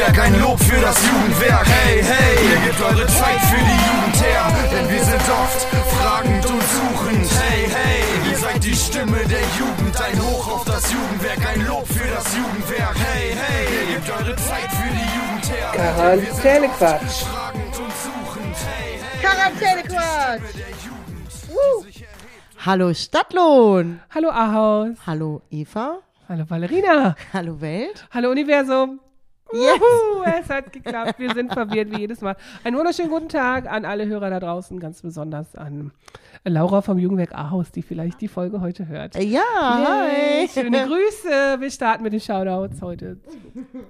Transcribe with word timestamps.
Jugendwerk, 0.00 0.24
ein 0.24 0.40
Lob 0.40 0.58
für 0.58 0.80
das 0.80 0.96
Jugendwerk. 1.06 1.66
Hey, 1.66 2.02
hey, 2.02 2.48
ihr 2.48 2.60
gebt 2.66 2.80
eure 2.80 3.06
Zeit 3.06 3.40
für 3.50 3.60
die 3.60 3.80
Jugend 3.86 4.22
her, 4.24 4.46
denn 4.72 4.88
wir 4.88 5.04
sind 5.04 5.20
oft 5.28 5.60
fragend 5.94 6.46
und 6.46 6.62
suchend. 6.62 7.30
Hey, 7.42 7.68
hey, 7.68 8.30
ihr 8.30 8.38
seid 8.38 8.64
die 8.64 8.74
Stimme 8.74 9.18
der 9.28 9.42
Jugend, 9.58 10.00
ein 10.00 10.18
Hoch 10.22 10.54
auf 10.54 10.64
das 10.64 10.90
Jugendwerk, 10.90 11.46
ein 11.46 11.66
Lob 11.66 11.86
für 11.86 12.08
das 12.08 12.34
Jugendwerk. 12.34 12.96
Hey, 12.96 13.34
hey, 13.34 13.66
ihr 13.74 13.94
gebt 13.94 14.10
eure 14.10 14.36
Zeit 14.36 14.70
für 14.72 14.90
die 14.90 15.08
Jugend 15.16 15.50
her. 15.52 15.70
Quarantänequatsch. 15.74 17.24
Quarantänequatsch. 19.20 20.40
Hallo 22.64 22.94
Stadtlohn. 22.94 24.00
Hallo 24.14 24.30
Ahaus. 24.30 24.96
Hallo 25.06 25.42
Eva. 25.50 25.98
Hallo 26.26 26.44
Valerina. 26.48 27.16
Hallo 27.34 27.60
Welt. 27.60 28.06
Hallo 28.10 28.30
Universum. 28.30 29.00
Yes. 29.52 29.80
Juhu, 29.80 30.22
es 30.40 30.48
hat 30.48 30.72
geklappt. 30.72 31.18
Wir 31.18 31.34
sind 31.34 31.52
verwirrt 31.52 31.90
wie 31.90 32.00
jedes 32.00 32.20
Mal. 32.20 32.36
Einen 32.62 32.76
wunderschönen 32.76 33.10
guten 33.10 33.28
Tag 33.28 33.70
an 33.70 33.84
alle 33.84 34.06
Hörer 34.06 34.30
da 34.30 34.38
draußen, 34.40 34.78
ganz 34.78 35.02
besonders 35.02 35.54
an 35.56 35.90
Laura 36.44 36.80
vom 36.82 36.98
Jugendwerk 36.98 37.34
Ahaus, 37.34 37.70
die 37.72 37.82
vielleicht 37.82 38.20
die 38.20 38.28
Folge 38.28 38.60
heute 38.60 38.86
hört. 38.86 39.16
Ja, 39.16 39.40
Yay, 39.42 40.46
hi. 40.46 40.48
Schöne 40.48 40.86
Grüße. 40.86 41.56
Wir 41.60 41.70
starten 41.70 42.02
mit 42.04 42.12
den 42.12 42.20
Shoutouts 42.20 42.80
heute. 42.80 43.18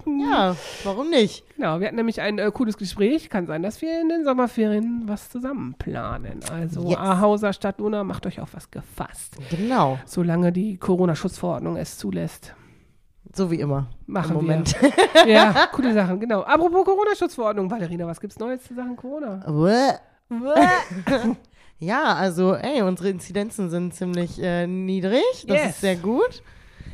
Ja, 0.06 0.56
warum 0.84 1.10
nicht? 1.10 1.44
Genau, 1.56 1.78
wir 1.78 1.86
hatten 1.86 1.96
nämlich 1.96 2.20
ein 2.20 2.38
äh, 2.38 2.50
cooles 2.52 2.76
Gespräch. 2.76 3.28
Kann 3.28 3.46
sein, 3.46 3.62
dass 3.62 3.82
wir 3.82 4.00
in 4.00 4.08
den 4.08 4.24
Sommerferien 4.24 5.02
was 5.06 5.30
zusammen 5.30 5.74
planen. 5.78 6.40
Also 6.50 6.88
Yes. 6.88 6.96
Ahauser 6.98 7.52
Stadtlohner, 7.52 8.02
macht 8.04 8.26
euch 8.26 8.40
auf 8.40 8.54
was 8.54 8.70
gefasst. 8.70 9.36
Genau, 9.50 9.98
Solange 10.06 10.52
die 10.52 10.76
Corona-Schutzverordnung 10.78 11.76
es 11.76 11.98
zulässt. 11.98 12.54
So 13.32 13.50
wie 13.50 13.60
immer. 13.60 13.86
Machen 14.06 14.30
Im 14.30 14.36
Moment. 14.36 14.76
wir. 14.80 14.90
Ja, 15.26 15.68
coole 15.72 15.92
Sachen, 15.92 16.20
genau. 16.20 16.42
Apropos 16.42 16.84
Corona-Schutzverordnung, 16.84 17.70
Valerina, 17.70 18.06
was 18.06 18.20
gibt's 18.20 18.38
Neues 18.38 18.64
zu 18.64 18.74
Sachen 18.74 18.96
Corona? 18.96 19.40
ja, 21.78 22.14
also, 22.14 22.54
ey, 22.54 22.82
unsere 22.82 23.10
Inzidenzen 23.10 23.70
sind 23.70 23.94
ziemlich 23.94 24.40
äh, 24.42 24.66
niedrig. 24.66 25.22
Das 25.46 25.56
Yes. 25.56 25.70
ist 25.70 25.80
sehr 25.80 25.96
gut. 25.96 26.42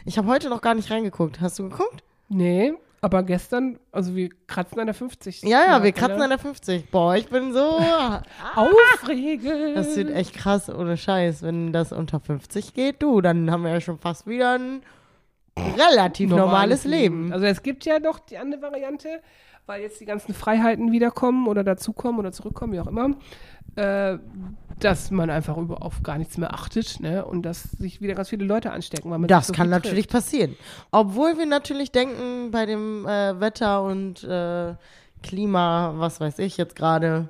Ich 0.05 0.19
habe 0.19 0.29
heute 0.29 0.49
noch 0.49 0.61
gar 0.61 0.75
nicht 0.75 0.91
reingeguckt. 0.91 1.41
Hast 1.41 1.59
du 1.59 1.69
geguckt? 1.69 2.03
Nee, 2.29 2.73
aber 3.03 3.23
gestern, 3.23 3.79
also 3.93 4.17
wir 4.17 4.31
kratzen 4.47 4.81
an 4.81 4.87
der 4.87 4.95
50. 4.95 5.43
Ja, 5.43 5.65
ja, 5.65 5.83
wir 5.83 5.93
kratzen 5.93 6.19
ne? 6.19 6.25
an 6.25 6.31
der 6.31 6.39
50. 6.39 6.91
Boah, 6.91 7.15
ich 7.17 7.29
bin 7.29 7.53
so. 7.53 7.79
Aufregend. 8.55 9.77
Das 9.77 9.97
wird 9.97 10.11
echt 10.11 10.35
krass, 10.35 10.69
ohne 10.69 10.97
Scheiß. 10.97 11.43
Wenn 11.43 11.73
das 11.73 11.93
unter 11.93 12.21
50 12.21 12.75
geht, 12.75 13.03
du, 13.03 13.21
dann 13.21 13.51
haben 13.51 13.65
wir 13.65 13.71
ja 13.71 13.81
schon 13.81 13.99
fast 13.99 14.27
wieder 14.27 14.55
ein 14.59 14.83
relativ 15.57 16.31
normales, 16.31 16.85
Leben. 16.85 17.33
Also 17.33 17.47
es 17.47 17.63
gibt 17.63 17.85
ja 17.85 17.99
noch 17.99 18.19
die 18.19 18.39
andere 18.39 18.63
Variante, 18.63 19.21
weil 19.67 19.83
jetzt 19.83 20.01
die 20.01 20.05
ganzen 20.05 20.35
Freiheiten 20.35 20.93
wiederkommen 20.93 21.47
oder 21.49 21.65
dazukommen 21.65 22.21
oder 22.21 22.33
zurückkommen, 22.33 22.73
wie 22.73 22.81
auch 22.81 22.87
immer, 22.87 23.11
äh, 23.77 24.19
dass 24.79 25.11
man 25.11 25.31
einfach 25.31 25.57
über 25.57 25.83
auf 25.83 26.03
gar 26.03 26.19
nichts 26.19 26.39
mehr 26.39 26.53
achtet, 26.55 27.01
ne? 27.01 27.25
Und 27.25 27.43
dass 27.43 27.63
sich 27.63 28.01
wieder 28.01 28.15
ganz 28.15 28.29
viele 28.29 28.45
Leute 28.45 28.71
anstecken. 28.73 29.11
Weil 29.11 29.19
man 29.19 29.29
Das 29.29 29.49
so 29.49 29.53
kann 29.53 29.71
natürlich 29.71 30.07
trifft. 30.07 30.25
passieren. 30.25 30.57
Obwohl 30.91 31.39
wir 31.39 31.47
natürlich 31.47 31.91
denken, 31.93 32.51
bei 32.51 32.67
dem 32.67 33.07
äh, 33.07 33.41
Wetter 33.41 33.83
und 33.83 34.23
äh, 34.25 34.75
Klima, 35.23 35.95
was 35.97 36.21
weiß 36.21 36.39
ich 36.41 36.57
jetzt 36.59 36.77
gerade, 36.77 37.29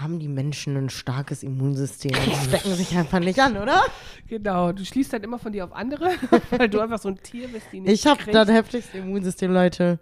haben 0.00 0.18
die 0.18 0.28
Menschen 0.28 0.76
ein 0.76 0.90
starkes 0.90 1.42
Immunsystem 1.42 2.12
und 2.26 2.34
stecken 2.34 2.74
sich 2.74 2.96
einfach 2.96 3.20
nicht 3.20 3.40
an, 3.40 3.56
oder? 3.56 3.82
Genau, 4.28 4.72
du 4.72 4.84
schließt 4.84 5.12
dann 5.12 5.22
immer 5.22 5.38
von 5.38 5.52
dir 5.52 5.64
auf 5.64 5.72
andere, 5.72 6.10
weil 6.50 6.68
du 6.68 6.80
einfach 6.80 6.98
so 6.98 7.08
ein 7.08 7.20
Tier 7.22 7.48
bist, 7.48 7.66
die 7.72 7.80
nicht 7.80 7.92
Ich 7.92 8.06
habe 8.06 8.30
das 8.30 8.48
heftigste 8.48 8.98
Immunsystem, 8.98 9.52
Leute. 9.52 9.98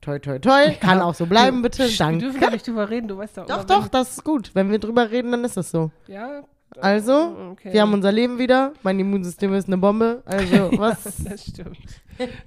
Toi, 0.00 0.18
toi, 0.20 0.38
toi. 0.38 0.74
Kann 0.80 1.00
auch 1.00 1.14
so 1.14 1.26
bleiben, 1.26 1.60
bitte. 1.62 1.80
Wir 1.80 1.86
dürfen 1.88 1.98
Danke. 1.98 2.38
gar 2.38 2.50
nicht 2.50 2.66
drüber 2.66 2.88
reden, 2.88 3.08
du 3.08 3.18
weißt 3.18 3.38
doch. 3.38 3.46
Doch, 3.46 3.64
doch, 3.64 3.88
das 3.88 4.12
ist 4.12 4.24
gut. 4.24 4.52
Wenn 4.54 4.70
wir 4.70 4.78
drüber 4.78 5.10
reden, 5.10 5.32
dann 5.32 5.44
ist 5.44 5.56
das 5.56 5.70
so. 5.70 5.90
Ja, 6.06 6.42
Also, 6.76 7.36
okay. 7.52 7.72
wir 7.72 7.82
haben 7.82 7.92
unser 7.92 8.12
Leben 8.12 8.38
wieder. 8.38 8.72
Mein 8.82 9.00
Immunsystem 9.00 9.52
ist 9.54 9.66
eine 9.68 9.78
Bombe. 9.78 10.22
Also, 10.26 10.70
was? 10.78 11.24
Das 11.24 11.44
stimmt. 11.44 11.78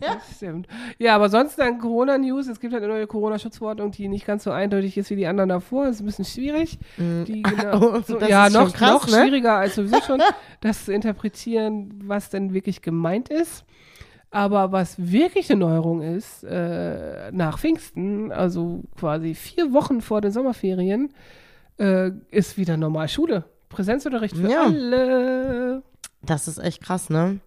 Das 0.01 0.35
stimmt. 0.35 0.67
Ja, 0.99 1.15
aber 1.15 1.29
sonst 1.29 1.57
dann 1.57 1.79
Corona-News. 1.79 2.47
Es 2.47 2.59
gibt 2.59 2.73
halt 2.73 2.83
eine 2.83 2.91
neue 2.91 3.07
Corona-Schutzverordnung, 3.07 3.91
die 3.91 4.09
nicht 4.09 4.25
ganz 4.25 4.43
so 4.43 4.51
eindeutig 4.51 4.97
ist 4.97 5.09
wie 5.11 5.15
die 5.15 5.27
anderen 5.27 5.47
davor. 5.47 5.85
Das 5.85 5.95
ist 5.95 6.01
ein 6.01 6.07
bisschen 6.07 6.25
schwierig. 6.25 6.77
Die, 6.97 7.41
genau, 7.41 7.79
Oh, 7.79 8.01
so, 8.05 8.19
ja, 8.19 8.49
noch, 8.49 8.73
krass, 8.73 8.91
noch 8.91 9.07
ne? 9.07 9.21
schwieriger 9.21 9.53
als 9.53 9.75
sowieso 9.75 10.01
schon, 10.01 10.21
das 10.59 10.83
zu 10.83 10.93
interpretieren, 10.93 12.01
was 12.03 12.29
denn 12.29 12.53
wirklich 12.53 12.81
gemeint 12.81 13.29
ist. 13.29 13.63
Aber 14.29 14.73
was 14.73 14.95
wirklich 14.97 15.49
eine 15.49 15.61
Neuerung 15.61 16.01
ist, 16.01 16.43
äh, 16.43 17.31
nach 17.31 17.57
Pfingsten, 17.57 18.33
also 18.33 18.83
quasi 18.97 19.35
vier 19.35 19.71
Wochen 19.71 20.01
vor 20.01 20.19
den 20.19 20.31
Sommerferien, 20.31 21.13
äh, 21.79 22.11
ist 22.29 22.57
wieder 22.57 22.75
normal 22.75 23.07
Schule. 23.07 23.45
Präsenzunterricht 23.71 24.35
für 24.37 24.49
Ja. 24.49 24.63
alle. 24.63 25.81
Das 26.23 26.47
ist 26.47 26.59
echt 26.59 26.83
krass, 26.83 27.09
ne? 27.09 27.39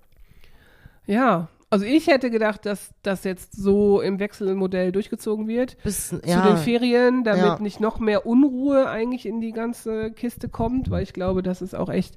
Ja, 1.07 1.49
also 1.71 1.85
ich 1.85 2.07
hätte 2.07 2.31
gedacht, 2.31 2.67
dass 2.67 2.91
das 3.03 3.25
jetzt 3.25 3.55
so 3.57 4.01
im 4.01 4.19
Wechselmodell 4.19 4.93
durchgezogen 4.93 5.49
wird 5.49 5.77
Bis, 5.83 6.09
zu 6.09 6.21
ja. 6.25 6.47
den 6.47 6.57
Ferien, 6.57 7.25
damit 7.25 7.45
Ja. 7.45 7.59
nicht 7.59 7.81
noch 7.81 7.99
mehr 7.99 8.27
Unruhe 8.27 8.89
eigentlich 8.89 9.27
in 9.27 9.41
die 9.41 9.53
ganze 9.53 10.13
Kiste 10.13 10.49
kommt, 10.49 10.91
weil 10.91 11.03
ich 11.03 11.13
glaube, 11.13 11.43
das 11.43 11.63
ist 11.63 11.75
auch 11.75 11.89
echt 11.89 12.17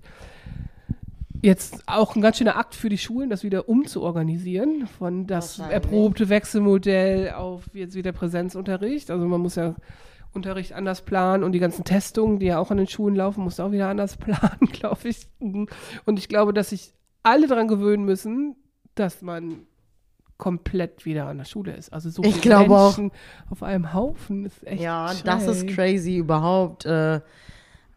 jetzt 1.44 1.84
auch 1.85 2.16
ein 2.16 2.22
ganz 2.22 2.38
schöner 2.38 2.57
Akt 2.57 2.75
für 2.75 2.89
die 2.89 2.97
Schulen, 2.97 3.29
das 3.29 3.44
wieder 3.44 3.69
umzuorganisieren 3.69 4.88
von 4.88 5.28
das 5.28 5.59
erprobte 5.59 6.29
Wechselmodell 6.29 7.31
auf 7.31 7.63
jetzt 7.74 7.95
wieder 7.95 8.12
Präsenzunterricht. 8.12 9.12
Also 9.12 9.25
man 9.28 9.41
muss 9.41 9.56
ja 9.56 9.75
Unterricht 10.37 10.73
anders 10.73 11.01
planen 11.01 11.43
und 11.43 11.51
die 11.51 11.59
ganzen 11.59 11.83
Testungen, 11.83 12.39
die 12.39 12.45
ja 12.47 12.57
auch 12.59 12.71
an 12.71 12.77
den 12.77 12.87
Schulen 12.87 13.15
laufen, 13.15 13.43
muss 13.43 13.59
auch 13.59 13.71
wieder 13.71 13.89
anders 13.89 14.15
planen, 14.25 14.67
glaube 14.71 15.09
ich. 15.09 15.27
Und 15.39 16.17
ich 16.19 16.29
glaube, 16.29 16.53
dass 16.53 16.69
sich 16.69 16.93
alle 17.23 17.47
daran 17.47 17.67
gewöhnen 17.67 18.05
müssen, 18.05 18.55
dass 18.95 19.21
man 19.21 19.63
komplett 20.37 21.05
wieder 21.05 21.25
an 21.27 21.39
der 21.39 21.45
Schule 21.45 21.73
ist. 21.75 21.91
Also 21.91 22.09
so 22.09 22.23
Ich 22.23 22.35
viele 22.35 22.41
glaube 22.55 22.75
auch. 22.77 22.97
Menschen 22.97 23.11
auf 23.49 23.63
einem 23.63 23.93
Haufen 23.93 24.45
ist 24.45 24.65
echt 24.65 24.81
Ja, 24.81 25.11
das 25.25 25.47
ist 25.47 25.61
schräg. 25.61 25.75
crazy 25.75 26.17
überhaupt. 26.17 26.85
Äh, 26.85 27.21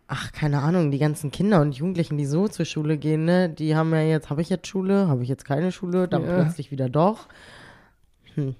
ach, 0.08 0.32
keine 0.32 0.60
Ahnung, 0.62 0.90
die 0.90 0.98
ganzen 0.98 1.30
Kinder 1.30 1.60
und 1.60 1.72
Jugendlichen, 1.76 2.16
die 2.16 2.24
so 2.26 2.48
zur 2.48 2.64
Schule 2.64 2.96
gehen, 2.96 3.24
ne, 3.26 3.48
die 3.50 3.76
haben 3.76 3.92
ja 3.92 4.00
jetzt, 4.02 4.30
habe 4.30 4.40
ich 4.40 4.48
jetzt 4.48 4.66
Schule, 4.66 5.06
habe 5.06 5.22
ich 5.22 5.28
jetzt 5.28 5.44
keine 5.44 5.70
Schule, 5.70 6.08
dann 6.08 6.24
Ja. 6.24 6.42
plötzlich 6.42 6.70
wieder 6.72 6.88
doch. 6.88 7.28
Hm. 8.34 8.54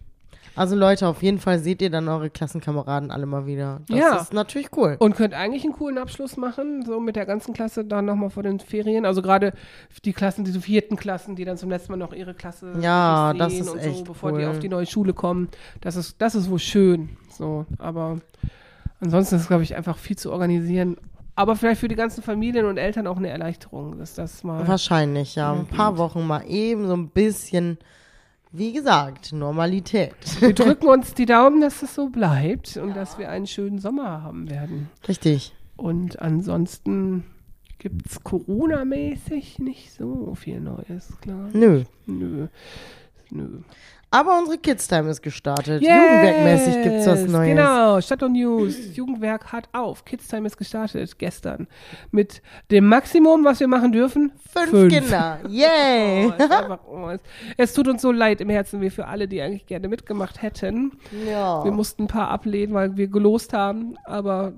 Also 0.56 0.77
Leute, 0.77 1.06
auf 1.06 1.22
jeden 1.22 1.38
Fall 1.38 1.59
seht 1.59 1.81
ihr 1.81 1.91
dann 1.91 2.09
eure 2.09 2.28
Klassenkameraden 2.28 3.11
alle 3.11 3.27
mal 3.27 3.47
wieder. 3.47 3.81
Das 3.88 3.99
Ja. 3.99 4.16
ist 4.16 4.33
natürlich 4.33 4.69
cool. 4.77 4.97
Und 4.99 5.15
könnt 5.16 5.33
eigentlich 5.34 5.65
einen 5.65 5.72
coolen 5.72 5.97
Abschluss 5.99 6.37
machen, 6.37 6.84
so 6.84 7.00
mit 7.00 7.16
der 7.16 7.25
ganzen 7.27 7.55
Klasse 7.55 7.84
dann 7.84 8.05
nochmal 8.05 8.31
vor 8.31 8.43
den 8.43 8.59
Ferien. 8.61 9.06
Also 9.06 9.22
gerade 9.22 9.53
die 10.05 10.12
Klassen, 10.12 10.44
diese 10.44 10.61
vierten 10.61 10.97
Klassen, 10.97 11.37
die 11.37 11.44
dann 11.44 11.56
zum 11.56 11.71
letzten 11.71 11.93
Mal 11.93 11.99
noch 11.99 12.12
ihre 12.12 12.34
Klasse 12.34 12.72
Ja, 12.81 13.28
sehen 13.31 13.38
das 13.38 13.53
ist 13.55 13.69
und 13.71 13.81
so, 13.83 13.88
echt 13.88 14.05
bevor 14.05 14.33
die 14.33 14.44
cool. 14.44 14.50
auf 14.50 14.59
die 14.59 14.69
neue 14.69 14.87
Schule 14.87 15.15
kommen. 15.15 15.49
Das 15.81 15.97
ist, 15.97 16.21
das 16.21 16.34
ist 16.34 16.50
wohl 16.50 16.59
schön. 16.59 17.11
So, 17.31 17.65
aber 17.78 18.19
ansonsten 19.00 19.37
ist 19.37 19.43
es, 19.43 19.49
glaube 19.49 19.62
ich, 19.62 19.77
einfach 19.77 19.97
viel 19.99 20.19
zu 20.19 20.32
organisieren. 20.32 20.97
Aber 21.37 21.56
vielleicht 21.56 21.81
für 21.81 21.88
die 21.88 21.94
ganzen 21.94 22.22
Familien 22.22 22.67
und 22.67 22.77
Eltern 22.77 23.06
auch 23.06 23.17
eine 23.17 23.28
Erleichterung, 23.31 23.99
dass 23.99 24.15
das 24.15 24.44
mal. 24.44 24.67
Wahrscheinlich, 24.69 25.37
ja. 25.37 25.53
Ein 25.53 25.67
paar 25.67 25.97
Wochen 25.97 26.27
mal 26.27 26.43
eben 26.47 26.87
so 26.87 26.93
ein 26.94 27.09
bisschen, 27.09 27.78
wie 28.53 28.72
gesagt, 28.72 29.33
Normalität. 29.33 30.15
Wir 30.41 30.53
drücken 30.53 30.88
uns 30.88 31.15
die 31.15 31.27
Daumen, 31.27 31.61
dass 31.61 31.83
es 31.83 31.94
so 31.94 32.09
bleibt 32.09 32.77
und 32.77 32.97
dass 32.97 33.19
wir 33.19 33.31
einen 33.31 33.47
schönen 33.47 33.78
Sommer 33.78 34.23
haben 34.23 34.50
werden. 34.50 34.88
Richtig. 35.06 35.55
Und 35.76 36.20
ansonsten 36.20 37.25
gibt 37.79 38.06
es 38.06 38.23
Corona-mäßig 38.23 39.58
nicht 39.58 39.93
so 39.93 40.35
viel 40.35 40.61
Neues, 40.61 41.12
klar. 41.20 41.49
Nö. 41.52 41.85
Nö. 42.06 42.49
Nö. 43.31 43.61
Aber 44.12 44.38
unsere 44.38 44.58
Kids-Time 44.58 45.08
ist 45.10 45.22
gestartet. 45.22 45.82
Jugendwerkmäßig 45.82 46.82
gibt's 46.82 47.06
was 47.06 47.20
Yes, 47.20 47.30
Neues. 47.30 47.48
Genau, 47.48 48.26
und 48.26 48.32
News. 48.32 48.96
Jugendwerk 48.96 49.52
hat 49.52 49.68
auf. 49.72 50.04
Kids 50.04 50.26
Time 50.26 50.46
ist 50.48 50.56
gestartet 50.56 51.16
gestern. 51.18 51.68
Mit 52.10 52.42
dem 52.72 52.86
Maximum, 52.86 53.44
was 53.44 53.60
wir 53.60 53.68
machen 53.68 53.92
dürfen. 53.92 54.32
Fünf, 54.52 54.92
Kinder. 54.92 55.38
Yay. 55.48 56.30
Oh, 56.30 56.32
es, 56.36 56.44
ist 56.44 56.50
einfach, 56.52 56.80
oh, 56.88 57.08
es, 57.10 57.20
es 57.56 57.72
tut 57.72 57.86
uns 57.88 58.02
so 58.02 58.10
leid 58.10 58.40
im 58.40 58.48
Herzen, 58.50 58.80
wie 58.80 58.90
für 58.90 59.06
alle, 59.06 59.28
die 59.28 59.40
eigentlich 59.40 59.66
gerne 59.66 59.88
mitgemacht 59.88 60.42
hätten. 60.42 60.92
ja. 61.26 61.64
Wir 61.64 61.70
mussten 61.72 62.04
ein 62.04 62.08
paar 62.08 62.28
ablehnen, 62.28 62.74
weil 62.74 62.96
wir 62.96 63.06
gelost 63.08 63.52
haben. 63.52 63.96
Aber 64.04 64.52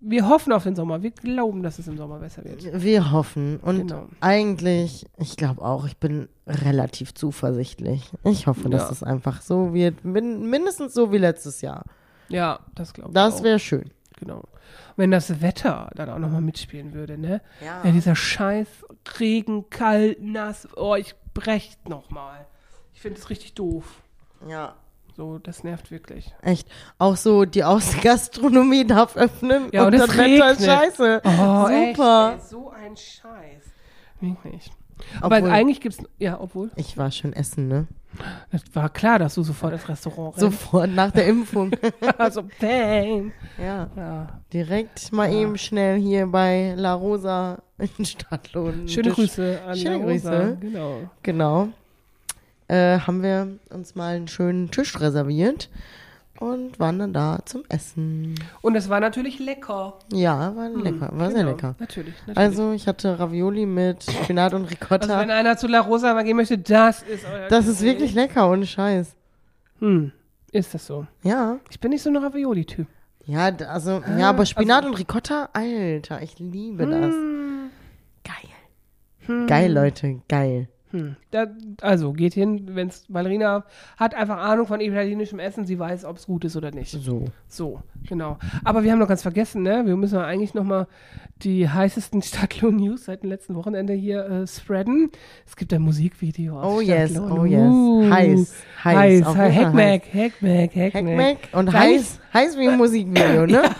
wir 0.00 0.28
hoffen 0.28 0.52
auf 0.52 0.62
den 0.64 0.74
Sommer. 0.76 1.02
Wir 1.02 1.10
glauben, 1.10 1.62
dass 1.62 1.78
es 1.78 1.88
im 1.88 1.96
Sommer 1.96 2.18
besser 2.18 2.44
wird. 2.44 2.82
Wir 2.82 3.10
hoffen. 3.12 3.58
Und 3.60 3.88
Genau. 3.88 4.06
eigentlich, 4.20 5.06
ich 5.18 5.36
glaube 5.36 5.62
auch, 5.62 5.86
ich 5.86 5.96
bin 5.96 6.28
relativ 6.46 7.14
zuversichtlich. 7.14 8.10
Ich 8.24 8.46
hoffe, 8.46 8.68
dass 8.68 8.82
Ja. 8.84 8.90
es 8.90 9.02
einfach 9.02 9.42
so 9.42 9.72
wird. 9.74 10.04
Min 10.04 10.48
mindestens 10.48 10.94
so 10.94 11.12
wie 11.12 11.18
letztes 11.18 11.60
Jahr. 11.60 11.84
Ja, 12.28 12.60
das 12.74 12.92
glaube 12.94 13.10
ich 13.10 13.14
Das 13.14 13.42
wäre 13.42 13.58
schön. 13.58 13.90
Genau. 14.18 14.42
Wenn 14.96 15.10
das 15.10 15.40
Wetter 15.40 15.90
dann 15.94 16.10
auch 16.10 16.18
nochmal 16.18 16.40
mitspielen 16.40 16.92
würde, 16.94 17.16
ne? 17.18 17.40
Ja. 17.64 17.80
Ja, 17.84 17.90
dieser 17.92 18.14
Scheiß, 18.16 18.66
Regen, 19.18 19.68
kalt, 19.70 20.22
nass, 20.22 20.68
oh, 20.76 20.94
ich 20.94 21.14
brecht 21.34 21.88
nochmal. 21.88 22.46
Ich 22.94 23.00
finde 23.00 23.18
es 23.18 23.30
richtig 23.30 23.54
doof. 23.54 24.02
Ja. 24.48 24.74
So, 25.16 25.38
das 25.38 25.62
nervt 25.62 25.90
wirklich. 25.90 26.34
Echt. 26.40 26.66
Auch 26.98 27.16
so, 27.16 27.44
die 27.44 27.64
Außengastronomie 27.64 28.86
darf 28.86 29.16
öffnen 29.16 29.68
Ja, 29.72 29.86
und 29.86 29.94
es 29.94 30.06
das 30.06 30.16
Wetter 30.16 30.52
ist 30.52 30.60
regnet. 30.60 30.78
scheiße. 30.78 31.20
Oh, 31.24 31.30
Super. 31.66 32.32
Echt, 32.32 32.44
ey, 32.44 32.48
so 32.48 32.70
ein 32.70 32.96
Scheiß. 32.96 33.62
Wirklich. 34.20 34.70
Aber 35.20 35.38
Obwohl- 35.38 35.50
eigentlich 35.50 35.80
gibt's, 35.80 35.98
ja, 36.18 36.40
obwohl, 36.40 36.70
Ich 36.76 36.96
war 36.98 37.10
schon 37.10 37.32
essen, 37.32 37.68
ne? 37.68 37.86
es 38.50 38.62
war 38.74 38.90
klar, 38.90 39.18
dass 39.18 39.34
du 39.36 39.42
sofort 39.42 39.72
ins 39.72 39.88
Restaurant 39.88 40.36
rennst. 40.36 40.40
Sofort 40.40 40.90
nach 40.90 41.10
der 41.12 41.26
Impfung. 41.26 41.70
also, 42.18 42.42
bang. 42.60 43.32
ja. 43.56 43.88
Ja. 43.96 44.40
Direkt 44.52 45.12
mal 45.12 45.32
eben 45.32 45.56
schnell 45.56 45.98
hier 45.98 46.26
bei 46.26 46.74
La 46.76 46.92
Rosa 46.94 47.62
in 47.78 48.04
Stadtlohn. 48.04 48.86
Schöne 48.88 49.08
Tisch- 49.08 49.14
Grüße 49.14 49.60
an 49.66 49.76
Schöne 49.76 49.96
La 49.98 50.04
Rosa. 50.04 50.30
Grüße. 50.40 50.56
Genau. 50.60 50.96
Genau. 51.22 51.68
Äh, 52.68 52.98
haben 53.00 53.22
wir 53.22 53.48
uns 53.70 53.94
mal 53.94 54.16
einen 54.16 54.28
schönen 54.28 54.70
Tisch 54.70 54.98
reserviert 55.00 55.68
und 56.42 56.78
waren 56.80 56.98
dann 56.98 57.12
da 57.12 57.40
zum 57.44 57.62
Essen. 57.68 58.34
Und 58.60 58.74
es 58.74 58.88
war 58.88 59.00
natürlich 59.00 59.38
lecker. 59.38 59.98
Ja, 60.12 60.54
war 60.56 60.68
lecker, 60.68 61.08
war 61.12 61.30
sehr 61.30 61.40
Genau, 61.40 61.50
lecker. 61.52 61.74
Natürlich, 61.78 62.14
natürlich. 62.26 62.36
Also 62.38 62.72
ich 62.72 62.86
hatte 62.88 63.18
Ravioli 63.18 63.64
mit 63.66 64.02
Spinat 64.02 64.54
und 64.54 64.62
Also 64.64 64.74
Ricotta. 64.74 65.20
wenn 65.20 65.30
einer 65.30 65.56
zu 65.56 65.66
La 65.68 65.80
Rosa 65.80 66.12
mal 66.14 66.24
gehen 66.24 66.36
möchte, 66.36 66.58
das 66.58 67.02
ist 67.02 67.24
euer 67.24 67.48
das 67.48 67.66
ist 67.66 67.78
König. 67.78 67.92
wirklich 67.94 68.14
lecker, 68.14 68.50
ohne 68.50 68.66
Scheiß. 68.66 69.14
Hm, 69.78 70.12
ist 70.50 70.74
das 70.74 70.86
so? 70.86 71.06
Ja. 71.22 71.58
Ich 71.70 71.78
bin 71.80 71.90
nicht 71.90 72.02
so 72.02 72.10
ein 72.10 72.16
Ravioli-Typ. 72.16 72.86
Ja, 73.24 73.50
also, 73.68 74.02
ja, 74.18 74.30
aber 74.30 74.44
Spinat 74.46 74.78
also- 74.78 74.88
und 74.88 74.98
Ricotta, 74.98 75.48
Alter, 75.52 76.22
ich 76.22 76.38
liebe 76.40 76.86
das. 76.86 77.14
Hm, 77.14 77.70
Geil. 78.24 79.46
Geil, 79.46 79.72
Leute, 79.72 80.20
geil. 80.28 80.68
Hm. 80.92 81.16
Da, 81.30 81.46
also 81.80 82.12
geht 82.12 82.34
hin, 82.34 82.68
wenn's 82.74 83.06
Ballerina 83.08 83.64
hat 83.96 84.14
einfach 84.14 84.36
Ahnung 84.36 84.66
von 84.66 84.80
italienischem 84.80 85.38
Essen, 85.38 85.64
sie 85.64 85.78
weiß, 85.78 86.04
ob 86.04 86.18
es 86.18 86.26
gut 86.26 86.44
ist 86.44 86.54
oder 86.54 86.70
nicht. 86.70 86.90
So. 86.90 87.24
So, 87.48 87.80
genau. 88.06 88.38
Aber 88.62 88.84
wir 88.84 88.92
haben 88.92 88.98
noch 88.98 89.08
ganz 89.08 89.22
vergessen, 89.22 89.62
ne? 89.62 89.86
Wir 89.86 89.96
müssen 89.96 90.16
ja 90.16 90.24
eigentlich 90.24 90.52
noch 90.52 90.64
mal 90.64 90.86
die 91.42 91.66
heißesten 91.68 92.20
Stadtlohn-News 92.22 93.06
seit 93.06 93.22
dem 93.22 93.30
letzten 93.30 93.54
Wochenende 93.54 93.94
hier 93.94 94.24
äh, 94.26 94.46
spreaden. 94.46 95.10
Es 95.46 95.56
gibt 95.56 95.72
ein 95.72 95.80
Musikvideo 95.80 96.60
aus 96.60 96.76
Oh 96.76 96.80
yes, 96.82 97.12
Stadtlohn. 97.12 97.38
oh 97.38 97.44
yes. 97.46 97.70
Uh, 97.70 98.10
Heiß, 98.10 98.54
heiß, 98.84 98.94
heiß. 98.94 99.12
jeden 99.12 99.24
Fall 99.24 99.54
Hackmack, 99.54 100.02
Hackmack, 100.14 100.76
Hackmack. 100.76 101.36
Und 101.52 101.72
heiß, 101.72 102.20
heiß 102.34 102.58
wie 102.58 102.68
ein 102.68 102.76
Musikvideo, 102.76 103.46
ne? 103.46 103.62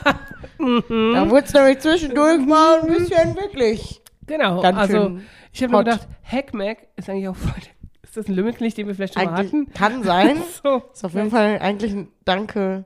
Mhm. 0.58 1.14
Da 1.14 1.28
wurde 1.28 1.44
es 1.44 1.52
nämlich 1.52 1.78
zwischendurch 1.80 2.38
mal 2.46 2.82
ein 2.82 2.86
bisschen 2.86 3.34
wirklich. 3.34 4.00
Genau, 4.28 4.62
Ganz 4.62 4.78
also 4.78 4.96
schön 4.96 5.22
ich 5.52 5.62
habe 5.62 5.72
mir 5.72 5.84
gedacht, 5.84 6.08
Hackmack 6.24 6.88
ist 6.96 7.08
eigentlich 7.08 7.28
auch 7.28 7.36
voll, 7.36 7.62
ist 8.02 8.16
das 8.16 8.28
ein 8.28 8.34
Limit, 8.34 8.60
den 8.60 8.86
wir 8.86 8.94
vielleicht 8.94 9.14
schon 9.14 9.24
mal 9.24 9.34
Eigentlich 9.34 9.52
hatten? 9.52 9.72
kann 9.72 10.02
sein. 10.02 10.42
So, 10.62 10.82
Ist 10.92 11.04
auf 11.04 11.14
jeden 11.14 11.30
Fall 11.30 11.58
eigentlich 11.60 11.92
ein 11.92 12.08
Danke 12.24 12.84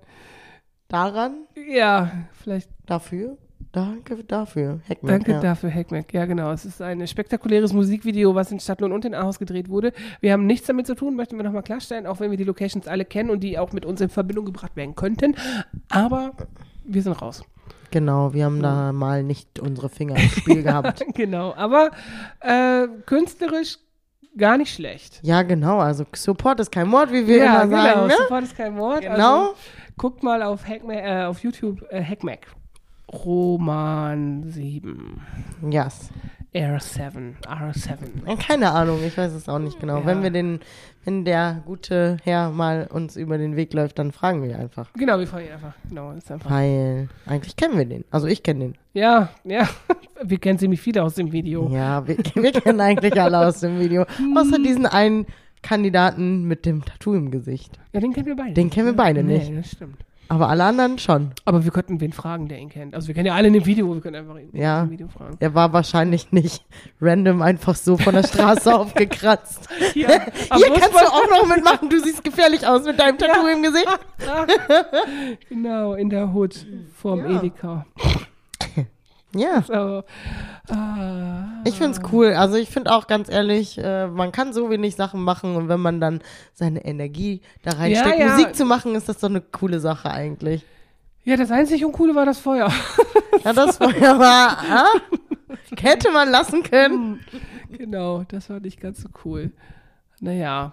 daran, 0.88 1.46
ja, 1.68 2.10
vielleicht 2.32 2.70
dafür. 2.86 3.36
Danke 3.72 4.24
dafür. 4.24 4.80
Hackmack, 4.88 5.10
Danke 5.12 5.32
ja. 5.32 5.40
dafür, 5.40 5.70
Hackmack. 5.70 6.14
Ja, 6.14 6.24
genau. 6.24 6.50
Es 6.50 6.64
ist 6.64 6.80
ein 6.80 7.06
spektakuläres 7.06 7.74
Musikvideo, 7.74 8.34
was 8.34 8.50
in 8.50 8.58
Stadtlohn 8.58 8.90
und 8.90 9.04
in 9.04 9.14
Aarhus 9.14 9.38
gedreht 9.38 9.68
wurde. 9.68 9.92
Wir 10.20 10.32
haben 10.32 10.46
nichts 10.46 10.66
damit 10.66 10.86
zu 10.86 10.94
tun, 10.94 11.14
möchten 11.14 11.36
wir 11.36 11.44
nochmal 11.44 11.62
klarstellen, 11.62 12.06
auch 12.06 12.18
wenn 12.20 12.30
wir 12.30 12.38
die 12.38 12.44
Locations 12.44 12.88
alle 12.88 13.04
kennen 13.04 13.28
und 13.28 13.40
die 13.40 13.58
auch 13.58 13.72
mit 13.72 13.84
uns 13.84 14.00
in 14.00 14.08
Verbindung 14.08 14.46
gebracht 14.46 14.76
werden 14.76 14.94
könnten. 14.94 15.34
Aber 15.90 16.32
wir 16.84 17.02
sind 17.02 17.20
raus. 17.20 17.44
Genau, 17.90 18.32
wir 18.32 18.44
haben 18.44 18.62
da 18.62 18.92
mal 18.92 19.22
nicht 19.22 19.58
unsere 19.58 19.88
Finger 19.88 20.16
im 20.16 20.28
Spiel 20.28 20.62
gehabt. 20.64 21.04
genau. 21.14 21.54
Aber 21.54 21.90
äh, 22.40 22.86
künstlerisch 23.06 23.78
gar 24.36 24.58
nicht 24.58 24.74
schlecht. 24.74 25.20
Ja, 25.22 25.42
genau, 25.42 25.78
also 25.78 26.04
Support 26.14 26.60
ist 26.60 26.70
kein 26.70 26.88
Mord, 26.88 27.12
wie 27.12 27.26
wir 27.26 27.38
ja, 27.38 27.62
immer 27.62 27.66
genau. 27.66 27.82
sagen, 27.82 28.06
ne? 28.08 28.14
Support 28.22 28.44
ist 28.44 28.56
kein 28.56 28.76
Wort. 28.76 29.02
Genau. 29.02 29.40
Also, 29.40 29.54
guckt 29.96 30.22
mal 30.22 30.42
auf, 30.42 30.66
Hackmack, 30.66 30.98
äh, 30.98 31.24
auf 31.24 31.40
YouTube 31.40 31.82
äh, 31.90 32.02
Hackmack. 32.02 32.46
Roman 33.12 34.42
7. 34.44 35.20
Yes. 35.70 36.10
R7. 36.54 37.34
R7. 37.42 38.26
Äh, 38.26 38.36
Keine 38.36 38.72
Ahnung, 38.72 38.98
ich 39.04 39.16
weiß 39.16 39.32
es 39.32 39.48
auch 39.48 39.58
nicht 39.58 39.78
genau. 39.78 39.98
Ja. 39.98 40.06
Wenn 40.06 40.22
wir 40.22 40.30
den, 40.30 40.60
wenn 41.06 41.24
der 41.24 41.62
gute 41.64 42.16
Herr 42.24 42.50
mal 42.50 42.88
uns 42.92 43.16
über 43.16 43.38
den 43.38 43.54
Weg 43.54 43.72
läuft, 43.72 43.98
dann 44.00 44.10
fragen 44.10 44.42
wir 44.42 44.58
einfach. 44.58 44.92
Genau, 44.94 45.18
wir 45.20 45.26
fragen 45.28 45.46
ihn 45.46 45.52
einfach. 45.52 45.74
Genau, 45.88 46.10
ist 46.10 46.30
einfach. 46.32 46.50
Weil 46.50 47.08
eigentlich 47.26 47.54
kennen 47.54 47.78
wir 47.78 47.84
den. 47.84 48.04
Also 48.10 48.26
ich 48.26 48.42
kenne 48.42 48.60
den. 48.60 48.74
Ja, 48.92 49.30
ja. 49.44 49.68
Wir 50.22 50.38
kennen 50.38 50.58
ziemlich 50.58 50.80
viele 50.80 51.02
aus 51.02 51.14
dem 51.14 51.30
Video. 51.30 51.68
Ja, 51.68 52.08
wir, 52.08 52.16
wir 52.34 52.50
kennen 52.50 52.80
eigentlich 52.80 53.20
alle 53.20 53.46
aus 53.46 53.60
dem 53.60 53.78
Video. 53.78 54.06
Außer 54.34 54.58
diesen 54.58 54.86
einen 54.86 55.26
Kandidaten 55.60 56.44
mit 56.44 56.64
dem 56.64 56.82
Tattoo 56.86 57.12
im 57.12 57.30
Gesicht. 57.30 57.78
Ja, 57.92 58.00
den 58.00 58.14
kennen 58.14 58.24
wir 58.24 58.36
beide. 58.36 58.54
Den 58.54 58.70
kennen 58.70 58.86
wir 58.86 58.96
beide 58.96 59.22
nee, 59.22 59.36
nicht. 59.36 59.58
das 59.58 59.72
stimmt. 59.72 60.05
Aber 60.28 60.48
alle 60.48 60.64
anderen 60.64 60.98
schon. 60.98 61.30
Aber 61.44 61.64
wir 61.64 61.70
könnten 61.70 62.00
wen 62.00 62.12
fragen, 62.12 62.48
der 62.48 62.58
ihn 62.58 62.68
kennt. 62.68 62.94
Also 62.94 63.08
wir 63.08 63.14
kennen 63.14 63.26
ja 63.26 63.34
alle 63.34 63.46
in 63.48 63.54
dem 63.54 63.64
Video, 63.64 63.92
wir 63.94 64.00
können 64.00 64.16
einfach 64.16 64.36
ihn 64.38 64.50
Ja. 64.52 64.82
im 64.82 64.90
Video 64.90 65.06
fragen. 65.08 65.36
Er 65.38 65.54
war 65.54 65.72
wahrscheinlich 65.72 66.32
nicht 66.32 66.64
random 67.00 67.42
einfach 67.42 67.76
so 67.76 67.96
von 67.96 68.14
der 68.14 68.24
Straße 68.24 68.74
aufgekratzt. 68.78 69.68
Ja, 69.94 70.08
Hier 70.56 70.66
kannst 70.74 70.94
du 70.94 71.06
auch 71.06 71.30
noch 71.30 71.46
mitmachen. 71.46 71.88
Du 71.90 72.00
siehst 72.00 72.24
gefährlich 72.24 72.66
aus 72.66 72.84
mit 72.84 72.98
deinem 72.98 73.18
Tattoo 73.18 73.46
im 73.46 73.62
Gesicht. 73.62 73.86
Genau, 75.48 75.94
in 75.94 76.10
der 76.10 76.32
Hut 76.32 76.66
vorm 76.94 77.20
Ja. 77.30 77.38
Edeka. 77.38 77.86
Ja. 79.38 79.62
So. 79.62 80.02
Ah. 80.74 81.62
Ich 81.64 81.74
find's 81.76 82.00
cool. 82.12 82.32
Also 82.34 82.56
ich 82.56 82.70
finde 82.70 82.92
auch 82.92 83.06
ganz 83.06 83.28
ehrlich, 83.28 83.78
äh, 83.78 84.06
man 84.08 84.32
kann 84.32 84.52
so 84.52 84.70
wenig 84.70 84.96
Sachen 84.96 85.22
machen 85.22 85.56
und 85.56 85.68
wenn 85.68 85.80
man 85.80 86.00
dann 86.00 86.20
seine 86.54 86.84
Energie 86.84 87.40
da 87.62 87.72
reinsteckt, 87.72 88.18
Ja, 88.18 88.26
ja. 88.26 88.32
Musik 88.32 88.54
zu 88.54 88.64
machen, 88.64 88.94
ist 88.94 89.08
das 89.08 89.18
doch 89.18 89.28
eine 89.28 89.40
coole 89.40 89.80
Sache 89.80 90.10
eigentlich. 90.10 90.64
Ja, 91.24 91.36
das 91.36 91.50
einzig 91.50 91.84
Uncoole 91.84 92.14
war 92.14 92.26
das 92.26 92.38
Feuer. 92.38 92.70
Ja, 93.44 93.52
das 93.52 93.76
vorher 93.76 94.18
war, 94.18 94.58
ah, 94.58 95.00
hätte 95.78 96.10
man 96.10 96.30
lassen 96.30 96.62
können. 96.64 97.20
genau, 97.70 98.24
das 98.26 98.48
war 98.50 98.58
nicht 98.58 98.80
ganz 98.80 99.02
so 99.02 99.08
cool. 99.24 99.52
Naja, 100.20 100.72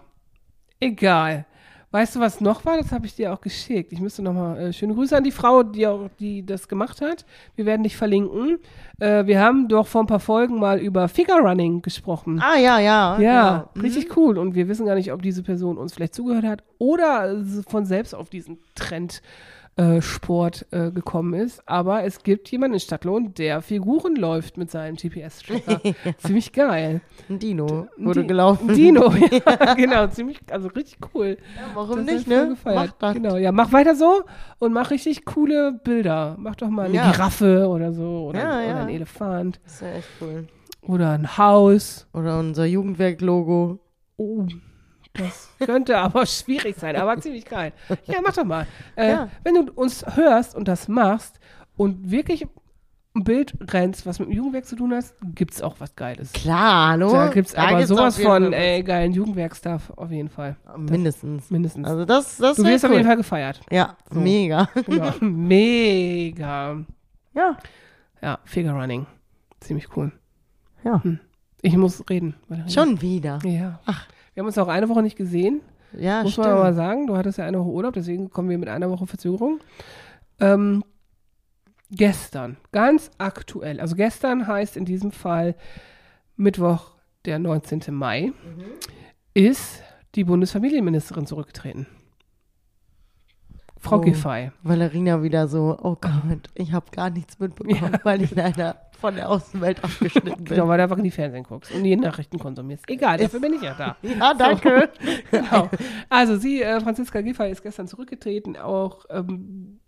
egal. 0.80 1.46
Weißt 1.94 2.16
du, 2.16 2.20
was 2.20 2.42
noch 2.42 2.66
war? 2.66 2.78
Das 2.78 2.92
habe 2.92 3.06
ich 3.06 3.14
dir 3.14 3.32
auch 3.32 3.40
geschickt. 3.40 3.94
Ich 3.94 4.02
müsste 4.02 4.24
nochmal 4.24 4.58
äh, 4.58 4.74
schöne 4.74 4.96
Grüße 4.96 5.16
an 5.16 5.24
die 5.24 5.32
Frau, 5.32 5.62
die 5.62 5.86
auch 5.86 6.10
die 6.20 6.44
das 6.44 6.68
gemacht 6.68 7.02
hat. 7.02 7.24
Wir 7.56 7.68
werden 7.68 7.84
dich 7.84 7.96
verlinken. 7.96 8.58
Äh, 9.00 9.28
wir 9.28 9.40
haben 9.40 9.68
doch 9.68 9.86
vor 9.86 10.02
ein 10.02 10.08
paar 10.08 10.20
Folgen 10.20 10.60
mal 10.60 10.80
über 10.80 11.08
Figure 11.08 11.38
Running 11.38 11.84
gesprochen. 11.84 12.42
Ah, 12.42 12.58
ja, 12.58 12.80
ja. 12.80 13.20
Ja, 13.20 13.70
genau. 13.76 13.84
richtig 13.84 14.18
cool. 14.18 14.40
Und 14.40 14.56
wir 14.56 14.68
wissen 14.68 14.88
gar 14.88 14.96
nicht, 14.96 15.14
ob 15.14 15.22
diese 15.22 15.44
Person 15.44 15.78
uns 15.78 15.94
vielleicht 15.94 16.16
zugehört 16.16 16.46
hat 16.46 16.64
oder 16.80 17.46
von 17.68 17.86
selbst 17.86 18.16
auf 18.16 18.28
diesen 18.28 18.58
Trend 18.74 19.22
äh, 19.76 20.02
Sport 20.02 20.68
äh, 20.72 20.92
gekommen 20.92 21.34
ist. 21.34 21.68
Aber 21.68 22.04
es 22.04 22.22
gibt 22.24 22.50
jemanden 22.52 22.76
in 22.76 22.80
Stadtlohn, 22.80 23.34
der 23.34 23.62
Figuren 23.62 24.16
läuft 24.16 24.56
mit 24.58 24.70
seinem 24.70 24.96
GPS-Tracker. 24.98 25.82
Ziemlich 26.20 26.52
geil. 26.54 27.02
Ein 27.30 27.40
Dino 27.40 27.88
wurde 27.98 28.22
Di- 28.22 28.28
gelaufen. 28.28 28.68
Dino, 28.74 29.12
ja, 29.48 29.74
genau. 29.74 30.08
Ziemlich, 30.08 30.40
also 30.52 30.68
richtig 30.70 30.98
cool. 31.16 31.38
Warum 31.74 32.06
Das 32.06 32.16
nicht, 32.16 32.28
ne? 32.28 32.50
gefeiert. 32.50 32.76
Macht 32.76 32.96
das. 33.02 33.14
Genau, 33.16 33.36
ja, 33.38 33.52
mach 33.52 33.72
weiter 33.72 33.96
so 33.96 34.24
und 34.60 34.74
mach 34.74 34.92
richtig 34.92 35.26
coole 35.26 35.80
Bilder. 35.84 36.36
Mach 36.38 36.56
doch 36.56 36.70
mal 36.70 36.86
eine 36.86 36.96
Ja. 36.96 37.12
Giraffe 37.12 37.68
oder 37.68 37.94
so 37.94 38.28
oder, 38.30 38.40
Ja, 38.40 38.50
oder 38.58 38.66
ja. 38.68 38.78
ein 38.84 38.90
Elefant 38.90 39.60
Das 39.64 39.74
ist 39.74 39.82
ja 39.82 39.88
echt 39.94 40.08
cool. 40.22 40.48
oder 40.84 41.12
ein 41.12 41.38
Haus. 41.38 42.08
Oder 42.14 42.38
unser 42.40 42.66
Jugendwerk-Logo. 42.66 43.80
Oh, 44.18 44.46
das 45.14 45.50
könnte 45.60 45.98
aber 45.98 46.26
schwierig 46.26 46.76
sein, 46.78 46.96
aber 46.96 47.20
ziemlich 47.22 47.46
geil. 47.46 47.72
Ja, 48.06 48.20
mach 48.24 48.34
doch 48.34 48.44
mal. 48.46 48.68
Äh, 48.96 49.10
Ja. 49.12 49.30
Wenn 49.44 49.56
du 49.56 49.72
uns 49.74 50.06
hörst 50.16 50.56
und 50.56 50.68
das 50.68 50.88
machst 50.88 51.40
und 51.78 52.10
wirklich 52.12 52.48
ein 53.16 53.24
Bild 53.24 53.54
rennst, 53.72 54.08
was 54.08 54.18
mit 54.18 54.30
dem 54.30 54.34
Jugendwerk 54.36 54.66
zu 54.66 54.76
tun 54.76 54.92
hast, 54.92 55.14
gibt's 55.36 55.62
auch 55.62 55.76
was 55.80 55.96
Geiles. 55.96 56.34
Klar, 56.34 56.90
hallo? 56.90 57.12
Da 57.12 57.28
gibt's 57.28 57.54
aber 57.54 57.78
gibt's 57.78 57.90
sowas 57.90 58.20
von 58.20 58.52
ey, 58.54 58.82
geilen 58.82 59.12
Jugendwerk-Stuff 59.12 59.92
auf 59.98 60.10
jeden 60.10 60.30
Fall. 60.30 60.56
Mindestens. 60.78 61.52
Mindestens. 61.52 61.88
Also 61.88 62.06
das, 62.06 62.38
das 62.38 62.58
du 62.58 62.64
wirst 62.64 62.84
cool. 62.84 62.90
auf 62.90 62.96
jeden 62.98 63.08
Fall 63.08 63.18
gefeiert. 63.18 63.62
Ja, 63.70 63.98
So. 64.12 64.20
mega. 64.20 64.68
Genau. 64.88 65.12
Mega. 65.22 66.78
Ja. 67.36 67.58
Ja, 68.22 68.40
Figure 68.46 68.74
Running. 68.74 69.06
Ziemlich 69.60 69.96
cool. 69.96 70.12
Ja. 70.84 71.02
Ich 71.62 71.78
muss 71.78 72.04
reden. 72.10 72.36
Schon 72.68 73.00
wieder. 73.02 73.38
Ja. 73.46 73.80
Wir 74.34 74.42
haben 74.42 74.48
uns 74.48 74.58
auch 74.58 74.68
eine 74.68 74.90
Woche 74.90 75.04
nicht 75.04 75.16
gesehen. 75.16 75.62
Ja, 75.98 76.24
Muss 76.24 76.34
stimmt. 76.34 76.48
man 76.48 76.58
mal 76.58 76.74
sagen, 76.74 77.08
du 77.08 77.16
hattest 77.18 77.38
ja 77.38 77.46
eine 77.46 77.60
Woche 77.60 77.70
Urlaub, 77.70 77.94
deswegen 77.94 78.30
kommen 78.32 78.50
wir 78.50 78.58
mit 78.58 78.70
einer 78.70 78.90
Woche 78.90 79.06
Verzögerung. 79.06 79.60
Ähm, 80.40 80.84
gestern, 81.92 82.58
ganz 82.72 83.12
aktuell, 83.20 83.80
also 83.80 83.96
gestern 83.96 84.48
heißt 84.48 84.76
in 84.76 84.86
diesem 84.86 85.12
Fall 85.12 85.56
Mittwoch, 86.36 86.92
der 87.26 87.38
19. 87.40 87.94
Mai, 87.94 88.34
ist 89.34 89.84
die 90.16 90.24
Bundesfamilienministerin 90.24 91.28
zurückgetreten. 91.28 91.88
Frau 93.84 93.98
Oh. 93.98 94.02
Giffey. 94.02 94.50
Valerina 94.64 95.22
wieder 95.22 95.48
so, 95.48 95.78
oh 95.82 95.98
Gott, 96.00 96.50
ich 96.56 96.72
habe 96.72 96.86
gar 96.92 97.10
nichts 97.10 97.38
mitbekommen, 97.38 97.98
weil 98.04 98.22
ich 98.22 98.34
leider 98.34 98.78
von 99.00 99.16
der 99.16 99.30
Außenwelt 99.30 99.84
abgeschnitten 99.84 100.30
bin. 100.46 100.56
Genau, 100.56 100.68
weil 100.70 100.78
du 100.78 100.84
einfach 100.84 100.98
in 100.98 101.04
die 101.04 101.12
Fernsehen 101.12 101.44
guckst 101.44 101.74
und 101.76 101.84
die 101.84 101.96
Nachrichten 101.98 102.40
konsumierst. 102.40 102.90
Egal, 102.90 103.18
dafür 103.18 103.42
bin 103.42 103.54
ich 103.56 103.62
ja 103.62 103.74
da. 103.78 103.98
Ja, 104.04 104.34
danke. 104.34 104.90
genau. 105.32 105.70
Also 106.10 106.38
sie, 106.38 106.62
äh, 106.62 106.80
Franziska 106.80 107.20
Giffey, 107.22 107.52
ist 107.52 107.62
gestern 107.62 107.88
zurückgetreten, 107.88 108.56
auch 108.56 109.04
ähm, 109.10 109.80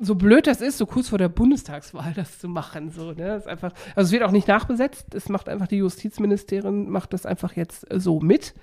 so 0.00 0.14
blöd 0.14 0.46
das 0.46 0.60
ist, 0.60 0.78
so 0.78 0.86
kurz 0.86 1.08
vor 1.08 1.18
der 1.18 1.28
Bundestagswahl 1.28 2.12
das 2.14 2.38
zu 2.38 2.48
machen. 2.48 2.90
So, 2.90 3.12
ne? 3.12 3.26
Das 3.26 3.42
ist 3.42 3.48
einfach, 3.48 3.72
also 3.96 4.08
es 4.08 4.12
wird 4.12 4.22
auch 4.22 4.30
nicht 4.30 4.46
nachbesetzt, 4.48 5.14
es 5.14 5.28
macht 5.28 5.48
einfach 5.48 5.66
die 5.66 5.76
Justizministerin, 5.76 6.88
macht 6.88 7.12
das 7.12 7.26
einfach 7.26 7.54
jetzt 7.56 7.90
äh, 7.92 7.98
so 7.98 8.20
mit. 8.20 8.54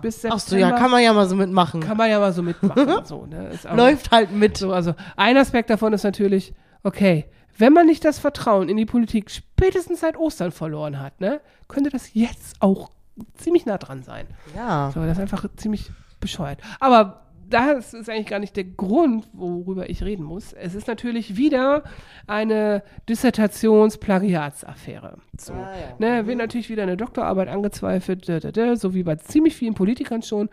Bis 0.00 0.22
September. 0.22 0.36
Ach 0.36 0.40
so, 0.48 0.56
ja, 0.56 0.72
kann 0.72 0.90
man 0.90 1.02
ja 1.02 1.12
mal 1.12 1.28
so 1.28 1.34
mitmachen. 1.36 1.80
Kann 1.80 1.96
man 1.96 2.08
ja 2.10 2.20
mal 2.20 2.32
so 2.32 2.42
mitmachen. 2.42 2.88
so, 3.04 3.26
ne? 3.26 3.48
ist 3.48 3.66
aber- 3.66 3.76
Läuft 3.76 4.10
halt 4.10 4.32
mit. 4.32 4.58
so, 4.58 4.72
also 4.72 4.94
ein 5.16 5.36
Aspekt 5.36 5.70
davon 5.70 5.92
ist 5.92 6.04
natürlich, 6.04 6.54
okay, 6.82 7.26
wenn 7.58 7.72
man 7.72 7.86
nicht 7.86 8.04
das 8.04 8.18
Vertrauen 8.18 8.68
in 8.68 8.76
die 8.76 8.86
Politik 8.86 9.30
spätestens 9.30 10.00
seit 10.00 10.16
Ostern 10.16 10.52
verloren 10.52 11.00
hat, 11.00 11.20
ne, 11.20 11.40
könnte 11.68 11.90
das 11.90 12.14
jetzt 12.14 12.56
auch 12.60 12.90
ziemlich 13.34 13.66
nah 13.66 13.78
dran 13.78 14.02
sein. 14.02 14.26
Ja. 14.54 14.90
So, 14.92 15.00
das 15.00 15.12
ist 15.12 15.20
einfach 15.20 15.46
ziemlich 15.56 15.90
bescheuert. 16.20 16.60
Aber 16.80 17.25
das 17.48 17.94
ist 17.94 18.08
eigentlich 18.08 18.26
gar 18.26 18.38
nicht 18.38 18.56
der 18.56 18.64
Grund, 18.64 19.28
worüber 19.32 19.88
ich 19.88 20.02
reden 20.02 20.24
muss. 20.24 20.52
Es 20.52 20.74
ist 20.74 20.88
natürlich 20.88 21.36
wieder 21.36 21.84
eine 22.26 22.82
Dissertationsplagiatsaffäre. 23.08 25.18
So. 25.38 25.52
Ah, 25.52 25.72
ja. 25.78 25.94
ne, 25.98 26.26
wird 26.26 26.38
natürlich 26.38 26.68
wieder 26.68 26.82
eine 26.82 26.96
Doktorarbeit 26.96 27.48
angezweifelt, 27.48 28.24
so 28.24 28.94
wie 28.94 29.02
bei 29.02 29.16
ziemlich 29.16 29.56
vielen 29.56 29.74
Politikern 29.74 30.22
schon. 30.22 30.48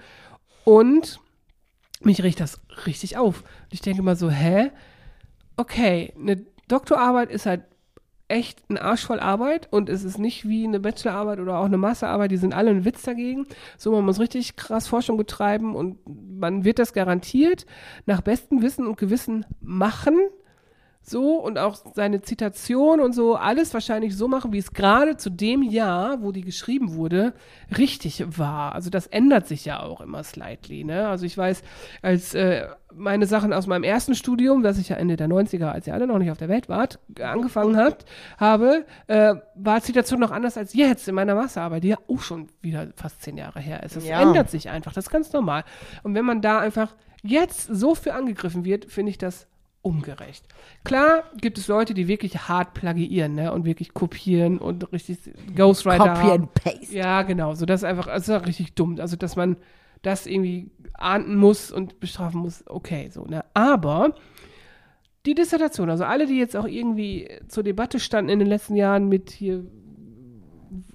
Und 0.64 1.20
mich 2.02 2.24
riecht 2.24 2.40
das 2.40 2.60
richtig 2.86 3.18
auf. 3.18 3.42
Und 3.42 3.74
ich 3.74 3.82
denke 3.82 4.02
mal 4.02 4.16
so, 4.16 4.30
hä? 4.30 4.72
Okay, 5.58 6.14
eine 6.20 6.46
Doktorarbeit 6.68 7.32
ist 7.32 7.46
halt 7.46 7.64
echt 8.34 8.68
ein 8.70 8.78
Arsch 8.78 9.06
voll 9.06 9.20
Arbeit 9.20 9.68
und 9.72 9.90
es 9.90 10.04
ist 10.04 10.18
nicht 10.18 10.48
wie 10.48 10.66
eine 10.66 10.80
Bachelorarbeit 10.80 11.40
oder 11.40 11.60
auch 11.60 11.66
eine 11.66 11.78
Masterarbeit, 11.78 12.32
die 12.32 12.38
sind 12.38 12.54
alle 12.54 12.72
ein 12.72 12.84
Witz 12.84 13.04
dagegen. 13.04 13.46
So, 13.78 13.92
man 13.92 14.04
muss 14.04 14.20
richtig 14.20 14.56
krass 14.56 14.88
Forschung 14.88 15.18
betreiben 15.18 15.76
und 15.76 15.98
man 16.40 16.66
wird 16.66 16.80
das 16.80 16.94
garantiert 16.94 17.66
nach 18.06 18.22
bestem 18.22 18.62
Wissen 18.62 18.88
und 18.88 18.98
Gewissen 18.98 19.46
machen. 19.62 20.18
So 21.06 21.36
und 21.36 21.58
auch 21.58 21.76
seine 21.96 22.22
Zitation 22.22 23.02
und 23.02 23.12
so, 23.14 23.36
alles 23.36 23.74
wahrscheinlich 23.74 24.16
so 24.16 24.30
machen, 24.30 24.54
wie 24.54 24.58
es 24.58 24.72
gerade 24.72 25.18
zu 25.18 25.30
dem 25.30 25.62
Jahr, 25.62 26.22
wo 26.22 26.32
die 26.32 26.42
geschrieben 26.42 26.96
wurde, 26.96 27.34
richtig 27.78 28.24
war. 28.38 28.74
Also 28.74 28.90
das 28.90 29.08
ändert 29.08 29.46
sich 29.46 29.66
ja 29.66 29.82
auch 29.84 30.00
immer 30.00 30.24
slightly. 30.24 30.86
Ne? 30.86 31.06
Also 31.10 31.26
ich 31.26 31.38
weiß, 31.38 31.62
als 32.02 32.34
äh, 32.36 32.68
meine 32.94 33.26
Sachen 33.26 33.52
aus 33.52 33.68
meinem 33.68 33.84
ersten 33.84 34.16
Studium, 34.16 34.64
das 34.64 34.78
ich 34.78 34.88
ja 34.90 34.96
Ende 34.96 35.18
der 35.18 35.28
90er, 35.28 35.66
als 35.72 35.88
ihr 35.88 35.94
alle 35.94 36.08
noch 36.08 36.20
nicht 36.20 36.32
auf 36.32 36.38
der 36.38 36.48
Welt 36.48 36.70
wart, 36.70 37.00
angefangen 37.22 37.76
habt, 37.76 38.06
habe, 38.38 38.86
äh, 39.08 39.36
war 39.56 39.82
Zitation 39.82 40.22
noch 40.22 40.32
anders 40.32 40.56
als 40.58 40.74
jetzt 40.74 41.06
in 41.10 41.16
meiner 41.16 41.36
Masterarbeit, 41.36 41.84
die 41.84 41.90
ja 41.90 41.98
auch 42.08 42.22
schon 42.22 42.48
wieder 42.62 42.88
fast 42.96 43.22
zehn 43.22 43.36
Jahre 43.36 43.60
her 43.60 43.84
ist. 43.84 43.98
Es 43.98 44.08
Ja. 44.08 44.22
ändert 44.22 44.50
sich 44.50 44.70
einfach, 44.70 44.94
das 44.94 45.06
ist 45.08 45.12
ganz 45.12 45.34
normal. 45.34 45.66
Und 46.04 46.16
wenn 46.16 46.24
man 46.24 46.42
da 46.42 46.60
einfach 46.60 46.96
jetzt 47.24 47.68
so 47.68 47.94
für 47.94 48.14
angegriffen 48.14 48.64
wird, 48.64 48.86
finde 48.86 49.10
ich 49.10 49.18
das 49.18 49.48
ungerecht. 49.84 50.46
Klar 50.84 51.26
gibt 51.40 51.58
es 51.58 51.68
Leute, 51.68 51.94
die 51.94 52.08
wirklich 52.08 52.48
hart 52.48 52.74
plagiieren 52.74 53.36
ne, 53.36 53.54
und 53.54 53.66
wirklich 53.66 53.94
kopieren 53.94 54.58
und 54.58 54.92
richtig 54.92 55.20
Ghostwriter 55.56 56.14
Copy 56.14 56.32
and 56.32 56.54
paste. 56.54 56.96
Ja, 56.96 57.22
genau. 57.22 57.54
So, 57.54 57.66
das 57.66 57.82
ist 57.82 57.86
einfach, 57.86 58.08
das 58.08 58.28
ist 58.28 58.34
auch 58.34 58.48
richtig 58.48 58.74
dumm. 58.74 58.98
Also, 59.00 59.16
dass 59.18 59.36
man 59.36 59.58
das 60.02 60.26
irgendwie 60.26 60.72
ahnden 60.94 61.36
muss 61.36 61.72
und 61.72 62.00
bestrafen 62.00 62.42
muss, 62.42 62.64
okay, 62.68 63.10
so, 63.12 63.26
ne. 63.26 63.44
Aber 63.54 64.16
die 65.26 65.36
Dissertation, 65.36 65.90
also 65.90 66.04
alle, 66.04 66.28
die 66.28 66.38
jetzt 66.38 66.56
auch 66.56 66.68
irgendwie 66.68 67.30
zur 67.48 67.64
Debatte 67.64 68.00
standen 68.00 68.30
in 68.30 68.40
den 68.40 68.48
letzten 68.48 68.76
Jahren 68.76 69.08
mit 69.08 69.32
hier, 69.32 69.66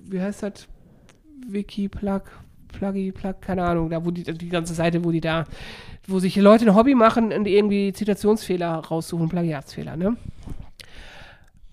wie 0.02 0.20
heißt 0.20 0.42
das? 0.42 0.68
Wiki, 1.46 1.88
Plug, 1.88 2.22
Pluggy, 2.68 3.12
Plug, 3.12 3.34
keine 3.40 3.64
Ahnung, 3.64 3.90
da 3.90 4.04
wo 4.04 4.10
die, 4.10 4.22
die 4.22 4.48
ganze 4.48 4.74
Seite, 4.74 5.04
wo 5.04 5.10
die 5.10 5.20
da, 5.20 5.44
wo 6.06 6.18
sich 6.18 6.36
Leute 6.36 6.66
ein 6.66 6.74
Hobby 6.74 6.94
machen 6.94 7.32
und 7.32 7.46
irgendwie 7.46 7.92
Zitationsfehler 7.92 8.74
raussuchen, 8.74 9.28
Plagiatsfehler, 9.28 9.96
ne? 9.96 10.16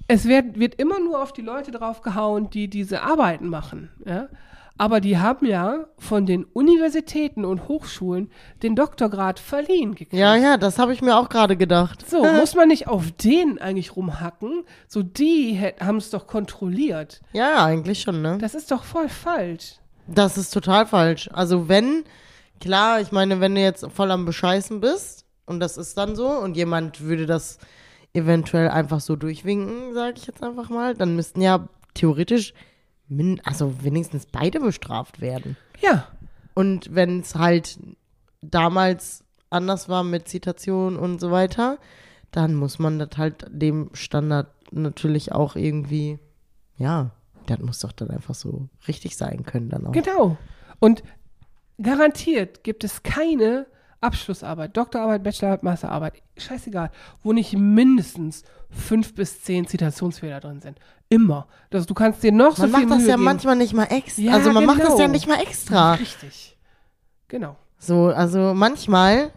Es 0.07 0.25
wird, 0.25 0.59
wird 0.59 0.75
immer 0.75 0.99
nur 0.99 1.21
auf 1.21 1.33
die 1.33 1.41
Leute 1.41 1.71
draufgehauen, 1.71 2.49
die 2.49 2.67
diese 2.67 3.01
Arbeiten 3.01 3.47
machen, 3.47 3.89
ja? 4.05 4.27
Aber 4.77 4.99
die 4.99 5.17
haben 5.17 5.45
ja 5.45 5.85
von 5.97 6.25
den 6.25 6.43
Universitäten 6.43 7.45
und 7.45 7.69
Hochschulen 7.69 8.29
den 8.61 8.75
Doktorgrad 8.75 9.39
verliehen 9.39 9.91
gekriegt. 9.91 10.13
Ja, 10.13 10.35
ja, 10.35 10.57
das 10.57 10.79
habe 10.79 10.91
ich 10.91 11.01
mir 11.01 11.17
auch 11.17 11.29
gerade 11.29 11.55
gedacht. 11.55 12.07
So, 12.09 12.23
muss 12.39 12.55
man 12.55 12.67
nicht 12.67 12.87
auf 12.89 13.11
denen 13.11 13.57
eigentlich 13.57 13.95
rumhacken? 13.95 14.65
So, 14.87 15.01
die 15.01 15.57
haben 15.79 15.97
es 15.97 16.09
doch 16.09 16.27
kontrolliert. 16.27 17.21
Ja, 17.31 17.51
ja, 17.51 17.65
eigentlich 17.65 18.01
schon, 18.01 18.21
ne? 18.21 18.37
Das 18.39 18.53
ist 18.53 18.69
doch 18.69 18.83
voll 18.83 19.07
falsch. 19.07 19.79
Das 20.07 20.37
ist 20.37 20.51
total 20.51 20.85
falsch. 20.85 21.29
Also 21.33 21.67
wenn, 21.67 22.03
klar, 22.59 23.01
ich 23.01 23.11
meine, 23.11 23.39
wenn 23.39 23.55
du 23.55 23.61
jetzt 23.61 23.85
voll 23.91 24.11
am 24.11 24.25
Bescheißen 24.25 24.79
bist 24.79 25.25
und 25.45 25.59
das 25.59 25.77
ist 25.77 25.97
dann 25.97 26.15
so 26.15 26.27
und 26.29 26.55
jemand 26.55 27.01
würde 27.01 27.25
das 27.25 27.57
eventuell 28.13 28.69
einfach 28.69 29.01
so 29.01 29.15
durchwinken, 29.15 29.93
sage 29.93 30.13
ich 30.17 30.27
jetzt 30.27 30.43
einfach 30.43 30.69
mal, 30.69 30.93
dann 30.95 31.15
müssten 31.15 31.41
ja 31.41 31.67
theoretisch, 31.93 32.53
min 33.07 33.41
also 33.43 33.83
wenigstens 33.83 34.25
beide 34.25 34.59
bestraft 34.59 35.21
werden. 35.21 35.57
Ja, 35.81 36.07
Und 36.55 36.95
wenn 36.95 37.19
es 37.19 37.35
halt 37.35 37.77
damals 38.41 39.23
anders 39.49 39.89
war 39.89 40.03
mit 40.03 40.27
Zitation 40.27 40.97
und 40.97 41.19
so 41.19 41.29
weiter, 41.29 41.77
dann 42.31 42.55
muss 42.55 42.79
man 42.79 42.97
das 42.97 43.17
halt 43.17 43.45
dem 43.49 43.89
Standard 43.93 44.47
natürlich 44.71 45.31
auch 45.33 45.55
irgendwie, 45.55 46.17
ja, 46.77 47.11
das 47.45 47.59
muss 47.59 47.79
doch 47.79 47.91
dann 47.91 48.09
einfach 48.09 48.35
so 48.35 48.69
richtig 48.87 49.17
sein 49.17 49.43
können 49.43 49.69
dann 49.69 49.87
auch. 49.87 49.91
genau. 49.91 50.37
Und 50.79 51.03
garantiert 51.81 52.63
gibt 52.63 52.83
es 52.83 53.03
keine 53.03 53.67
Abschlussarbeit, 54.01 54.75
Doktorarbeit, 54.77 55.23
Bachelorarbeit, 55.23 55.63
Masterarbeit, 55.63 56.13
scheißegal, 56.37 56.91
wo 57.23 57.33
nicht 57.33 57.53
mindestens 57.57 58.43
fünf 58.69 59.15
bis 59.15 59.41
zehn 59.41 59.67
Zitationsfehler 59.67 60.39
drin 60.39 60.61
sind. 60.61 60.79
Immer. 61.09 61.47
Das, 61.69 61.85
du 61.85 61.93
kannst 61.93 62.23
dir 62.23 62.31
noch 62.31 62.57
Man 62.57 62.71
so 62.71 62.77
viel 62.77 62.85
macht 62.85 62.91
das 62.91 62.97
Mühe 62.99 63.09
ja 63.09 63.15
geben. 63.15 63.23
manchmal 63.23 63.55
nicht 63.55 63.73
mal 63.73 63.85
extra. 63.85 64.21
Ja, 64.21 64.33
also 64.33 64.51
man 64.51 64.65
macht 64.65 64.79
das 64.79 64.89
genau. 64.89 64.99
ja 65.01 65.07
nicht 65.07 65.27
mal 65.27 65.41
extra. 65.41 65.93
Richtig. 65.93 66.57
Genau. 67.27 67.55
So, 67.77 68.07
also 68.07 68.53
manchmal, 68.53 69.31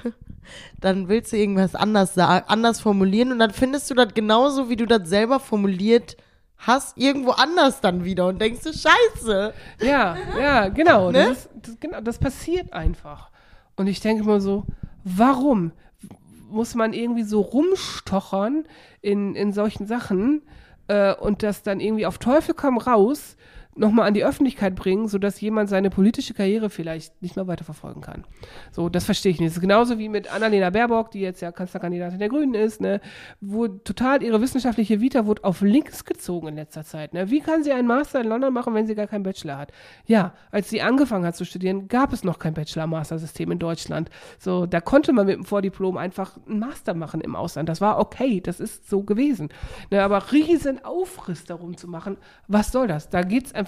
dann 0.80 1.08
willst 1.08 1.32
du 1.32 1.36
irgendwas 1.36 1.74
anders 1.74 2.14
sagen, 2.14 2.44
anders 2.48 2.80
formulieren 2.80 3.32
und 3.32 3.38
dann 3.38 3.50
findest 3.50 3.90
du 3.90 3.94
das 3.94 4.14
genauso, 4.14 4.68
wie 4.68 4.76
du 4.76 4.86
das 4.86 5.08
selber 5.08 5.40
formuliert 5.40 6.16
hast, 6.66 6.96
irgendwo 6.96 7.30
anders 7.30 7.80
dann 7.80 8.04
wieder 8.04 8.26
und 8.28 8.40
denkst 8.40 8.62
du, 8.62 8.72
scheiße. 8.72 9.54
Ja, 9.80 10.16
ja, 10.38 10.68
genau. 10.68 11.10
Ne? 11.14 11.28
Das, 11.28 11.38
ist, 11.38 11.50
das, 11.62 11.80
genau. 11.80 12.00
das 12.00 12.18
passiert 12.18 12.72
einfach. 12.72 13.30
Und 13.76 13.86
ich 13.86 14.00
denke 14.00 14.24
mal 14.24 14.40
so, 14.40 14.64
warum 15.04 15.72
muss 16.48 16.74
man 16.74 16.92
irgendwie 16.92 17.24
so 17.24 17.40
rumstochern 17.40 18.64
in, 19.00 19.34
in 19.34 19.52
solchen 19.52 19.86
Sachen 19.86 20.42
äh, 20.88 21.14
und 21.14 21.42
das 21.42 21.62
dann 21.62 21.80
irgendwie 21.80 22.06
auf 22.06 22.18
Teufel 22.18 22.54
komm 22.54 22.78
raus 22.78 23.36
nochmal 23.76 24.06
an 24.08 24.14
die 24.14 24.24
Öffentlichkeit 24.24 24.74
bringen, 24.74 25.08
sodass 25.08 25.40
jemand 25.40 25.68
seine 25.68 25.90
politische 25.90 26.34
Karriere 26.34 26.70
vielleicht 26.70 27.20
nicht 27.22 27.36
mehr 27.36 27.46
weiterverfolgen 27.46 28.02
kann. 28.02 28.24
So, 28.72 28.88
das 28.88 29.04
verstehe 29.04 29.32
ich 29.32 29.40
nicht. 29.40 29.50
Das 29.50 29.56
ist 29.56 29.60
genauso 29.60 29.98
wie 29.98 30.08
mit 30.08 30.32
Annalena 30.32 30.70
Baerbock, 30.70 31.10
die 31.10 31.20
jetzt 31.20 31.40
ja 31.40 31.52
Kanzlerkandidatin 31.52 32.18
der 32.18 32.28
Grünen 32.28 32.54
ist, 32.54 32.80
ne, 32.80 33.00
wo 33.40 33.66
total 33.68 34.22
ihre 34.22 34.40
wissenschaftliche 34.40 35.00
Vita 35.00 35.26
wurde 35.26 35.44
auf 35.44 35.60
links 35.60 36.04
gezogen 36.04 36.48
in 36.48 36.56
letzter 36.56 36.84
Zeit. 36.84 37.14
Ne? 37.14 37.30
Wie 37.30 37.40
kann 37.40 37.64
sie 37.64 37.72
einen 37.72 37.88
Master 37.88 38.20
in 38.20 38.28
London 38.28 38.52
machen, 38.52 38.74
wenn 38.74 38.86
sie 38.86 38.94
gar 38.94 39.06
keinen 39.06 39.22
Bachelor 39.22 39.58
hat? 39.58 39.72
Ja, 40.06 40.34
als 40.50 40.70
sie 40.70 40.82
angefangen 40.82 41.26
hat 41.26 41.36
zu 41.36 41.44
studieren, 41.44 41.88
gab 41.88 42.12
es 42.12 42.24
noch 42.24 42.38
kein 42.38 42.54
Bachelor-Master-System 42.54 43.50
in 43.50 43.58
Deutschland. 43.58 44.10
So, 44.38 44.66
da 44.66 44.80
konnte 44.80 45.12
man 45.12 45.26
mit 45.26 45.36
dem 45.36 45.44
Vordiplom 45.44 45.96
einfach 45.96 46.36
einen 46.46 46.60
Master 46.60 46.94
machen 46.94 47.20
im 47.20 47.36
Ausland. 47.36 47.68
Das 47.68 47.80
war 47.80 47.98
okay, 47.98 48.40
das 48.40 48.60
ist 48.60 48.88
so 48.88 49.02
gewesen. 49.02 49.48
Ne, 49.90 50.02
aber 50.02 50.32
riesen 50.32 50.84
Aufriss 50.84 51.44
darum 51.44 51.76
zu 51.76 51.88
machen, 51.88 52.16
was 52.48 52.70
soll 52.72 52.86
das? 52.86 53.08
Da 53.08 53.22
geht 53.22 53.46
es 53.46 53.54
einfach 53.54 53.63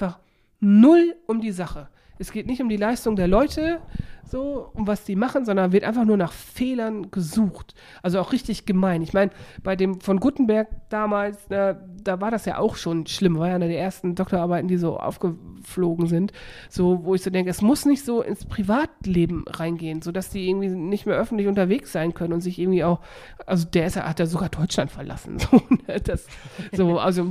null 0.60 1.16
um 1.26 1.40
die 1.40 1.52
Sache. 1.52 1.88
Es 2.18 2.32
geht 2.32 2.46
nicht 2.46 2.62
um 2.62 2.68
die 2.68 2.76
Leistung 2.78 3.14
der 3.16 3.28
Leute, 3.28 3.80
so, 4.28 4.70
um 4.74 4.86
was 4.86 5.04
die 5.04 5.14
machen, 5.14 5.44
sondern 5.44 5.72
wird 5.72 5.84
einfach 5.84 6.04
nur 6.04 6.16
nach 6.16 6.32
Fehlern 6.32 7.10
gesucht. 7.10 7.74
Also 8.02 8.18
auch 8.18 8.32
richtig 8.32 8.66
gemein. 8.66 9.02
Ich 9.02 9.12
meine, 9.12 9.30
bei 9.62 9.76
dem 9.76 10.00
von 10.00 10.18
Gutenberg 10.18 10.68
damals, 10.88 11.48
ne, 11.48 11.80
da 12.02 12.20
war 12.20 12.30
das 12.32 12.44
ja 12.44 12.58
auch 12.58 12.74
schon 12.76 13.06
schlimm. 13.06 13.38
War 13.38 13.48
ja 13.48 13.54
eine 13.54 13.68
der 13.68 13.78
ersten 13.78 14.16
Doktorarbeiten, 14.16 14.66
die 14.66 14.78
so 14.78 14.98
aufgeflogen 14.98 16.08
sind. 16.08 16.32
So, 16.68 17.04
wo 17.04 17.14
ich 17.14 17.22
so 17.22 17.30
denke, 17.30 17.50
es 17.50 17.62
muss 17.62 17.84
nicht 17.84 18.04
so 18.04 18.20
ins 18.20 18.44
Privatleben 18.44 19.44
reingehen, 19.46 20.02
sodass 20.02 20.30
die 20.30 20.48
irgendwie 20.48 20.70
nicht 20.70 21.06
mehr 21.06 21.16
öffentlich 21.16 21.46
unterwegs 21.46 21.92
sein 21.92 22.12
können 22.12 22.32
und 22.32 22.40
sich 22.40 22.58
irgendwie 22.58 22.82
auch, 22.82 23.00
also 23.46 23.64
der 23.66 23.86
ist 23.86 23.94
ja, 23.96 24.08
hat 24.08 24.18
ja 24.18 24.26
sogar 24.26 24.48
Deutschland 24.48 24.90
verlassen. 24.90 25.38
So, 25.46 25.62
ne, 25.86 26.00
das, 26.00 26.26
so 26.72 26.98
also 26.98 27.30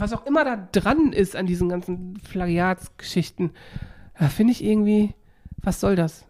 was 0.00 0.12
auch 0.12 0.26
immer 0.26 0.44
da 0.44 0.68
dran 0.72 1.12
ist 1.12 1.36
an 1.36 1.46
diesen 1.46 1.68
ganzen 1.68 2.14
Plagiatsgeschichten, 2.30 3.50
da 4.18 4.28
finde 4.28 4.52
ich 4.52 4.64
irgendwie, 4.64 5.14
was 5.62 5.80
soll 5.80 5.96
das? 5.96 6.24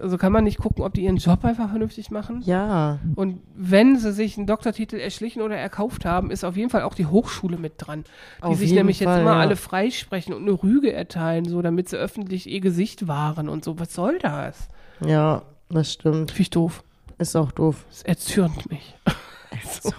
Also 0.00 0.16
kann 0.16 0.32
man 0.32 0.44
nicht 0.44 0.58
gucken, 0.58 0.84
ob 0.84 0.94
die 0.94 1.02
ihren 1.02 1.16
Job 1.16 1.44
einfach 1.44 1.70
vernünftig 1.70 2.12
machen? 2.12 2.40
Ja. 2.44 3.00
Und 3.16 3.40
wenn 3.54 3.96
sie 3.96 4.12
sich 4.12 4.38
einen 4.38 4.46
Doktortitel 4.46 4.96
erschlichen 4.96 5.42
oder 5.42 5.56
erkauft 5.56 6.04
haben, 6.04 6.30
ist 6.30 6.44
auf 6.44 6.56
jeden 6.56 6.70
Fall 6.70 6.82
auch 6.82 6.94
die 6.94 7.06
Hochschule 7.06 7.56
mit 7.56 7.74
dran. 7.78 8.04
Die 8.38 8.42
Auf 8.42 8.58
sich 8.58 8.72
nämlich 8.72 9.00
jetzt 9.00 9.08
Fall, 9.08 9.22
immer 9.22 9.34
ja. 9.34 9.40
alle 9.40 9.56
freisprechen 9.56 10.34
und 10.34 10.42
eine 10.42 10.52
Rüge 10.52 10.92
erteilen, 10.92 11.46
so 11.46 11.62
damit 11.62 11.88
sie 11.88 11.96
öffentlich 11.96 12.48
ihr 12.48 12.60
Gesicht 12.60 13.08
wahren 13.08 13.48
und 13.48 13.64
so. 13.64 13.80
Was 13.80 13.92
soll 13.92 14.18
das? 14.20 14.68
Ja, 15.04 15.42
das 15.68 15.92
stimmt. 15.92 16.30
Finde 16.30 16.42
ich 16.42 16.50
doof. 16.50 16.84
Ist 17.18 17.36
auch 17.36 17.50
doof. 17.50 17.84
Es 17.90 18.02
erzürnt 18.02 18.70
mich. 18.70 18.94
so. 19.82 19.92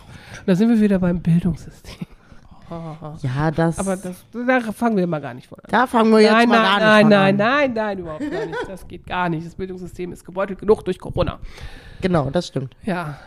Da 0.46 0.55
sind 0.55 0.69
wir 0.69 0.79
wieder 0.79 1.00
beim 1.00 1.22
Bildungssystem. 1.22 2.08
Ja, 3.21 3.51
das. 3.51 3.79
Aber 3.79 3.97
das, 3.97 4.25
da 4.31 4.71
fangen 4.71 4.97
wir 4.97 5.07
mal 5.07 5.19
gar 5.19 5.33
nicht 5.33 5.51
an. 5.51 5.59
da 5.67 5.88
fangen 5.88 6.11
wir 6.11 6.19
jetzt 6.19 6.31
Nein, 6.31 6.49
mal 6.49 6.59
nein, 6.61 6.79
gar 6.79 6.79
nein, 6.79 7.05
nicht 7.05 7.09
nein, 7.09 7.29
an. 7.29 7.38
nein, 7.38 7.73
nein, 7.73 7.99
überhaupt 7.99 8.31
gar 8.31 8.45
nicht. 8.45 8.59
Das 8.67 8.88
geht 8.88 9.05
gar 9.05 9.29
nicht. 9.29 9.45
Das 9.45 9.55
Bildungssystem 9.55 10.11
ist 10.11 10.23
gebeutelt 10.25 10.59
genug 10.59 10.83
durch 10.85 10.99
Corona. 10.99 11.39
Genau, 12.01 12.29
das 12.29 12.47
stimmt. 12.47 12.75
Ja. 12.83 13.17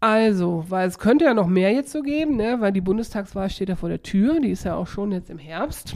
Also, 0.00 0.64
weil 0.68 0.88
es 0.88 0.98
könnte 0.98 1.26
ja 1.26 1.34
noch 1.34 1.46
mehr 1.46 1.72
jetzt 1.72 1.92
so 1.92 2.02
geben, 2.02 2.36
ne? 2.36 2.56
weil 2.60 2.72
die 2.72 2.80
Bundestagswahl 2.80 3.48
steht 3.50 3.68
ja 3.68 3.76
vor 3.76 3.88
der 3.88 4.02
Tür. 4.02 4.40
Die 4.40 4.50
ist 4.50 4.64
ja 4.64 4.74
auch 4.74 4.88
schon 4.88 5.12
jetzt 5.12 5.30
im 5.30 5.38
Herbst. 5.38 5.94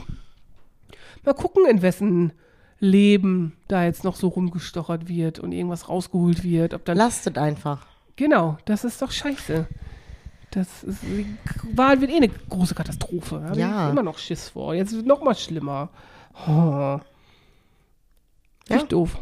Mal 1.25 1.33
gucken, 1.33 1.65
in 1.69 1.81
wessen 1.81 2.31
Leben 2.79 3.57
da 3.67 3.83
jetzt 3.83 4.03
noch 4.03 4.15
so 4.15 4.29
rumgestochert 4.29 5.09
wird 5.09 5.39
und 5.39 5.51
irgendwas 5.51 5.89
rausgeholt 5.89 6.43
wird. 6.43 6.73
Ob 6.73 6.85
dann 6.85 6.95
Lastet 6.97 7.37
einfach. 7.37 7.85
Genau, 8.15 8.57
das 8.65 8.83
ist 8.85 9.01
doch 9.01 9.11
scheiße. 9.11 9.67
Das 10.57 10.83
ist, 10.83 11.03
die 11.03 11.37
Wahl 11.77 12.01
wird 12.01 12.09
eh 12.09 12.15
eine 12.15 12.29
große 12.29 12.73
Katastrophe. 12.73 13.45
Da 13.47 13.53
Ja. 13.53 13.85
ich 13.85 13.91
immer 13.91 14.01
noch 14.01 14.17
Schiss 14.17 14.49
vor. 14.49 14.73
Jetzt 14.73 14.91
wird 14.91 15.05
noch 15.05 15.21
mal 15.23 15.35
schlimmer. 15.35 15.89
Oh. 16.47 16.49
Ja. 16.49 17.01
Echt 18.69 18.91
doof. 18.91 19.19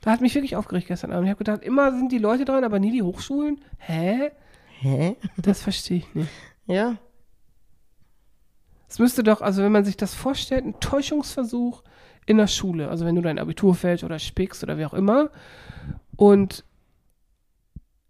Da 0.00 0.10
hat 0.10 0.22
mich 0.22 0.34
wirklich 0.34 0.56
aufgeregt 0.56 0.86
gestern 0.86 1.12
Abend. 1.12 1.26
Ich 1.26 1.30
habe 1.30 1.44
gedacht, 1.44 1.62
immer 1.62 1.92
sind 1.92 2.10
die 2.12 2.18
Leute 2.18 2.46
dran, 2.46 2.64
aber 2.64 2.78
nie 2.78 2.92
die 2.92 3.02
Hochschulen. 3.02 3.60
Hä? 3.76 4.30
Hä? 4.80 5.16
Das 5.36 5.60
verstehe 5.60 5.98
ich 5.98 6.14
nicht. 6.14 6.30
Ja. 6.66 6.96
Es 8.88 8.98
müsste 8.98 9.22
doch, 9.22 9.42
also 9.42 9.62
wenn 9.62 9.72
man 9.72 9.84
sich 9.84 9.98
das 9.98 10.14
vorstellt, 10.14 10.64
ein 10.64 10.80
Täuschungsversuch 10.80 11.82
in 12.24 12.38
der 12.38 12.46
Schule. 12.46 12.88
Also 12.88 13.04
wenn 13.04 13.16
du 13.16 13.20
dein 13.20 13.38
Abitur 13.38 13.74
fällst 13.74 14.02
oder 14.02 14.18
spickst 14.18 14.62
oder 14.62 14.78
wie 14.78 14.86
auch 14.86 14.94
immer. 14.94 15.28
Und 16.16 16.64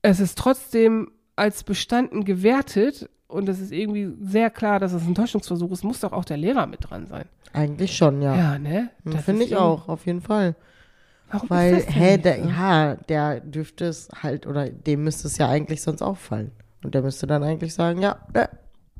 es 0.02 0.20
ist 0.20 0.38
trotzdem 0.38 1.10
als 1.36 1.64
bestanden 1.64 2.24
gewertet 2.24 3.08
und 3.28 3.48
es 3.48 3.60
ist 3.60 3.72
irgendwie 3.72 4.12
sehr 4.20 4.50
klar, 4.50 4.78
dass 4.80 4.92
es 4.92 5.02
ein 5.06 5.14
Täuschungsversuch 5.14 5.70
ist, 5.72 5.84
muss 5.84 6.00
doch 6.00 6.12
auch 6.12 6.24
der 6.24 6.36
Lehrer 6.36 6.66
mit 6.66 6.88
dran 6.90 7.06
sein. 7.06 7.24
Eigentlich 7.52 7.96
schon, 7.96 8.20
ja. 8.22 8.34
Ja, 8.36 8.58
ne? 8.58 8.90
Das 9.04 9.24
Finde 9.24 9.44
ich 9.44 9.56
auch, 9.56 9.88
auf 9.88 10.06
jeden 10.06 10.20
Fall. 10.20 10.54
Warum 11.30 11.50
Weil, 11.50 11.74
ist 11.78 11.86
das 11.86 11.94
denn 11.94 12.02
hä, 12.02 12.18
der, 12.18 12.42
so? 12.42 12.48
ja, 12.48 12.94
der 13.08 13.40
dürfte 13.40 13.86
es 13.86 14.08
halt, 14.22 14.46
oder 14.46 14.68
dem 14.68 15.04
müsste 15.04 15.26
es 15.26 15.38
ja 15.38 15.48
eigentlich 15.48 15.82
sonst 15.82 16.02
auffallen. 16.02 16.52
Und 16.84 16.94
der 16.94 17.02
müsste 17.02 17.26
dann 17.26 17.42
eigentlich 17.42 17.74
sagen, 17.74 18.00
ja, 18.02 18.16
äh, 18.34 18.46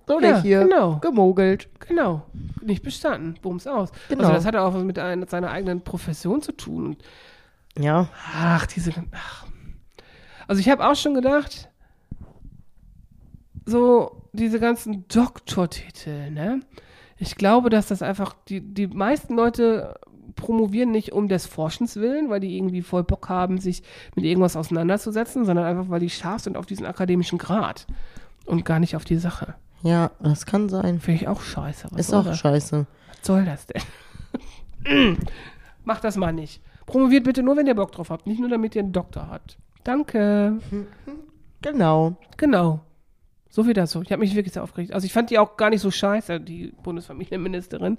so 0.07 0.21
Ja, 0.21 0.33
nicht 0.33 0.43
hier. 0.43 0.65
genau. 0.65 0.99
Gemogelt. 1.01 1.69
Genau, 1.87 2.23
nicht 2.63 2.83
bestanden, 2.83 3.35
bums 3.43 3.67
aus. 3.67 3.91
Genau. 4.09 4.23
Also 4.25 4.35
das 4.35 4.47
hat 4.47 4.57
auch 4.57 4.75
was 4.75 4.83
mit 4.83 4.99
ein- 4.99 5.27
seiner 5.29 5.51
eigenen 5.51 5.83
Profession 5.83 6.43
zu 6.43 6.53
tun. 6.53 6.97
Ja. 7.79 8.09
Ach, 8.35 8.67
diese. 8.67 8.93
Ach. 9.13 9.47
Also 10.49 10.61
ich 10.61 10.69
habe 10.71 10.87
auch 10.87 10.95
schon 10.97 11.15
gedacht, 11.15 11.69
so 13.67 14.23
diese 14.33 14.61
ganzen 14.61 15.07
Doktortitel, 15.09 16.31
ne? 16.31 16.61
Ich 17.17 17.37
glaube, 17.37 17.71
dass 17.71 17.87
das 17.87 18.03
einfach, 18.03 18.35
die, 18.49 18.61
die 18.61 18.89
meisten 18.89 19.35
Leute 19.35 19.95
promovieren 20.37 20.91
nicht 20.91 21.13
um 21.13 21.29
des 21.29 21.47
Forschens 21.47 21.97
willen, 21.97 22.29
weil 22.29 22.41
die 22.41 22.57
irgendwie 22.57 22.83
voll 22.83 23.05
Bock 23.05 23.29
haben, 23.29 23.59
sich 23.59 23.83
mit 24.17 24.25
irgendwas 24.25 24.57
auseinanderzusetzen, 24.57 25.45
sondern 25.45 25.65
einfach, 25.65 25.89
weil 25.91 26.01
die 26.01 26.11
scharf 26.11 26.43
sind 26.43 26.57
auf 26.57 26.67
diesen 26.67 26.87
akademischen 26.87 27.39
Grad 27.39 27.87
und 28.47 28.65
gar 28.65 28.81
nicht 28.81 28.97
auf 28.97 29.05
die 29.05 29.17
Sache. 29.17 29.55
Ja, 29.83 30.11
das 30.21 30.47
kann 30.47 30.69
sein. 30.69 30.99
Finde 30.99 31.23
ich 31.23 31.29
auch 31.29 31.41
scheiße. 31.41 31.89
Was 31.93 32.01
Ist 32.09 32.15
auch 32.15 32.25
das? 32.25 32.39
scheiße. 32.39 32.87
Was 33.09 33.27
soll 33.27 33.45
das 33.45 33.67
denn? 33.67 35.17
Macht 35.85 36.03
das 36.05 36.17
mal 36.17 36.33
nicht. 36.33 36.61
Promoviert 36.87 37.25
bitte 37.25 37.43
nur, 37.43 37.57
wenn 37.57 37.67
ihr 37.67 37.75
Bock 37.75 37.93
drauf 37.93 38.11
habt, 38.11 38.27
nicht 38.27 38.41
nur 38.41 38.49
damit 38.49 38.75
ihr 38.75 38.83
einen 38.83 38.93
Doktor 38.93 39.29
habt. 39.31 39.57
Danke. 39.85 40.59
Genau. 41.63 42.17
Genau. 42.37 42.81
So 43.55 43.63
viel 43.63 43.73
dazu. 43.73 44.03
Ich 44.03 44.11
habe 44.11 44.19
mich 44.19 44.35
wirklich 44.35 44.53
sehr 44.53 44.65
aufgeregt. 44.65 44.93
Also 44.93 45.05
ich 45.05 45.13
fand 45.13 45.31
die 45.31 45.39
auch 45.39 45.57
gar 45.57 45.71
nicht 45.71 45.81
so 45.81 45.89
scheiße, 45.89 46.41
die 46.41 46.73
Bundesfamilienministerin. 46.83 47.99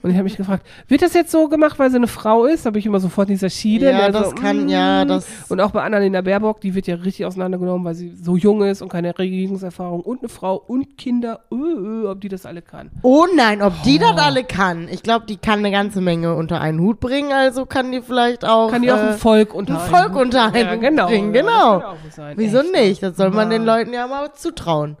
Und 0.00 0.10
ich 0.10 0.16
habe 0.16 0.24
mich 0.24 0.38
gefragt, 0.38 0.66
wird 0.88 1.02
das 1.02 1.12
jetzt 1.12 1.30
so 1.30 1.48
gemacht, 1.48 1.78
weil 1.78 1.90
sie 1.90 1.96
eine 1.96 2.06
Frau 2.06 2.46
ist? 2.46 2.64
Da 2.64 2.70
bin 2.70 2.78
ich 2.78 2.86
immer 2.86 3.00
sofort 3.00 3.28
in 3.28 3.34
dieser 3.34 3.50
Schiene. 3.50 3.90
Ja, 3.90 4.06
ne, 4.06 4.12
das 4.12 4.30
so, 4.30 4.34
kann, 4.34 4.64
mm. 4.64 4.68
ja, 4.70 5.04
das. 5.04 5.26
Und 5.50 5.60
auch 5.60 5.72
bei 5.72 5.82
Annalena 5.82 6.22
Baerbock, 6.22 6.62
die 6.62 6.74
wird 6.74 6.86
ja 6.86 6.94
richtig 6.94 7.26
auseinandergenommen, 7.26 7.84
weil 7.84 7.94
sie 7.94 8.14
so 8.14 8.38
jung 8.38 8.62
ist 8.62 8.80
und 8.80 8.88
keine 8.88 9.18
Regierungserfahrung 9.18 10.00
und 10.00 10.20
eine 10.20 10.30
Frau 10.30 10.56
und 10.56 10.96
Kinder. 10.96 11.40
Äh, 11.52 11.56
äh, 11.56 12.06
ob 12.06 12.22
die 12.22 12.30
das 12.30 12.46
alle 12.46 12.62
kann. 12.62 12.90
Oh 13.02 13.26
nein, 13.36 13.60
ob 13.60 13.74
die 13.82 13.98
Oh. 13.98 14.10
das 14.10 14.24
alle 14.24 14.42
kann. 14.44 14.88
Ich 14.90 15.02
glaube, 15.02 15.26
die 15.26 15.36
kann 15.36 15.58
eine 15.58 15.70
ganze 15.70 16.00
Menge 16.00 16.34
unter 16.34 16.62
einen 16.62 16.80
Hut 16.80 17.00
bringen, 17.00 17.30
also 17.30 17.66
kann 17.66 17.92
die 17.92 18.00
vielleicht 18.00 18.46
auch. 18.46 18.70
Kann 18.70 18.80
die 18.80 18.90
auch 18.90 18.96
äh, 18.96 19.10
ein 19.10 19.18
Volk 19.18 19.52
unter 19.52 19.84
ein 19.84 19.90
Volk 19.90 20.16
unter 20.16 20.46
einen 20.46 20.66
ja, 20.66 20.72
Hut 20.72 20.80
genau, 20.80 21.06
bringen, 21.08 21.34
ja, 21.34 21.42
genau. 21.42 21.80
So 22.04 22.10
sein. 22.10 22.38
Wieso 22.38 22.60
Echt. 22.60 22.72
nicht? 22.72 23.02
Das 23.02 23.18
soll 23.18 23.28
man 23.28 23.50
den. 23.50 23.64
Leuten 23.64 23.92
ja 23.92 24.06
mal 24.06 24.32
zutrauen. 24.34 24.93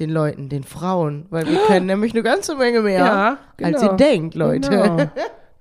Den 0.00 0.10
Leuten, 0.10 0.48
den 0.48 0.64
Frauen. 0.64 1.26
Weil 1.30 1.46
wir 1.46 1.58
können 1.66 1.86
nämlich 1.86 2.12
eine 2.14 2.22
ganze 2.22 2.56
Menge 2.56 2.80
mehr, 2.80 2.98
Ja, 2.98 3.38
als 3.62 3.80
genau. 3.80 3.92
ihr 3.92 3.96
denkt, 3.96 4.34
Leute. 4.34 4.70
Genau. 4.70 4.96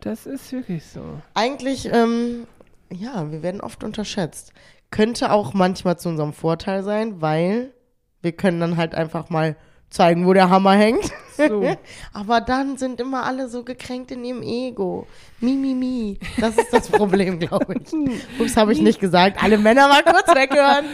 Das 0.01 0.25
ist 0.25 0.49
wirklich 0.53 0.85
so. 0.85 1.01
Eigentlich, 1.33 1.89
ähm, 1.91 2.47
ja, 2.89 3.29
wir 3.29 3.43
werden 3.43 3.59
oft 3.59 3.83
unterschätzt. 3.83 4.53
Könnte 4.91 5.29
auch 5.33 5.53
manchmal 5.53 5.99
zu 5.99 6.07
unserem 6.07 6.31
Vorteil 6.31 6.83
sein, 6.83 7.19
weil 7.21 7.73
wir 8.21 8.31
können 8.31 8.61
dann 8.61 8.77
halt 8.77 8.95
einfach 8.95 9.29
mal 9.29 9.57
zeigen, 9.89 10.25
wo 10.25 10.31
der 10.31 10.49
Hammer 10.49 10.71
hängt. 10.73 11.11
So. 11.35 11.65
Aber 12.13 12.39
dann 12.39 12.77
sind 12.77 13.01
immer 13.01 13.25
alle 13.25 13.49
so 13.49 13.63
gekränkt 13.65 14.11
in 14.11 14.23
ihrem 14.23 14.41
Ego. 14.41 15.05
Mi, 15.41 15.53
mi, 15.53 15.73
mi. 15.73 16.19
Das 16.39 16.57
ist 16.57 16.71
das 16.71 16.87
Problem, 16.89 17.39
glaube 17.39 17.75
ich. 17.75 17.93
Ups, 18.39 18.55
habe 18.55 18.71
ich 18.71 18.79
nicht 18.81 19.01
gesagt. 19.01 19.43
Alle 19.43 19.57
Männer 19.57 19.89
mal 19.89 20.03
kurz 20.03 20.27
weghören. 20.27 20.85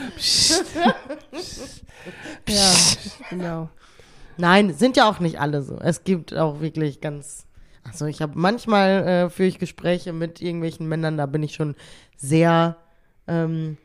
Ja, 2.47 2.71
genau. 3.29 3.69
Nein, 4.38 4.73
sind 4.73 4.97
ja 4.97 5.10
auch 5.10 5.19
nicht 5.19 5.39
alle 5.39 5.62
so. 5.62 5.77
Es 5.79 6.03
gibt 6.03 6.36
auch 6.36 6.60
wirklich 6.62 7.01
ganz. 7.01 7.47
Also 7.84 8.05
ich 8.05 8.21
habe 8.21 8.34
manchmal 8.36 9.08
äh, 9.08 9.29
führe 9.29 9.47
ich 9.49 9.60
Gespräche 9.60 10.12
mit 10.13 10.41
irgendwelchen 10.41 10.88
Männern, 10.88 11.17
da 11.17 11.25
bin 11.25 11.43
ich 11.43 11.53
schon 11.53 11.75
sehr 12.17 12.77
ähm, 13.27 13.77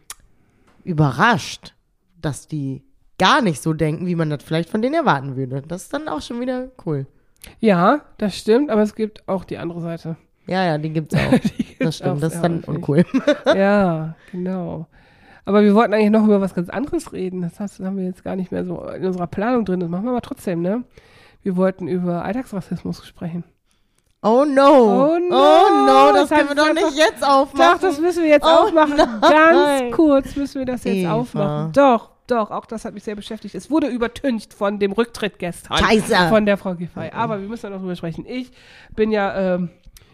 überrascht, 0.85 1.75
dass 2.21 2.49
die 2.49 2.83
gar 3.19 3.43
nicht 3.43 3.63
so 3.63 3.75
denken, 3.75 4.07
wie 4.07 4.15
man 4.15 4.31
das 4.31 4.43
vielleicht 4.43 4.71
von 4.71 4.81
denen 4.81 4.95
erwarten 4.95 5.37
würde. 5.37 5.63
Das 5.63 5.83
ist 5.83 5.93
dann 5.93 6.09
auch 6.09 6.23
schon 6.23 6.41
wieder 6.41 6.69
cool. 6.87 7.07
Ja, 7.59 8.03
das 8.19 8.37
stimmt, 8.37 8.71
aber 8.71 8.83
es 8.83 8.95
gibt 8.95 9.29
auch 9.29 9.45
die 9.45 9.59
andere 9.59 9.81
Seite. 9.81 10.17
Ja, 10.47 10.65
ja, 10.65 10.79
die 10.79 10.91
gibt's 10.91 11.15
auch. 11.15 11.31
Die 11.39 11.65
gibt's 11.65 11.79
Das 11.79 11.97
stimmt, 11.97 12.11
auch 12.11 12.21
das 12.21 12.35
ist 12.35 12.41
dann 12.43 12.65
uncool. 12.65 13.05
Ja, 13.47 14.17
genau. 14.33 14.87
Aber 15.45 15.63
wir 15.63 15.75
wollten 15.75 15.95
eigentlich 15.95 16.11
noch 16.11 16.25
über 16.25 16.41
was 16.41 16.55
ganz 16.55 16.69
anderes 16.69 17.13
reden. 17.13 17.43
Das 17.43 17.59
heißt, 17.59 17.79
das 17.81 17.87
haben 17.87 17.97
wir 17.97 18.05
jetzt 18.05 18.25
gar 18.25 18.37
nicht 18.37 18.53
mehr 18.53 18.65
so 18.65 18.83
in 18.89 19.05
unserer 19.05 19.27
Planung 19.27 19.65
drin. 19.65 19.81
Das 19.81 19.89
machen 19.89 20.05
wir 20.05 20.11
aber 20.11 20.21
trotzdem, 20.23 20.61
ne? 20.63 20.85
Wir 21.43 21.57
wollten 21.57 21.89
über 21.89 22.25
Alltagsrassismus 22.25 23.07
sprechen. 23.07 23.45
Oh 24.23 24.45
no. 24.47 25.15
Oh 25.15 25.19
no, 25.19 25.35
Oh 25.37 25.87
no, 25.87 26.13
das 26.13 26.29
das 26.29 26.39
können 26.39 26.51
wir 26.51 26.57
doch 26.57 26.75
nicht 26.75 26.99
jetzt 26.99 27.27
aufmachen. 27.27 27.73
Doch, 27.73 27.81
das 27.81 27.99
müssen 28.01 28.23
wir 28.23 28.29
jetzt 28.31 28.45
Oh 28.45 28.65
aufmachen. 28.67 28.97
nein. 28.97 29.21
Ganz 29.23 29.97
kurz 29.97 30.37
müssen 30.37 30.59
wir 30.59 30.67
das 30.67 30.85
jetzt 30.85 30.97
Eva. 30.97 31.13
aufmachen. 31.15 31.73
Doch, 31.73 32.11
doch, 32.27 32.51
auch 32.51 32.67
das 32.67 32.85
hat 32.85 32.93
mich 32.93 33.03
sehr 33.05 33.17
beschäftigt. 33.17 33.55
Es 33.55 33.71
wurde 33.71 33.87
übertüncht 33.87 34.53
von 34.53 34.79
dem 34.79 34.93
Rücktritt 34.93 35.39
gestern. 35.39 35.79
Scheiße. 35.79 36.15
Von 36.29 36.45
der 36.45 36.59
Frau 36.59 36.75
Giffey. 36.75 37.11
Aber 37.15 37.41
wir 37.41 37.49
müssen 37.49 37.63
da 37.63 37.71
noch 37.71 37.79
drüber 37.81 37.97
sprechen. 37.97 38.27
Ich 38.29 38.53
bin 38.95 39.11
ja 39.11 39.55
ähm, 39.55 39.71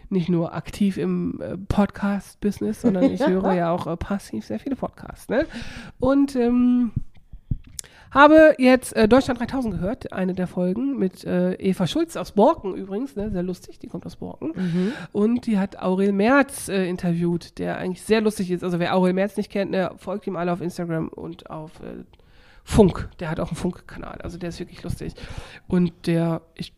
nicht 0.09 0.29
nur 0.29 0.53
aktiv 0.53 0.97
im 0.97 1.41
äh, 1.41 1.57
Podcast-Business, 1.57 2.81
sondern 2.81 3.03
ich 3.11 3.25
höre 3.25 3.53
ja 3.53 3.71
auch 3.71 3.87
äh, 3.87 3.97
passiv 3.97 4.45
sehr 4.45 4.59
viele 4.59 4.75
Podcasts. 4.75 5.29
Ne? 5.29 5.45
Und 5.99 6.35
ähm, 6.35 6.91
habe 8.11 8.55
jetzt 8.57 8.95
äh, 8.95 9.07
Deutschland 9.07 9.39
3000 9.39 9.75
gehört, 9.75 10.13
eine 10.13 10.33
der 10.33 10.47
Folgen 10.47 10.97
mit 10.97 11.23
äh, 11.25 11.53
Eva 11.55 11.87
Schulz 11.87 12.15
aus 12.15 12.31
Borken 12.31 12.73
übrigens, 12.75 13.15
ne, 13.15 13.29
sehr 13.31 13.43
lustig, 13.43 13.79
die 13.79 13.87
kommt 13.87 14.05
aus 14.05 14.15
Borken. 14.15 14.53
Und 15.11 15.45
die 15.45 15.59
hat 15.59 15.79
Aurel 15.79 16.13
Merz 16.13 16.69
äh, 16.69 16.87
interviewt, 16.87 17.59
der 17.59 17.77
eigentlich 17.77 18.01
sehr 18.01 18.21
lustig 18.21 18.51
ist. 18.51 18.63
Also 18.63 18.79
wer 18.79 18.95
Aurel 18.95 19.13
Merz 19.13 19.35
nicht 19.37 19.51
kennt, 19.51 19.73
der 19.73 19.93
folgt 19.97 20.25
ihm 20.25 20.35
alle 20.35 20.53
auf 20.53 20.61
Instagram 20.61 21.09
und 21.09 21.49
auf 21.49 21.79
äh, 21.81 22.03
Funk. 22.63 23.09
Der 23.19 23.29
hat 23.29 23.39
auch 23.39 23.49
einen 23.49 23.55
Funk-Kanal, 23.55 24.19
also 24.21 24.37
der 24.37 24.49
ist 24.49 24.59
wirklich 24.59 24.83
lustig. 24.83 25.13
Und 25.67 25.93
der, 26.05 26.41
ich 26.55 26.73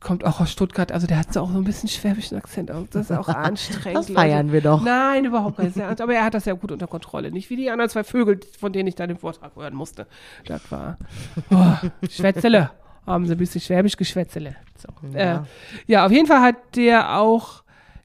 kommt 0.00 0.24
auch 0.24 0.40
aus 0.40 0.50
Stuttgart, 0.50 0.92
also 0.92 1.06
der 1.06 1.18
hat 1.18 1.32
so 1.32 1.40
auch 1.40 1.50
so 1.50 1.58
ein 1.58 1.64
bisschen 1.64 1.88
schwäbischen 1.88 2.36
Akzent. 2.36 2.70
Also 2.70 2.86
das 2.90 3.10
ist 3.10 3.16
auch 3.16 3.28
anstrengend. 3.28 3.98
Das 3.98 4.10
feiern 4.10 4.46
Leute. 4.46 4.52
wir 4.52 4.60
doch. 4.62 4.82
Nein, 4.82 5.26
überhaupt 5.26 5.58
nicht. 5.58 5.78
Aber 6.00 6.14
er 6.14 6.24
hat 6.24 6.34
das 6.34 6.46
ja 6.46 6.54
gut 6.54 6.72
unter 6.72 6.86
Kontrolle. 6.86 7.30
Nicht 7.30 7.50
wie 7.50 7.56
die 7.56 7.70
anderen 7.70 7.90
zwei 7.90 8.02
Vögel, 8.02 8.40
von 8.58 8.72
denen 8.72 8.88
ich 8.88 8.94
da 8.94 9.06
den 9.06 9.18
Vortrag 9.18 9.54
hören 9.56 9.74
musste. 9.74 10.06
Das 10.46 10.70
war 10.72 10.96
oh, 11.50 11.74
Schwätzele. 12.08 12.70
Haben 13.06 13.26
sie 13.26 13.32
ein 13.32 13.38
bisschen 13.38 13.60
schwäbisch 13.60 13.96
geschwätzele. 13.96 14.56
So. 14.76 14.88
Ja. 15.16 15.36
Äh, 15.36 15.40
ja, 15.86 16.06
auf 16.06 16.12
jeden 16.12 16.26
Fall 16.26 16.40
hat 16.40 16.76
der 16.76 17.18
auch 17.18 17.62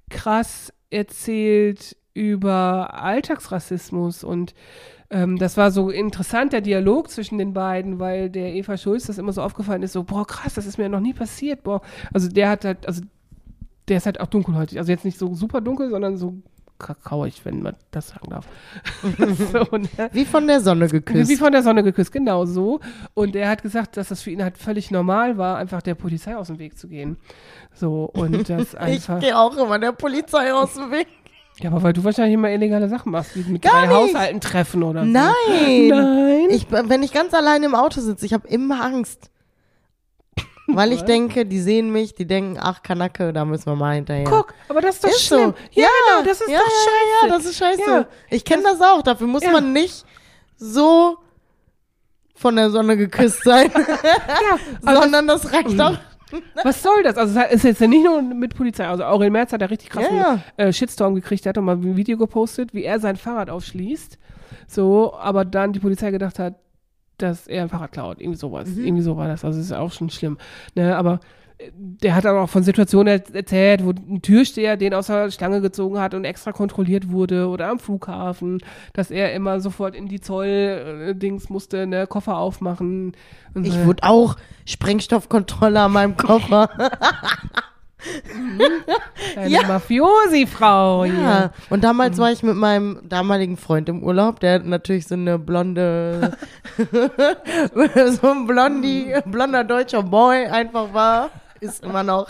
krass 0.09 0.73
erzählt, 0.89 1.95
über 2.13 2.93
Alltagsrassismus 2.93 4.23
und 4.23 4.53
ähm, 5.09 5.37
das 5.37 5.57
war 5.57 5.71
so 5.71 5.89
interessant, 5.89 6.53
der 6.53 6.61
Dialog 6.61 7.09
zwischen 7.09 7.37
den 7.37 7.53
beiden, 7.53 7.99
weil 7.99 8.29
der 8.29 8.53
Eva 8.53 8.77
Schulz 8.77 9.05
das 9.07 9.17
immer 9.17 9.33
so 9.33 9.41
aufgefallen 9.41 9.83
ist, 9.83 9.93
so, 9.93 10.03
boah, 10.03 10.25
krass, 10.25 10.55
das 10.55 10.65
ist 10.65 10.77
mir 10.77 10.89
noch 10.89 10.99
nie 10.99 11.13
passiert, 11.13 11.63
boah. 11.63 11.81
Also 12.13 12.27
der 12.27 12.49
hat 12.49 12.65
halt, 12.65 12.87
also 12.87 13.01
der 13.87 13.97
ist 13.97 14.05
halt 14.05 14.19
auch 14.19 14.27
dunkelhäutig, 14.27 14.79
also 14.79 14.91
jetzt 14.91 15.05
nicht 15.05 15.19
so 15.19 15.33
super 15.35 15.61
dunkel, 15.61 15.89
sondern 15.89 16.17
so 16.17 16.35
kakauig, 16.79 17.45
wenn 17.45 17.61
man 17.61 17.75
das 17.91 18.09
sagen 18.09 18.29
darf. 18.29 18.47
so, 19.51 19.77
ne? 19.77 20.09
Wie 20.11 20.25
von 20.25 20.47
der 20.47 20.59
Sonne 20.61 20.87
geküsst. 20.87 21.29
Wie 21.29 21.37
von 21.37 21.51
der 21.51 21.63
Sonne 21.63 21.83
geküsst, 21.83 22.11
genau 22.11 22.45
so. 22.45 22.79
Und 23.13 23.35
er 23.35 23.49
hat 23.49 23.61
gesagt, 23.61 23.97
dass 23.97 24.09
das 24.09 24.21
für 24.21 24.31
ihn 24.31 24.43
halt 24.43 24.57
völlig 24.57 24.91
normal 24.91 25.37
war, 25.37 25.57
einfach 25.57 25.81
der 25.81 25.95
Polizei 25.95 26.35
aus 26.35 26.47
dem 26.47 26.59
Weg 26.59 26.77
zu 26.77 26.87
gehen. 26.87 27.17
So, 27.73 28.09
und 28.13 28.49
das 28.49 28.73
ich 28.73 28.79
einfach. 28.79 29.19
gehe 29.19 29.37
auch 29.37 29.55
immer 29.57 29.79
der 29.79 29.91
Polizei 29.93 30.53
aus 30.53 30.73
dem 30.73 30.91
Weg. 30.91 31.07
Ja, 31.61 31.69
aber 31.71 31.83
weil 31.83 31.93
du 31.93 32.03
wahrscheinlich 32.03 32.33
immer 32.33 32.49
illegale 32.49 32.89
Sachen 32.89 33.11
machst, 33.11 33.35
wie 33.35 33.49
mit 33.49 33.61
Gar 33.61 33.71
drei 33.71 33.81
nicht. 33.87 34.13
Haushalten 34.15 34.41
treffen 34.41 34.83
oder 34.83 35.05
so. 35.05 35.09
Nein. 35.09 35.87
Nein. 35.87 36.47
Ich, 36.49 36.67
wenn 36.69 37.01
ich 37.01 37.13
ganz 37.13 37.33
allein 37.33 37.63
im 37.63 37.75
Auto 37.75 38.01
sitze, 38.01 38.25
ich 38.25 38.33
habe 38.33 38.47
immer 38.47 38.83
Angst. 38.83 39.29
Weil 40.67 40.91
ich 40.93 41.03
denke, 41.03 41.45
die 41.45 41.59
sehen 41.59 41.91
mich, 41.91 42.15
die 42.15 42.25
denken, 42.25 42.57
ach, 42.59 42.81
Kanacke, 42.81 43.31
da 43.31 43.45
müssen 43.45 43.67
wir 43.67 43.75
mal 43.75 43.95
hinterher. 43.95 44.25
Guck, 44.27 44.53
aber 44.67 44.81
das 44.81 44.95
ist 44.95 45.03
doch 45.03 45.09
Ist 45.09 45.25
schlimm. 45.27 45.53
so. 45.73 45.79
Ja, 45.79 45.87
genau, 46.09 46.27
das 46.27 46.41
ist 46.41 46.49
ja, 46.49 46.57
doch 46.57 46.65
ja, 46.65 46.71
scheiße. 46.71 47.21
Ja, 47.21 47.27
ja, 47.27 47.37
das 47.37 47.45
ist 47.45 47.57
scheiße. 47.57 47.81
Ja. 47.91 48.05
Ich 48.31 48.43
kenne 48.43 48.63
das 48.63 48.81
auch. 48.81 49.03
Dafür 49.03 49.27
muss 49.27 49.43
Ja. 49.43 49.51
man 49.51 49.73
nicht 49.73 50.03
so 50.57 51.17
von 52.35 52.55
der 52.55 52.71
Sonne 52.71 52.97
geküsst 52.97 53.43
sein, 53.43 53.71
ja, 54.83 54.93
sondern 55.01 55.27
das 55.27 55.53
reicht 55.53 55.79
auch. 55.79 55.97
was 56.63 56.81
soll 56.81 57.03
das? 57.03 57.17
Also 57.17 57.39
es 57.39 57.53
ist 57.55 57.63
jetzt 57.63 57.81
ja 57.81 57.87
nicht 57.87 58.03
nur 58.03 58.21
mit 58.21 58.55
Polizei. 58.55 58.87
Also 58.87 59.03
Aurel 59.03 59.29
Merz 59.29 59.53
hat 59.53 59.61
da 59.61 59.65
richtig 59.67 59.89
krassen 59.89 60.15
Ja, 60.17 60.39
Äh, 60.57 60.73
Shitstorm 60.73 61.15
gekriegt. 61.15 61.45
Der 61.45 61.49
hat 61.49 61.57
doch 61.57 61.61
mal 61.61 61.75
ein 61.75 61.95
Video 61.95 62.17
gepostet, 62.17 62.73
wie 62.73 62.83
er 62.83 62.99
sein 62.99 63.15
Fahrrad 63.15 63.49
aufschließt. 63.49 64.17
So, 64.67 65.13
aber 65.15 65.45
dann 65.45 65.73
die 65.73 65.79
Polizei 65.79 66.11
gedacht 66.11 66.39
hat, 66.39 66.55
dass 67.17 67.47
er 67.47 67.63
ein 67.63 67.69
Fahrrad 67.69 67.91
klaut. 67.91 68.19
Irgendwie 68.19 68.37
sowas. 68.37 68.69
Mhm. 68.69 68.85
Irgendwie 68.85 69.03
so 69.03 69.17
war 69.17 69.27
das. 69.27 69.45
Also 69.45 69.59
es 69.59 69.67
ist 69.67 69.71
auch 69.71 69.91
schon 69.91 70.09
schlimm. 70.09 70.37
Ne, 70.75 70.95
aber 70.95 71.19
der 71.77 72.15
hat 72.15 72.25
dann 72.25 72.37
auch 72.37 72.49
von 72.49 72.63
Situationen 72.63 73.07
er 73.21 73.35
erzählt, 73.35 73.83
wo 73.85 73.91
ein 73.91 74.21
Türsteher 74.21 74.75
den 74.77 74.93
aus 74.93 75.07
der 75.07 75.31
Stange 75.31 75.61
gezogen 75.61 75.99
hat 75.99 76.13
und 76.13 76.25
extra 76.25 76.51
kontrolliert 76.51 77.09
wurde 77.11 77.47
oder 77.47 77.69
am 77.69 77.79
Flughafen, 77.79 78.61
dass 78.93 79.09
er 79.09 79.33
immer 79.33 79.59
sofort 79.61 79.95
in 79.95 80.07
die 80.07 80.19
Zoll-Dings 80.19 81.49
musste, 81.49 81.87
ne, 81.87 82.07
Koffer 82.07 82.37
aufmachen. 82.37 83.13
Ich 83.55 83.73
so. 83.73 83.85
wurde 83.85 84.03
auch 84.03 84.35
Sprengstoffkontrolle 84.65 85.79
an 85.79 85.93
meinem 85.93 86.17
Koffer. 86.17 86.69
Eine 89.35 89.49
Ja. 89.49 89.65
Mafiosi-Frau 89.65 91.05
Ja. 91.05 91.11
hier. 91.13 91.51
Und 91.69 91.83
damals 91.83 92.17
war 92.17 92.31
ich 92.31 92.43
mit 92.43 92.55
meinem 92.55 92.99
damaligen 93.07 93.57
Freund 93.57 93.89
im 93.89 94.03
Urlaub, 94.03 94.39
der 94.39 94.55
hat 94.55 94.65
natürlich 94.65 95.07
so 95.07 95.15
eine 95.15 95.39
blonde, 95.39 96.37
so 98.21 98.29
ein 98.29 98.45
blondi, 98.45 99.13
blonder 99.25 99.63
deutscher 99.63 100.03
Boy 100.03 100.45
einfach 100.45 100.93
war, 100.93 101.31
ist 101.65 101.83
immer 101.83 102.03
noch. 102.03 102.29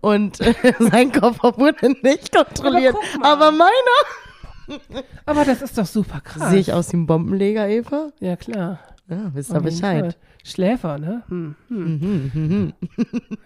Und 0.00 0.40
äh, 0.40 0.54
sein 0.78 1.12
Koffer 1.12 1.56
wurde 1.58 1.90
nicht 2.02 2.34
kontrolliert. 2.34 2.94
Aber. 3.20 3.46
Aber, 3.46 3.52
meiner 3.52 4.80
Aber 5.26 5.44
das 5.44 5.62
ist 5.62 5.76
doch 5.76 5.86
super 5.86 6.20
krass. 6.20 6.50
sehe 6.50 6.60
ich 6.60 6.72
aus 6.72 6.88
dem 6.88 7.06
Bombenleger, 7.06 7.68
Eva. 7.68 8.10
Ja, 8.20 8.36
klar. 8.36 8.78
Ja, 9.08 9.30
wisst 9.34 9.50
ihr 9.52 9.60
Bescheid. 9.60 10.00
Fall. 10.00 10.14
Schläfer, 10.44 10.98
ne? 10.98 11.22
Hm, 11.28 11.54
hm. 11.68 12.72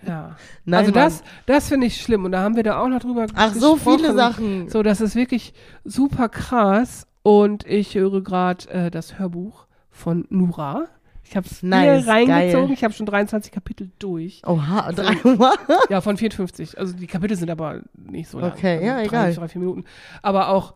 Ja. 0.06 0.36
Nein, 0.64 0.80
also 0.80 0.92
das, 0.92 1.22
das 1.46 1.68
finde 1.68 1.86
ich 1.86 2.00
schlimm. 2.00 2.24
Und 2.24 2.32
da 2.32 2.42
haben 2.42 2.54
wir 2.54 2.62
da 2.62 2.78
auch 2.80 2.88
noch 2.88 3.00
drüber 3.00 3.26
Ach, 3.34 3.54
so 3.54 3.74
gesprochen. 3.74 3.98
viele 3.98 4.14
Sachen. 4.14 4.68
So, 4.68 4.82
das 4.82 5.00
ist 5.00 5.16
wirklich 5.16 5.54
super 5.84 6.28
krass. 6.28 7.06
Und 7.22 7.66
ich 7.66 7.94
höre 7.94 8.22
gerade 8.22 8.68
äh, 8.68 8.90
das 8.90 9.18
Hörbuch 9.18 9.66
von 9.90 10.26
Nura. 10.28 10.86
Ich 11.26 11.36
habe 11.36 11.46
es 11.46 11.62
Nice, 11.62 12.06
reingezogen. 12.06 12.66
geil. 12.66 12.70
Ich 12.72 12.84
habe 12.84 12.94
schon 12.94 13.06
23 13.06 13.50
Kapitel 13.50 13.90
durch. 13.98 14.42
Oha, 14.46 14.92
dreimal. 14.92 15.54
Ja, 15.90 16.00
von 16.00 16.16
54. 16.16 16.78
Also 16.78 16.94
die 16.94 17.06
Kapitel 17.06 17.36
sind 17.36 17.50
aber 17.50 17.80
nicht 17.96 18.28
so 18.28 18.38
lang. 18.38 18.52
Okay, 18.52 18.74
also 18.74 18.86
ja, 18.86 18.94
drei, 18.96 19.04
egal. 19.04 19.34
Drei, 19.34 19.48
vier 19.48 19.60
Minuten. 19.60 19.84
Aber 20.22 20.48
auch 20.50 20.74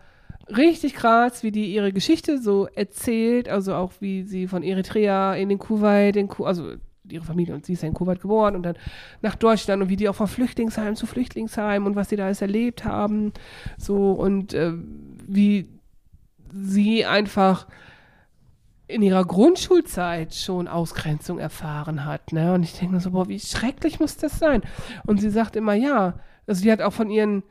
richtig 0.57 0.95
krass, 0.95 1.43
wie 1.43 1.51
die 1.51 1.73
ihre 1.75 1.93
Geschichte 1.93 2.39
so 2.41 2.67
erzählt. 2.75 3.49
Also 3.49 3.75
auch 3.75 3.93
wie 4.01 4.23
sie 4.23 4.49
von 4.49 4.63
Eritrea 4.63 5.35
in 5.35 5.49
den 5.51 5.59
Kuwait, 5.59 6.17
in 6.17 6.29
Ku 6.29 6.45
also 6.45 6.73
ihre 7.11 7.25
Familie 7.25 7.55
und 7.55 7.65
sie 7.65 7.73
ist 7.73 7.83
ja 7.83 7.89
in 7.89 7.95
Kuwait 7.95 8.21
geboren 8.21 8.55
und 8.55 8.63
dann 8.65 8.77
nach 9.23 9.35
Deutschland 9.35 9.83
und 9.83 9.89
wie 9.89 9.97
die 9.97 10.09
auch 10.11 10.15
von 10.15 10.27
Flüchtlingsheim 10.27 10.95
zu 10.95 11.07
Flüchtlingsheim 11.07 11.87
und 11.87 11.97
was 11.97 12.09
die 12.09 12.17
da 12.17 12.27
alles 12.27 12.43
erlebt 12.43 12.85
haben. 12.85 13.33
So 13.79 14.13
und 14.13 14.53
äh, 14.55 14.73
wie 15.27 15.69
sie 16.53 17.05
einfach 17.07 17.67
in 18.89 19.03
ihrer 19.03 19.25
Grundschulzeit 19.25 20.35
schon 20.35 20.67
Ausgrenzung 20.67 21.39
erfahren 21.39 22.05
hat. 22.05 22.33
Ne? 22.33 22.55
Und 22.55 22.63
ich 22.63 22.73
denke 22.73 22.95
mir 22.95 23.01
so, 23.01 23.11
boah, 23.11 23.29
wie 23.29 23.39
schrecklich 23.39 24.01
muss 24.01 24.17
das 24.17 24.39
sein? 24.39 24.63
Und 25.07 25.21
sie 25.21 25.31
sagt 25.31 25.57
immer, 25.57 25.75
ja, 25.75 26.15
also 26.47 26.63
die 26.63 26.73
hat 26.73 26.81
auch 26.81 26.95
von 26.95 27.11
ihren 27.11 27.43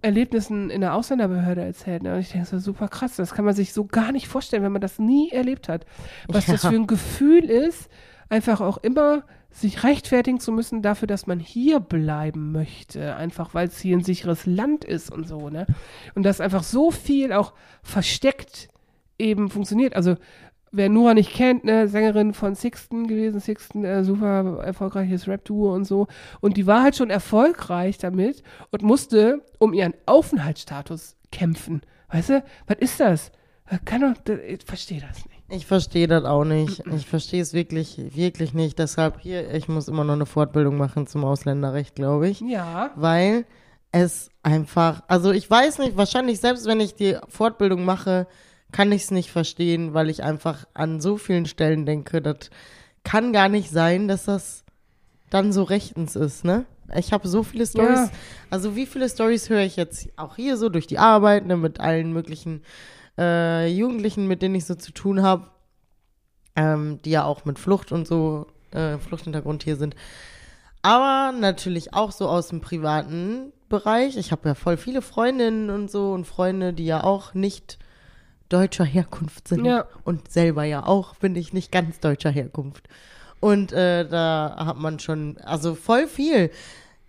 Erlebnissen 0.00 0.70
in 0.70 0.80
der 0.80 0.94
Ausländerbehörde 0.94 1.60
erzählt. 1.62 2.02
Ne? 2.02 2.14
Und 2.14 2.20
ich 2.20 2.30
denke 2.30 2.46
so, 2.48 2.58
super 2.58 2.88
krass, 2.88 3.16
das 3.16 3.34
kann 3.34 3.44
man 3.44 3.54
sich 3.54 3.72
so 3.72 3.84
gar 3.84 4.12
nicht 4.12 4.26
vorstellen, 4.28 4.62
wenn 4.62 4.72
man 4.72 4.80
das 4.80 4.98
nie 4.98 5.30
erlebt 5.30 5.68
hat. 5.68 5.84
Was 6.26 6.46
das 6.46 6.62
Ja. 6.62 6.70
für 6.70 6.76
ein 6.76 6.86
Gefühl 6.86 7.44
ist, 7.44 7.88
einfach 8.30 8.60
auch 8.62 8.78
immer 8.78 9.24
sich 9.50 9.84
rechtfertigen 9.84 10.40
zu 10.40 10.50
müssen 10.50 10.80
dafür, 10.80 11.06
dass 11.06 11.26
man 11.26 11.38
hier 11.38 11.78
bleiben 11.78 12.52
möchte, 12.52 13.14
einfach 13.14 13.52
weil 13.52 13.68
es 13.68 13.78
hier 13.78 13.94
ein 13.94 14.02
sicheres 14.02 14.46
Land 14.46 14.84
ist 14.86 15.12
und 15.12 15.28
so, 15.28 15.50
ne? 15.50 15.66
Und 16.14 16.22
dass 16.22 16.40
einfach 16.40 16.62
so 16.62 16.90
viel 16.90 17.34
auch 17.34 17.52
versteckt 17.82 18.70
eben 19.18 19.50
funktioniert. 19.50 19.94
Also 19.94 20.16
wer 20.72 20.88
Nora 20.88 21.14
nicht 21.14 21.32
kennt, 21.32 21.64
ne, 21.64 21.86
Sängerin 21.86 22.32
von 22.34 22.54
Sixten 22.54 23.06
gewesen, 23.06 23.40
Sixten, 23.40 23.84
äh, 23.84 24.02
super 24.04 24.62
erfolgreiches 24.64 25.28
Rap-Duo 25.28 25.74
und 25.74 25.84
so. 25.84 26.06
Und 26.40 26.56
die 26.56 26.66
war 26.66 26.82
halt 26.82 26.96
schon 26.96 27.10
erfolgreich 27.10 27.98
damit 27.98 28.42
und 28.70 28.82
musste 28.82 29.42
um 29.58 29.72
ihren 29.74 29.94
Aufenthaltsstatus 30.06 31.16
kämpfen. 31.30 31.82
Weißt 32.10 32.30
du, 32.30 32.44
was 32.66 32.78
ist 32.78 33.00
das? 33.00 33.32
Kann 33.84 34.00
doch, 34.02 34.14
das- 34.24 34.40
ich 34.46 34.64
verstehe 34.64 35.00
das 35.00 35.24
nicht. 35.24 35.28
Ich 35.48 35.66
verstehe 35.66 36.06
das 36.08 36.24
auch 36.24 36.44
nicht. 36.44 36.82
Ich 36.94 37.06
verstehe 37.06 37.42
es 37.42 37.52
wirklich, 37.52 38.00
wirklich 38.16 38.54
nicht. 38.54 38.78
Deshalb 38.78 39.20
hier, 39.20 39.52
ich 39.54 39.68
muss 39.68 39.88
immer 39.88 40.04
noch 40.04 40.14
eine 40.14 40.24
Fortbildung 40.26 40.76
machen 40.78 41.06
zum 41.06 41.24
Ausländerrecht, 41.24 41.94
glaube 41.94 42.28
ich. 42.28 42.40
Ja. 42.40 42.90
Weil 42.96 43.44
es 43.92 44.30
einfach, 44.42 45.02
also 45.08 45.30
ich 45.30 45.50
weiß 45.50 45.78
nicht, 45.80 45.96
wahrscheinlich 45.98 46.40
selbst 46.40 46.64
wenn 46.66 46.80
ich 46.80 46.94
die 46.94 47.16
Fortbildung 47.28 47.84
mache, 47.84 48.26
kann 48.72 48.90
ich 48.92 49.02
es 49.04 49.10
nicht 49.10 49.30
verstehen, 49.30 49.94
weil 49.94 50.10
ich 50.10 50.22
einfach 50.22 50.66
an 50.74 51.00
so 51.00 51.16
vielen 51.16 51.46
Stellen 51.46 51.86
denke, 51.86 52.20
das 52.22 52.50
kann 53.04 53.32
gar 53.32 53.48
nicht 53.48 53.70
sein, 53.70 54.08
dass 54.08 54.24
das 54.24 54.64
dann 55.30 55.52
so 55.52 55.62
rechtens 55.62 56.16
ist, 56.16 56.44
ne? 56.44 56.64
Ich 56.94 57.12
habe 57.12 57.26
so 57.26 57.42
viele 57.42 57.66
Stories, 57.66 58.00
Ja. 58.00 58.10
also 58.50 58.76
wie 58.76 58.84
viele 58.86 59.08
Stories 59.08 59.48
höre 59.48 59.62
ich 59.62 59.76
jetzt 59.76 60.08
auch 60.16 60.36
hier 60.36 60.56
so 60.58 60.68
durch 60.68 60.86
die 60.86 60.98
Arbeit, 60.98 61.46
ne, 61.46 61.56
mit 61.56 61.80
allen 61.80 62.12
möglichen 62.12 62.62
äh, 63.18 63.66
Jugendlichen, 63.68 64.26
mit 64.26 64.42
denen 64.42 64.54
ich 64.56 64.66
so 64.66 64.74
zu 64.74 64.92
tun 64.92 65.22
habe, 65.22 65.48
ähm, 66.54 67.00
die 67.04 67.10
ja 67.10 67.24
auch 67.24 67.44
mit 67.46 67.58
Flucht 67.58 67.92
und 67.92 68.06
so, 68.06 68.46
äh, 68.72 68.98
Fluchthintergrund 68.98 69.62
hier 69.62 69.76
sind. 69.76 69.94
Aber 70.82 71.32
natürlich 71.36 71.94
auch 71.94 72.12
so 72.12 72.28
aus 72.28 72.48
dem 72.48 72.60
privaten 72.60 73.52
Bereich. 73.68 74.16
Ich 74.16 74.32
habe 74.32 74.48
ja 74.48 74.54
voll 74.54 74.76
viele 74.76 75.00
Freundinnen 75.00 75.70
und 75.70 75.90
so 75.90 76.12
und 76.12 76.26
Freunde, 76.26 76.72
die 76.74 76.84
ja 76.86 77.04
auch 77.04 77.32
nicht 77.34 77.78
deutscher 78.52 78.84
Herkunft 78.84 79.48
sind. 79.48 79.64
Ja. 79.64 79.86
Und 80.04 80.30
selber 80.30 80.64
ja 80.64 80.86
auch, 80.86 81.14
bin 81.16 81.36
ich 81.36 81.52
nicht 81.52 81.72
ganz 81.72 82.00
deutscher 82.00 82.30
Herkunft. 82.30 82.88
Und 83.40 83.72
äh, 83.72 84.06
da 84.08 84.54
hat 84.58 84.76
man 84.76 84.98
schon, 84.98 85.38
also 85.38 85.74
voll 85.74 86.06
viel. 86.06 86.50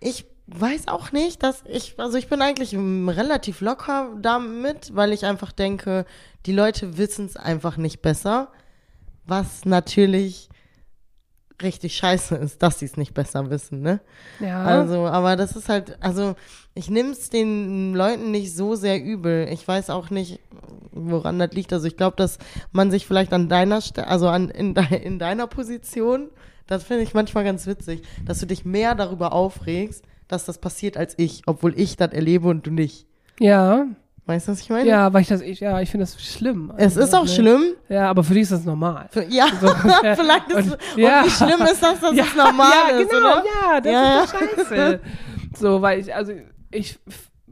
Ich 0.00 0.26
weiß 0.46 0.88
auch 0.88 1.12
nicht, 1.12 1.42
dass 1.42 1.62
ich, 1.66 1.94
also 1.98 2.18
ich 2.18 2.28
bin 2.28 2.42
eigentlich 2.42 2.74
relativ 2.74 3.60
locker 3.60 4.10
damit, 4.20 4.94
weil 4.94 5.12
ich 5.12 5.24
einfach 5.24 5.52
denke, 5.52 6.04
die 6.46 6.52
Leute 6.52 6.98
wissen 6.98 7.26
es 7.26 7.36
einfach 7.36 7.76
nicht 7.76 8.02
besser. 8.02 8.48
Was 9.26 9.64
natürlich 9.64 10.48
richtig 11.64 11.96
scheiße 11.96 12.36
ist, 12.36 12.62
dass 12.62 12.78
sie 12.78 12.84
es 12.84 12.96
nicht 12.96 13.14
besser 13.14 13.50
wissen, 13.50 13.82
ne? 13.82 14.00
Ja. 14.38 14.62
Also, 14.62 15.06
aber 15.06 15.34
das 15.34 15.56
ist 15.56 15.68
halt, 15.68 15.96
also 16.00 16.36
ich 16.74 16.88
nimm's 16.90 17.30
den 17.30 17.94
Leuten 17.94 18.30
nicht 18.30 18.54
so 18.54 18.76
sehr 18.76 19.02
übel. 19.02 19.48
Ich 19.50 19.66
weiß 19.66 19.90
auch 19.90 20.10
nicht, 20.10 20.40
woran 20.92 21.38
das 21.38 21.52
liegt. 21.52 21.72
Also 21.72 21.86
ich 21.86 21.96
glaube, 21.96 22.16
dass 22.16 22.38
man 22.72 22.90
sich 22.90 23.06
vielleicht 23.06 23.32
an 23.32 23.48
deiner, 23.48 23.80
also 23.96 24.28
an, 24.28 24.50
in, 24.50 24.74
de 24.74 24.84
in 25.02 25.18
deiner 25.18 25.46
Position, 25.46 26.30
das 26.66 26.84
finde 26.84 27.02
ich 27.02 27.14
manchmal 27.14 27.44
ganz 27.44 27.66
witzig, 27.66 28.02
dass 28.24 28.38
du 28.40 28.46
dich 28.46 28.64
mehr 28.64 28.94
darüber 28.94 29.32
aufregst, 29.32 30.04
dass 30.28 30.44
das 30.44 30.58
passiert 30.58 30.96
als 30.96 31.14
ich, 31.18 31.42
obwohl 31.46 31.78
ich 31.78 31.96
das 31.96 32.12
erlebe 32.12 32.48
und 32.48 32.66
du 32.66 32.70
nicht. 32.70 33.06
ja. 33.38 33.86
Weißt 34.26 34.48
du, 34.48 34.52
was 34.52 34.60
ich 34.60 34.70
meine? 34.70 34.88
Ja, 34.88 35.12
weil 35.12 35.20
ich 35.20 35.28
das, 35.28 35.42
ich, 35.42 35.60
ja, 35.60 35.80
ich 35.82 35.90
finde 35.90 36.06
das 36.06 36.22
schlimm. 36.22 36.72
Es 36.78 36.96
Also, 36.96 37.00
ist 37.00 37.14
auch 37.14 37.24
ne? 37.24 37.28
schlimm. 37.28 37.62
Ja, 37.90 38.08
aber 38.08 38.24
für 38.24 38.32
dich 38.32 38.44
ist 38.44 38.52
das 38.52 38.64
normal. 38.64 39.06
Für, 39.10 39.22
ja, 39.24 39.46
ja. 40.02 40.16
vielleicht 40.16 40.48
ist 40.48 40.56
Und- 40.56 40.72
und, 40.72 40.78
ja. 40.96 41.24
wie 41.26 41.30
schlimm 41.30 41.60
ist 41.70 41.82
das, 41.82 42.00
dass 42.00 42.14
ja, 42.14 42.24
es 42.24 42.34
normal 42.34 42.72
ja, 42.90 42.96
ist, 42.98 43.10
genau, 43.10 43.26
oder? 43.32 43.44
ja, 43.44 43.80
das 43.82 43.92
Ja, 43.92 44.22
ist 44.24 44.32
doch 44.34 44.68
scheiße. 44.70 45.00
so, 45.58 45.82
weil 45.82 46.00
ich, 46.00 46.14
also 46.14 46.32
ich 46.70 46.98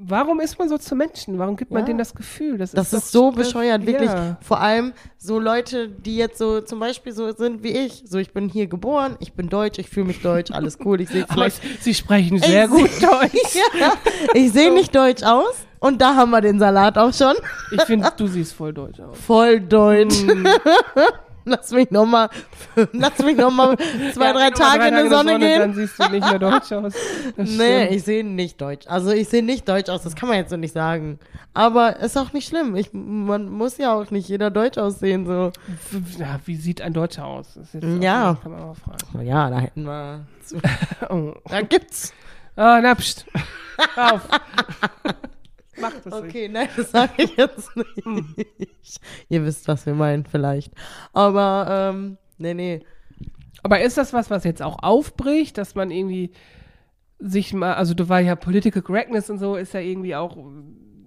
warum 0.07 0.41
ist 0.41 0.59
man 0.59 0.69
so 0.69 0.79
zu 0.79 0.95
Menschen? 0.95 1.39
Warum 1.39 1.57
gibt 1.57 1.71
man 1.71 1.81
Ja. 1.83 1.87
denen 1.87 1.99
das 1.99 2.15
Gefühl? 2.15 2.59
Das, 2.59 2.73
Das 2.73 2.93
ist, 2.93 3.05
ist 3.05 3.13
so 3.13 3.31
bescheuert, 3.31 3.87
wirklich. 3.87 4.11
Ja. 4.11 4.37
Vor 4.41 4.61
allem 4.61 4.93
so 5.19 5.39
Leute, 5.39 5.89
die 5.89 6.17
jetzt 6.17 6.39
so 6.39 6.61
zum 6.61 6.79
Beispiel 6.81 7.13
so 7.13 7.31
sind 7.33 7.63
wie 7.63 7.71
ich. 7.71 8.05
So, 8.07 8.19
ich 8.19 8.33
bin 8.33 8.49
hier 8.49 8.67
geboren, 8.67 9.17
ich 9.21 9.33
bin 9.33 9.49
deutsch, 9.49 9.79
ich 9.79 9.89
fühle 9.89 10.07
mich 10.07 10.21
deutsch, 10.23 10.51
alles 10.51 10.79
cool. 10.85 11.01
Ich 11.01 11.09
sehe 11.09 11.27
vielleicht. 11.33 11.61
sie 11.83 11.95
sprechen 11.95 12.39
sehr 12.39 12.69
gut 12.69 12.91
Deutsch. 13.03 13.57
ja, 13.79 13.93
ich 14.35 14.53
sehe 14.53 14.73
nicht 14.73 14.95
deutsch 14.95 15.23
aus. 15.23 15.55
Und 15.81 16.01
da 16.01 16.15
haben 16.15 16.31
wir 16.31 16.41
den 16.41 16.59
Salat 16.61 16.97
auch 16.97 17.13
schon. 17.13 17.35
Ich 17.73 17.83
finde, 17.83 18.09
du 18.17 18.27
siehst 18.29 18.53
voll 18.55 18.73
deutsch 18.73 19.01
aus. 19.01 19.19
Voll 19.19 19.61
deutsch. 19.61 20.15
Lass 21.45 21.71
mich 21.73 21.91
noch 21.91 22.07
mal, 22.07 22.29
lass 22.93 23.19
mich 23.19 23.37
noch 23.37 23.51
mal 23.51 23.77
zwei, 24.13 24.27
Ja, 24.27 24.33
drei 24.33 24.51
Tage 24.51 24.87
in 24.89 25.05
die 25.05 25.11
Sonne 25.11 25.39
gehen. 25.39 25.59
Dann 25.59 25.75
siehst 25.75 25.99
du 25.99 26.09
nicht 26.11 26.29
mehr 26.29 26.39
deutsch 26.39 26.73
aus. 26.73 26.93
Das 27.37 27.49
Nee, 27.49 27.85
stimmt. 27.85 27.91
ich 27.97 28.03
sehe 28.05 28.25
nicht 28.25 28.61
deutsch. 28.61 28.87
Also 28.87 29.11
ich 29.11 29.29
sehe 29.29 29.43
nicht 29.43 29.69
deutsch 29.69 29.89
aus, 29.89 30.03
das 30.03 30.15
kann 30.15 30.29
man 30.29 30.39
jetzt 30.39 30.51
so 30.51 30.57
nicht 30.57 30.73
sagen. 30.75 31.19
Aber 31.55 31.97
ist 31.97 32.17
auch 32.17 32.33
nicht 32.33 32.49
schlimm. 32.49 32.77
Ich, 32.77 32.91
man 32.93 33.49
muss 33.51 33.77
ja 33.79 33.93
auch 33.95 34.11
nicht 34.11 34.29
jeder 34.29 34.51
deutsch 34.51 34.79
aussehen. 34.79 35.27
So. 35.27 35.51
Ja, 36.19 36.41
wie 36.47 36.57
sieht 36.57 36.81
ein 36.81 36.93
Deutscher 36.93 37.27
aus? 37.27 37.59
Ja. 38.01 38.33
Auch, 38.33 38.43
kann 38.43 38.53
man 38.53 38.63
auch 38.63 38.77
fragen. 38.77 38.99
Na 39.13 39.23
Ja, 39.23 39.51
da 39.51 39.59
hätten 39.59 39.83
wir. 39.85 40.27
Oh. 41.11 41.35
Da 41.49 41.61
gibt's. 41.63 42.13
Ah, 42.57 42.81
na, 42.83 42.95
pst. 42.95 43.25
Auf. 43.97 44.21
Mach 45.83 45.95
das 45.95 46.07
nicht. 46.07 46.15
Okay, 46.15 46.49
nein, 46.49 46.69
das 46.77 46.91
sage 46.91 47.25
ich 47.25 47.37
jetzt 47.37 47.77
nicht. 47.77 49.01
Ihr 49.29 49.45
wisst, 49.45 49.69
was 49.69 49.85
wir 49.85 49.95
meinen, 49.95 50.25
vielleicht. 50.25 50.73
Aber, 51.13 51.93
ähm, 51.93 52.17
nee, 52.39 52.55
nee. 52.55 52.81
Aber 53.63 53.81
ist 53.81 53.99
das 53.99 54.13
was, 54.13 54.31
was 54.31 54.45
jetzt 54.45 54.63
auch 54.63 54.83
aufbricht, 54.83 55.59
dass 55.59 55.75
man 55.75 55.91
irgendwie 55.91 56.33
sich 57.19 57.53
mal, 57.53 57.75
also 57.75 57.95
du 57.95 58.09
war 58.09 58.21
ja 58.21 58.35
Political 58.35 58.83
Correctness 58.83 59.31
und 59.31 59.39
so, 59.39 59.57
ist 59.57 59.75
ja 59.75 59.81
irgendwie 59.81 60.17
auch 60.17 60.37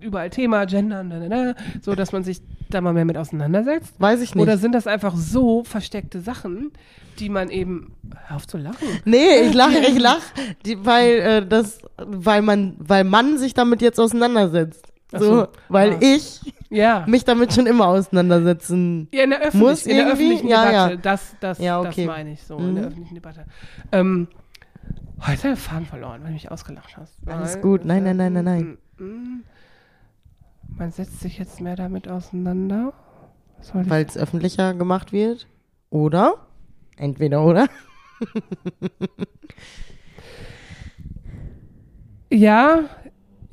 überall 0.02 0.30
Thema, 0.30 0.66
Gender, 0.66 1.04
na, 1.04 1.20
na, 1.20 1.28
na, 1.28 1.56
so 1.82 1.96
dass 1.96 2.12
man 2.12 2.24
sich 2.24 2.42
da 2.70 2.82
mal 2.82 2.94
mehr 2.94 3.06
mit 3.06 3.18
auseinandersetzt? 3.18 3.94
Weiß 4.00 4.22
ich 4.22 4.36
nicht. 4.36 4.42
Oder 4.42 4.58
sind 4.58 4.74
das 4.74 4.88
einfach 4.88 5.16
so 5.16 5.64
versteckte 5.64 6.20
Sachen, 6.22 6.72
die 7.20 7.30
man 7.30 7.50
eben, 7.50 7.94
hör 8.28 8.36
auf 8.38 8.48
zu 8.48 8.58
lachen. 8.58 8.88
Nee, 9.06 9.42
ich 9.48 9.54
lache, 9.54 9.78
ich 9.80 10.00
lach, 10.00 10.22
die, 10.66 10.86
weil 10.86 11.12
äh, 11.20 11.46
das, 11.48 11.80
weil 11.98 12.42
man, 12.42 12.76
weil 12.80 13.04
man 13.04 13.38
sich 13.38 13.54
damit 13.54 13.82
jetzt 13.82 14.00
auseinandersetzt. 14.00 14.86
So, 15.12 15.20
so, 15.20 15.48
weil 15.70 15.94
ah. 15.94 15.98
ich 16.02 16.42
Ja. 16.70 17.06
mich 17.08 17.24
damit 17.24 17.54
schon 17.54 17.68
immer 17.68 17.88
auseinandersetzen. 17.88 19.08
Ja, 19.14 19.24
in 19.24 19.30
der, 19.30 19.40
öffentlich, 19.40 19.62
Muss 19.62 19.86
in 19.86 19.96
der 19.98 20.08
öffentlichen 20.12 20.48
Ja, 20.48 20.66
Debatte. 20.66 20.94
ja. 20.96 21.00
Das, 21.00 21.36
das, 21.40 21.60
Ja, 21.60 21.82
das 21.82 21.94
okay. 21.94 22.06
meine 22.08 22.32
ich 22.34 22.44
so, 22.44 22.58
in 22.58 22.74
der 22.76 22.84
Mhm. 22.84 22.88
öffentlichen 22.90 23.16
Debatte. 23.16 23.46
Ähm, 23.94 24.28
heute 25.26 25.56
Faden 25.56 25.86
verloren, 25.86 26.22
weil 26.22 26.28
du 26.30 26.34
mich 26.34 26.52
ausgelacht 26.52 26.98
hast. 26.98 27.14
Alles 27.28 27.56
Weil- 27.56 27.62
gut. 27.62 27.86
Nein, 27.86 28.04
nein, 28.04 28.18
nein, 28.18 28.34
nein, 28.34 28.44
nein. 28.44 29.44
Man 30.78 30.92
setzt 30.92 31.22
sich 31.22 31.38
jetzt 31.38 31.62
mehr 31.62 31.76
damit 31.76 32.08
auseinander. 32.08 32.94
Weil 33.74 34.06
es 34.06 34.18
öffentlicher 34.18 34.74
gemacht 34.74 35.12
wird. 35.12 35.48
Oder? 35.90 36.48
Entweder 36.98 37.44
oder. 37.46 37.68
Ja, 42.32 42.90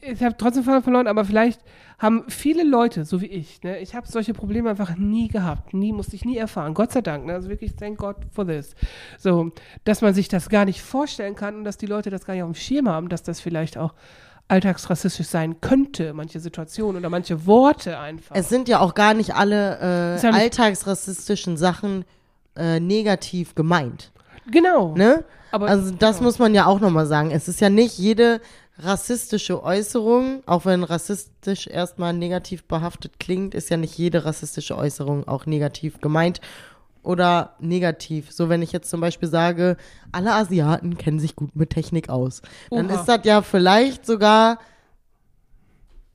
ich 0.01 0.23
habe 0.23 0.37
trotzdem 0.37 0.65
verloren, 0.65 1.07
aber 1.07 1.25
vielleicht 1.25 1.61
haben 1.99 2.25
viele 2.29 2.65
Leute, 2.65 3.05
so 3.05 3.21
wie 3.21 3.27
ich, 3.27 3.63
ne, 3.63 3.79
ich 3.79 3.95
habe 3.95 4.09
solche 4.09 4.35
Probleme 4.35 4.71
einfach 4.71 4.97
nie 4.97 5.29
gehabt, 5.29 5.73
nie 5.73 5.93
musste 5.93 6.17
ich 6.17 6.25
nie 6.25 6.37
erfahren, 6.37 6.75
Gott 6.75 6.91
sei 6.91 7.01
Dank, 7.01 7.27
ne, 7.27 7.35
also 7.35 7.49
wirklich 7.49 7.77
thank 7.77 7.99
God 7.99 8.17
for 8.33 8.45
this. 8.45 8.75
So, 9.19 9.53
dass 9.85 10.03
man 10.03 10.15
sich 10.15 10.27
das 10.27 10.49
gar 10.49 10.65
nicht 10.65 10.83
vorstellen 10.83 11.37
kann 11.37 11.55
und 11.55 11.65
dass 11.65 11.77
die 11.77 11.87
Leute 11.87 12.11
das 12.11 12.25
gar 12.25 12.35
nicht 12.35 12.43
auf 12.43 12.51
dem 12.51 12.57
Schirm 12.57 12.89
haben, 12.89 13.09
dass 13.09 13.23
das 13.23 13.41
vielleicht 13.41 13.79
auch 13.79 13.95
alltagsrassistisch 14.53 15.27
sein 15.27 15.61
könnte, 15.61 16.12
manche 16.12 16.38
Situationen 16.41 16.99
oder 17.01 17.09
manche 17.11 17.47
Worte 17.47 17.99
einfach. 17.99 18.37
Es 18.37 18.49
sind 18.49 18.69
ja 18.69 18.81
auch 18.81 18.95
gar 18.95 19.15
nicht 19.15 19.35
alle 19.35 19.79
äh, 19.81 20.23
ja 20.23 20.31
nicht- 20.31 20.41
alltagsrassistischen 20.43 21.57
Sachen 21.57 22.05
äh, 22.57 22.79
negativ 22.79 23.55
gemeint. 23.55 24.12
genau. 24.51 24.95
Ne? 24.95 25.25
Aber, 25.51 25.67
Also 25.69 25.91
das 25.91 26.17
genau. 26.19 26.29
muss 26.29 26.38
man 26.38 26.55
ja 26.55 26.67
auch 26.67 26.81
nochmal 26.81 27.07
sagen. 27.07 27.31
Es 27.31 27.49
ist 27.49 27.61
ja 27.61 27.69
nicht 27.71 27.99
jede 27.99 28.41
rassistische 28.79 29.62
Äußerung, 29.62 30.43
auch 30.47 30.65
wenn 30.65 30.83
rassistisch 30.83 31.67
erstmal 31.67 32.12
negativ 32.15 32.65
behaftet 32.65 33.21
klingt, 33.21 33.55
ist 33.55 33.69
ja 33.71 33.77
nicht 33.77 33.97
jede 33.99 34.25
rassistische 34.25 34.77
Äußerung 34.77 35.29
auch 35.29 35.45
negativ 35.47 36.01
gemeint 36.01 36.41
oder 37.03 37.55
negativ. 37.59 38.31
So 38.31 38.49
wenn 38.49 38.62
ich 38.62 38.73
jetzt 38.73 38.88
zum 38.91 39.01
Beispiel 39.01 39.29
sage, 39.29 39.77
alle 40.12 40.33
Asiaten 40.35 40.97
kennen 40.99 41.19
sich 41.19 41.35
gut 41.37 41.57
mit 41.57 41.71
Technik 41.71 42.09
aus, 42.09 42.43
dann 42.71 42.87
Oha. 42.91 43.01
ist 43.01 43.07
das 43.07 43.21
ja 43.25 43.43
vielleicht 43.43 44.07
sogar, 44.07 44.59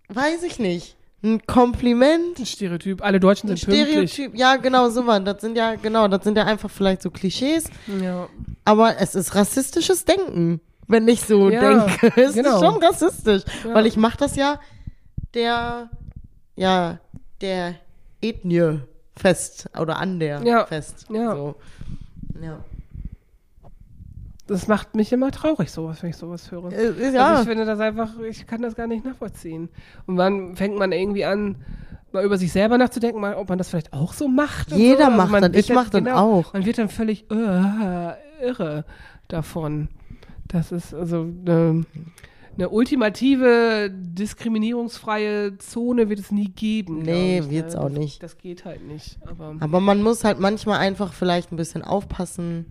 weiß 0.09 0.43
ich 0.43 0.59
nicht, 0.59 0.95
ein 1.23 1.45
Kompliment. 1.47 2.39
ein 2.39 2.45
Stereotyp, 2.45 3.03
alle 3.03 3.19
Deutschen 3.19 3.47
sind 3.47 3.65
pünktlich. 3.65 4.11
Stereotyp, 4.13 4.37
ja 4.39 4.55
genau, 4.57 4.89
so 4.89 5.05
was. 5.07 5.23
Das 5.23 5.41
sind 5.41 5.57
ja, 5.57 5.75
genau, 5.75 6.07
das 6.07 6.23
sind 6.23 6.37
ja 6.37 6.45
einfach 6.45 6.69
vielleicht 6.69 7.01
so 7.01 7.09
Klischees, 7.11 7.65
Ja. 8.01 8.27
aber 8.65 8.99
es 8.99 9.15
ist 9.15 9.35
rassistisches 9.35 10.05
Denken, 10.05 10.61
wenn 10.87 11.07
ich 11.07 11.21
so 11.21 11.49
Ja, 11.49 11.85
denke. 11.85 12.13
Es 12.21 12.35
genau. 12.35 12.55
ist 12.55 12.65
schon 12.65 12.81
rassistisch, 12.83 13.43
Ja. 13.65 13.73
weil 13.73 13.87
ich 13.87 13.97
mache 13.97 14.17
das 14.17 14.35
ja 14.35 14.59
der, 15.33 15.89
ja, 16.55 16.99
der 17.41 17.75
Ethnie 18.21 18.79
fest 19.17 19.69
oder 19.79 19.97
an 19.99 20.19
der 20.19 20.41
Ja, 20.43 20.65
fest. 20.65 21.05
ja. 21.11 21.35
So. 21.35 21.55
ja. 22.41 22.59
Das 24.47 24.67
macht 24.69 24.95
mich 24.95 25.11
immer 25.11 25.29
traurig, 25.31 25.69
sowas, 25.71 26.01
wenn 26.01 26.11
ich 26.11 26.15
sowas 26.15 26.49
höre. 26.51 26.71
Äh, 26.71 26.87
Also 26.87 27.01
ja. 27.17 27.41
ich 27.41 27.47
finde 27.47 27.65
das 27.65 27.79
einfach, 27.81 28.17
ich 28.19 28.47
kann 28.47 28.61
das 28.61 28.75
gar 28.75 28.87
nicht 28.87 29.03
nachvollziehen. 29.03 29.67
Und 30.05 30.15
dann 30.15 30.55
fängt 30.55 30.77
man 30.79 30.93
irgendwie 30.93 31.25
an, 31.25 31.57
mal 32.13 32.23
über 32.23 32.37
sich 32.37 32.53
selber 32.53 32.77
nachzudenken, 32.77 33.19
mal, 33.19 33.35
ob 33.35 33.49
man 33.49 33.57
das 33.57 33.67
vielleicht 33.69 33.91
auch 33.91 34.13
so 34.13 34.29
macht. 34.29 34.71
Jeder 34.71 34.97
so. 34.97 35.03
Also 35.05 35.17
macht 35.17 35.31
man 35.31 35.41
das. 35.51 35.51
Ich 35.61 35.69
mach 35.73 35.89
das 35.89 36.05
auch. 36.07 36.53
Man 36.53 36.65
wird 36.65 36.77
dann 36.77 36.87
völlig 36.87 37.29
äh, 37.29 38.13
irre 38.41 38.85
davon. 39.27 39.89
Das 40.47 40.71
ist 40.71 40.93
also 40.93 41.23
eine, 41.45 41.83
eine 42.57 42.69
ultimative 42.69 43.89
diskriminierungsfreie 43.91 45.57
Zone 45.57 46.09
wird 46.09 46.19
es 46.19 46.31
nie 46.31 46.49
geben. 46.49 46.99
Nee, 47.03 47.39
ich, 47.39 47.49
wird's 47.49 47.75
ne? 47.75 47.81
auch 47.81 47.89
das, 47.89 47.97
nicht. 47.97 48.23
Das 48.23 48.37
geht 48.37 48.65
halt 48.65 48.85
nicht. 48.87 49.17
Aber 49.25 49.55
Aber 49.59 49.79
man 49.79 50.01
muss 50.01 50.23
halt 50.23 50.39
manchmal 50.39 50.79
einfach 50.79 51.13
vielleicht 51.13 51.51
ein 51.51 51.55
bisschen 51.57 51.83
aufpassen, 51.83 52.65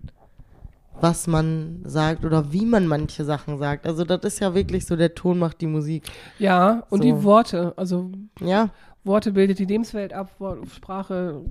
was 0.99 1.27
man 1.27 1.81
sagt 1.85 2.25
oder 2.25 2.51
wie 2.51 2.65
man 2.65 2.87
manche 2.87 3.23
Sachen 3.23 3.59
sagt. 3.59 3.85
Also 3.85 4.03
das 4.03 4.21
ist 4.23 4.39
ja 4.39 4.53
wirklich 4.55 4.85
so, 4.85 4.95
der 4.95 5.13
Ton 5.15 5.37
macht 5.39 5.61
die 5.61 5.67
Musik. 5.67 6.03
ja, 6.39 6.83
und 6.89 7.03
So. 7.03 7.03
die 7.03 7.23
Worte, 7.23 7.73
also 7.77 8.11
Ja, 8.41 8.69
Worte 9.03 9.31
bildet 9.31 9.59
die 9.59 9.65
Lebenswelt 9.65 10.11
ab, 10.11 10.31
Sprache 10.75 11.45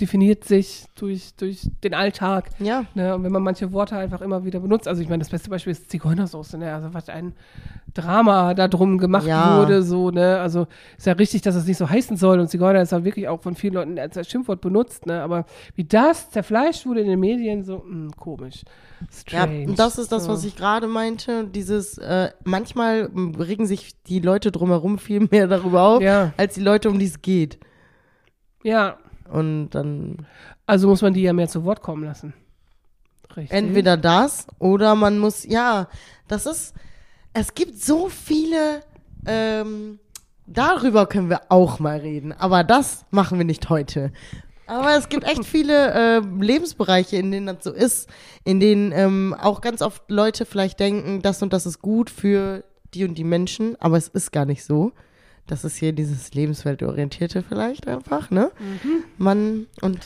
definiert 0.00 0.44
sich 0.44 0.84
durch, 0.96 1.34
durch 1.36 1.68
den 1.84 1.94
Alltag. 1.94 2.50
ja. 2.58 2.84
Ne? 2.94 3.14
Und 3.14 3.22
wenn 3.24 3.32
man 3.32 3.42
manche 3.42 3.72
Worte 3.72 3.96
einfach 3.96 4.20
immer 4.20 4.44
wieder 4.44 4.60
benutzt, 4.60 4.88
also 4.88 5.02
ich 5.02 5.08
meine, 5.08 5.20
das 5.20 5.30
beste 5.30 5.50
Beispiel 5.50 5.72
ist 5.72 5.90
Zigeunersoße, 5.90 6.56
ne? 6.58 6.72
Also 6.74 6.94
was 6.94 7.08
ein 7.08 7.34
Drama 7.92 8.54
da 8.54 8.68
drum 8.68 8.98
gemacht 8.98 9.26
Ja. 9.26 9.58
wurde, 9.58 9.82
so, 9.82 10.10
ne? 10.10 10.38
Also 10.40 10.66
ist 10.96 11.06
ja 11.06 11.12
richtig, 11.14 11.42
dass 11.42 11.54
es 11.54 11.66
nicht 11.66 11.76
so 11.76 11.88
heißen 11.90 12.16
soll 12.16 12.40
und 12.40 12.48
Zigeuner 12.48 12.80
ist 12.80 12.92
halt 12.92 13.04
wirklich 13.04 13.28
auch 13.28 13.40
von 13.42 13.54
vielen 13.54 13.74
Leuten 13.74 13.98
als 13.98 14.28
Schimpfwort 14.28 14.60
benutzt, 14.60 15.06
ne? 15.06 15.22
Aber 15.22 15.44
wie 15.74 15.84
das 15.84 16.30
zerfleischt 16.30 16.86
wurde 16.86 17.00
in 17.00 17.08
den 17.08 17.20
Medien, 17.20 17.62
so, 17.64 17.82
mh, 17.86 18.12
komisch. 18.16 18.62
Ja, 19.00 19.06
Strange. 19.44 19.66
und 19.68 19.78
das 19.78 19.98
ist 19.98 20.12
das, 20.12 20.24
so. 20.24 20.32
was 20.32 20.44
ich 20.44 20.56
gerade 20.56 20.86
meinte. 20.86 21.46
Dieses, 21.46 21.98
äh, 21.98 22.30
manchmal 22.44 23.10
regen 23.38 23.66
sich 23.66 24.00
die 24.04 24.20
Leute 24.20 24.52
drumherum 24.52 24.98
viel 24.98 25.26
mehr 25.30 25.46
darüber 25.46 25.82
auf, 25.82 26.02
Ja. 26.02 26.32
als 26.36 26.54
die 26.54 26.60
Leute, 26.62 26.88
um 26.90 26.98
die 26.98 27.06
es 27.06 27.22
geht. 27.22 27.58
Ja, 28.62 28.98
Und 29.30 29.70
dann 29.70 30.26
also 30.66 30.86
muss 30.86 31.02
man 31.02 31.14
die 31.14 31.22
ja 31.22 31.32
mehr 31.32 31.48
zu 31.48 31.64
Wort 31.64 31.82
kommen 31.82 32.04
lassen. 32.04 32.32
Richtig. 33.36 33.56
entweder 33.56 33.96
das 33.96 34.46
oder 34.58 34.94
man 34.94 35.18
muss, 35.18 35.44
ja, 35.44 35.88
das 36.28 36.46
ist, 36.46 36.74
es 37.32 37.54
gibt 37.54 37.80
so 37.80 38.08
viele, 38.08 38.82
ähm, 39.26 39.98
darüber 40.46 41.06
können 41.06 41.30
wir 41.30 41.42
auch 41.48 41.78
mal 41.78 41.98
reden, 41.98 42.32
aber 42.32 42.64
das 42.64 43.04
machen 43.10 43.38
wir 43.38 43.44
nicht 43.44 43.68
heute. 43.68 44.12
Aber 44.66 44.96
es 44.96 45.08
gibt 45.08 45.24
echt 45.24 45.44
viele 45.44 45.92
äh, 45.92 46.18
Lebensbereiche, 46.20 47.16
in 47.16 47.32
denen 47.32 47.46
das 47.46 47.64
so 47.64 47.72
ist, 47.72 48.08
in 48.44 48.60
denen 48.60 48.92
ähm, 48.92 49.34
auch 49.40 49.60
ganz 49.60 49.82
oft 49.82 50.08
Leute 50.08 50.46
vielleicht 50.46 50.78
denken, 50.78 51.22
das 51.22 51.42
und 51.42 51.52
das 51.52 51.66
ist 51.66 51.82
gut 51.82 52.10
für 52.10 52.62
die 52.94 53.04
und 53.04 53.14
die 53.16 53.24
Menschen, 53.24 53.74
aber 53.80 53.96
es 53.96 54.08
ist 54.08 54.30
gar 54.30 54.44
nicht 54.44 54.64
so. 54.64 54.92
Das 55.46 55.64
ist 55.64 55.76
hier 55.76 55.92
dieses 55.92 56.32
Lebensweltorientierte 56.32 57.42
vielleicht 57.42 57.88
einfach, 57.88 58.30
ne? 58.30 58.50
Man 59.18 59.66
und 59.80 59.98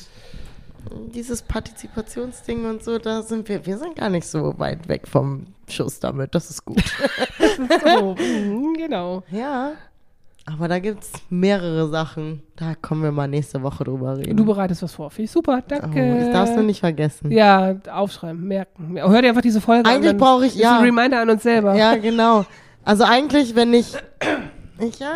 dieses 1.14 1.42
Partizipationsding 1.42 2.64
und 2.66 2.82
so, 2.82 2.98
da 2.98 3.22
sind 3.22 3.48
wir, 3.48 3.64
wir 3.66 3.78
sind 3.78 3.96
gar 3.96 4.10
nicht 4.10 4.26
so 4.26 4.58
weit 4.58 4.88
weg 4.88 5.06
vom 5.06 5.46
Schuss 5.68 6.00
damit. 6.00 6.34
Das 6.34 6.50
ist 6.50 6.64
gut. 6.64 6.82
so, 7.84 8.14
mhm, 8.14 8.74
genau. 8.74 9.22
ja. 9.30 9.72
Aber 10.46 10.68
da 10.68 10.78
gibt's 10.78 11.10
mehrere 11.30 11.88
Sachen. 11.88 12.42
Da 12.56 12.74
kommen 12.74 13.02
wir 13.02 13.12
mal 13.12 13.26
nächste 13.26 13.62
Woche 13.62 13.82
drüber 13.84 14.18
reden. 14.18 14.36
Du 14.36 14.44
bereitest 14.44 14.82
was 14.82 14.92
vor. 14.92 15.10
Finde 15.10 15.24
ich 15.24 15.30
super, 15.30 15.60
oh, 15.62 15.64
danke. 15.66 16.26
ich 16.26 16.32
darf's 16.32 16.52
nur 16.54 16.64
nicht 16.64 16.80
vergessen. 16.80 17.30
Ja, 17.30 17.76
aufschreiben, 17.90 18.46
merken. 18.46 18.98
Hör 18.98 19.22
dir 19.22 19.28
einfach 19.28 19.40
diese 19.40 19.62
Folge 19.62 19.88
an. 19.88 19.96
Eigentlich 19.96 20.16
brauche 20.18 20.44
ich- 20.44 20.54
ist 20.54 20.60
ja. 20.60 20.78
ein 20.78 20.84
Reminder 20.84 21.20
an 21.22 21.30
uns 21.30 21.42
selber. 21.42 21.74
Ja, 21.74 21.96
genau. 21.96 22.44
Also 22.84 23.04
eigentlich, 23.04 23.54
wenn 23.54 23.72
ich. 23.72 23.94
ich 24.80 24.98
ja, 24.98 25.12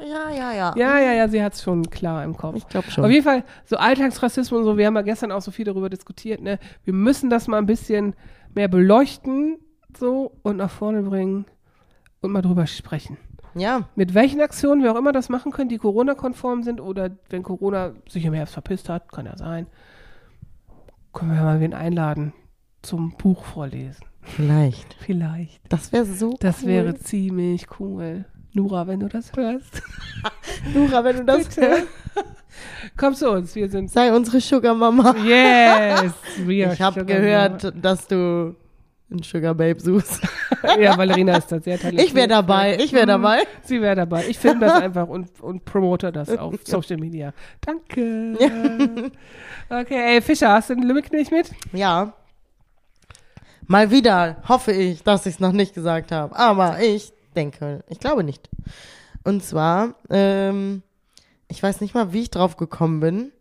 ja, 0.00 0.06
ja, 0.06 0.30
ja, 0.30 0.52
ja. 0.52 0.74
Ja, 0.76 0.98
ja, 1.00 1.12
ja, 1.12 1.28
sie 1.28 1.42
hat 1.42 1.54
es 1.54 1.62
schon 1.62 1.88
klar 1.90 2.24
im 2.24 2.36
Kopf. 2.36 2.56
Ich 2.56 2.68
glaube 2.68 2.90
schon. 2.90 3.04
Auf 3.04 3.10
jeden 3.10 3.24
Fall, 3.24 3.44
so 3.64 3.76
Alltagsrassismus 3.76 4.60
und 4.60 4.64
so, 4.64 4.76
wir 4.78 4.86
haben 4.86 4.94
ja 4.96 5.02
gestern 5.02 5.32
auch 5.32 5.42
so 5.42 5.50
viel 5.50 5.64
darüber 5.64 5.88
diskutiert, 5.90 6.40
ne? 6.40 6.58
Wir 6.84 6.94
müssen 6.94 7.30
das 7.30 7.48
mal 7.48 7.58
ein 7.58 7.66
bisschen 7.66 8.14
mehr 8.54 8.68
beleuchten, 8.68 9.58
so, 9.96 10.32
und 10.42 10.56
nach 10.58 10.70
vorne 10.70 11.02
bringen 11.02 11.44
und 12.20 12.32
mal 12.32 12.42
drüber 12.42 12.66
sprechen. 12.66 13.16
Ja, 13.54 13.88
Mit 13.96 14.14
welchen 14.14 14.40
Aktionen 14.40 14.82
wir 14.82 14.92
auch 14.92 14.96
immer 14.98 15.12
das 15.12 15.28
machen 15.28 15.52
können, 15.52 15.68
die 15.68 15.76
Corona-konform 15.76 16.62
sind 16.62 16.80
oder 16.80 17.10
wenn 17.28 17.42
Corona 17.42 17.92
sich 18.08 18.24
im 18.24 18.32
Herbst 18.32 18.54
verpisst 18.54 18.88
hat, 18.88 19.12
kann 19.12 19.26
ja 19.26 19.36
sein, 19.36 19.66
können 21.12 21.32
wir 21.34 21.42
mal 21.42 21.60
wen 21.60 21.74
einladen 21.74 22.32
zum 22.80 23.12
Buch 23.18 23.44
vorlesen. 23.44 24.04
vielleicht. 24.22 24.94
Vielleicht. 25.00 25.60
Das 25.70 25.92
wäre 25.92 26.06
so 26.06 26.36
Das 26.40 26.62
cool. 26.62 26.68
wäre 26.68 26.94
ziemlich 26.94 27.66
cool. 27.78 28.24
Nura, 28.54 28.86
wenn 28.86 29.00
du 29.00 29.08
das 29.08 29.32
hörst. 29.34 29.82
Nora, 30.74 31.02
wenn 31.04 31.16
du 31.18 31.24
das 31.24 31.46
Bitte. 31.48 31.60
hörst, 31.62 31.86
Komm 32.96 33.14
zu 33.14 33.30
uns, 33.30 33.54
wir 33.54 33.68
sind. 33.68 33.90
sei 33.90 34.14
unsere 34.14 34.40
Sugar 34.40 34.74
Mama. 34.74 35.14
Yes! 35.24 36.12
wir 36.38 36.72
Ich 36.72 36.82
habe 36.82 37.04
gehört, 37.04 37.72
dass 37.82 38.06
du 38.06 38.54
einen 39.10 39.22
Sugar 39.22 39.54
Babe 39.54 39.80
suchst. 39.80 40.22
Mama. 40.22 40.32
Ja, 40.80 40.96
Valerina 40.96 41.38
ist 41.38 41.50
da 41.50 41.58
sehr 41.60 41.76
talentiert. 41.78 42.06
Ich 42.08 42.14
wäre 42.14 42.28
dabei, 42.28 42.76
ich 42.78 42.92
wäre 42.92 43.04
Mhm. 43.04 43.08
dabei. 43.22 43.38
Sie 43.64 43.80
wäre 43.82 43.96
dabei. 43.96 44.26
Ich 44.28 44.38
filme 44.38 44.60
das 44.60 44.74
einfach 44.80 45.08
und, 45.08 45.28
und 45.40 45.64
promote 45.64 46.12
das 46.12 46.28
auf 46.38 46.54
Social 46.64 46.98
Media. 46.98 47.32
Danke. 47.62 49.10
Okay, 49.68 50.14
ey, 50.14 50.22
Fischer, 50.22 50.50
hast 50.52 50.70
du 50.70 50.74
den 50.74 50.84
Lümmelknilch 50.84 51.30
mit? 51.32 51.50
Ja. 51.72 52.12
Mal 53.66 53.90
wieder 53.90 54.36
hoffe 54.48 54.70
ich, 54.72 55.02
dass 55.02 55.26
ich 55.26 55.34
es 55.34 55.40
noch 55.40 55.52
nicht 55.52 55.74
gesagt 55.74 56.12
habe. 56.12 56.36
Aber 56.36 56.80
ich 56.80 57.12
denke, 57.32 57.84
ich 57.88 57.98
glaube 57.98 58.24
nicht. 58.24 58.48
Und 59.24 59.44
zwar, 59.44 59.94
ähm, 60.10 60.82
ich 61.48 61.62
weiß 61.62 61.80
nicht 61.80 61.94
mal, 61.94 62.12
wie 62.12 62.22
ich 62.22 62.30
drauf 62.30 62.56
gekommen 62.56 63.00
bin. 63.00 63.32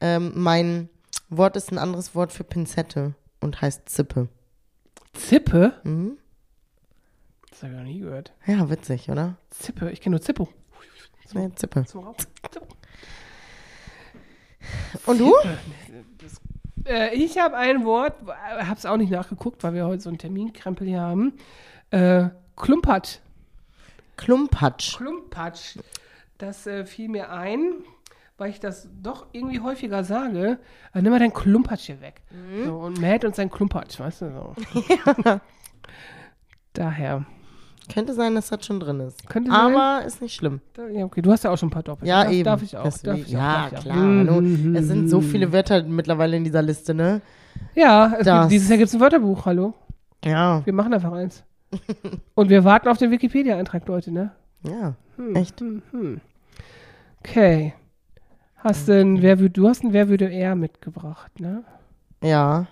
Ähm, 0.00 0.32
mein 0.34 0.88
Wort 1.28 1.56
ist 1.56 1.72
ein 1.72 1.78
anderes 1.78 2.14
Wort 2.14 2.32
für 2.32 2.44
Pinzette 2.44 3.14
und 3.40 3.60
heißt 3.60 3.88
Zippe. 3.88 4.28
Zippe? 5.14 5.80
Mhm. 5.84 6.18
Das 7.50 7.62
habe 7.62 7.72
ich 7.72 7.78
noch 7.78 7.86
nie 7.86 8.00
gehört. 8.00 8.32
Ja, 8.46 8.68
witzig, 8.68 9.08
oder? 9.08 9.36
Zippe, 9.50 9.90
ich 9.90 10.00
kenne 10.00 10.14
nur 10.14 10.20
Zippo. 10.20 10.48
Nee, 11.32 11.50
Zippe. 11.56 11.84
Zum. 11.86 12.14
Zippo. 12.50 12.66
Und 15.06 15.18
du? 15.18 15.32
Äh, 16.84 17.14
ich 17.14 17.38
habe 17.38 17.56
ein 17.56 17.84
Wort, 17.84 18.14
habe 18.26 18.76
es 18.76 18.86
auch 18.86 18.96
nicht 18.96 19.10
nachgeguckt, 19.10 19.62
weil 19.64 19.74
wir 19.74 19.86
heute 19.86 20.02
so 20.02 20.08
einen 20.08 20.18
Terminkrempel 20.18 20.86
hier 20.86 21.00
haben. 21.00 21.34
Äh, 21.90 22.28
Klumpatsch. 22.56 23.18
Klumpatsch. 24.16 24.96
Klumpatsch. 24.96 25.76
Das 26.38 26.66
äh, 26.66 26.84
fiel 26.84 27.08
mir 27.08 27.30
ein, 27.30 27.72
weil 28.38 28.50
ich 28.50 28.60
das 28.60 28.88
doch 29.02 29.26
irgendwie 29.32 29.60
häufiger 29.60 30.04
sage. 30.04 30.58
Äh, 30.94 31.02
nimm 31.02 31.10
mal 31.12 31.18
dein 31.18 31.32
Klumpatsch 31.32 31.86
hier 31.86 32.00
weg. 32.00 32.22
So, 32.64 32.76
und 32.78 33.00
Matt 33.00 33.24
und 33.24 33.34
sein 33.34 33.50
Klumpatsch, 33.50 33.98
weißt 33.98 34.22
du 34.22 34.32
so. 34.32 34.54
Daher. 36.72 37.24
Könnte 37.92 38.14
sein, 38.14 38.34
dass 38.34 38.48
das 38.48 38.66
schon 38.66 38.80
drin 38.80 38.98
ist. 39.00 39.28
Könnte 39.28 39.50
sein. 39.50 39.60
Aber 39.76 40.04
ist 40.04 40.20
nicht 40.20 40.34
schlimm. 40.34 40.60
Ja, 40.92 41.04
okay, 41.04 41.22
du 41.22 41.30
hast 41.30 41.44
ja 41.44 41.50
auch 41.50 41.56
schon 41.56 41.68
ein 41.68 41.72
paar 41.72 41.84
Doppel. 41.84 42.06
Ja, 42.08 42.24
darf, 42.24 42.32
eben. 42.32 42.44
Darf 42.44 42.62
ich 42.62 42.76
auch. 42.76 42.82
Darf 42.82 43.18
ich 43.18 43.26
auch 43.28 43.30
ja, 43.30 43.68
darf 43.70 43.72
ich 43.72 43.78
auch. 43.78 43.82
klar. 43.82 43.96
Mhm, 43.96 44.62
mhm, 44.70 44.76
Es 44.76 44.86
sind 44.86 45.08
so 45.08 45.20
mhm. 45.20 45.24
viele 45.24 45.52
Wörter 45.52 45.82
mittlerweile 45.84 46.36
in 46.36 46.42
dieser 46.44 46.62
Liste, 46.62 46.94
ne? 46.94 47.20
Ja, 47.74 48.08
Das- 48.22 48.40
gibt, 48.42 48.52
dieses 48.52 48.68
Jahr 48.68 48.78
gibt 48.78 48.88
es 48.88 48.94
ein 48.94 49.00
Wörterbuch, 49.00 49.46
hallo. 49.46 49.74
Ja, 50.24 50.66
Wir 50.66 50.72
machen 50.72 50.92
einfach 50.92 51.12
eins. 51.12 51.44
Und 52.34 52.48
wir 52.48 52.64
warten 52.64 52.88
auf 52.88 52.98
den 52.98 53.10
Wikipedia-Eintrag, 53.10 53.86
Leute, 53.88 54.10
ne? 54.12 54.32
ja. 54.62 54.94
Hm, 55.16 55.34
Echt? 55.34 55.60
Hm, 55.60 55.82
hm. 55.92 56.20
Okay. 57.20 57.72
Hast 58.56 58.88
du 58.88 59.00
ein, 59.00 59.22
wer 59.22 59.36
du 59.36 59.68
hast 59.68 59.82
ein 59.84 59.92
Wer 59.92 60.08
würde 60.08 60.30
er 60.30 60.54
mitgebracht, 60.54 61.40
ne? 61.40 61.64
Ja. 62.22 62.66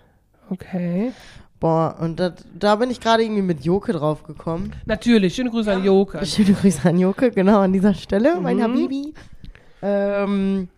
Okay. 0.50 1.12
Boah, 1.61 1.96
und 2.00 2.20
dat, 2.20 2.44
da 2.59 2.76
bin 2.76 2.90
ich 2.90 3.00
gerade 3.00 3.22
irgendwie 3.22 3.42
mit 3.42 3.64
Joke 3.64 3.92
drauf 3.92 4.24
gekommen. 4.24 4.72
Natürlich, 4.85 5.35
schöne 5.35 5.50
Grüße 5.50 5.72
an 5.72 5.83
Joke. 5.85 6.24
Schöne 6.26 6.52
Grüße 6.52 6.87
an 6.88 6.98
Joke, 6.98 7.30
genau 7.30 7.61
an 7.61 7.72
dieser 7.72 7.94
Stelle, 7.94 8.38
mein 8.40 8.59
Mhm. 8.59 8.62
Habibi. 8.62 9.14
Ähm, 9.80 10.68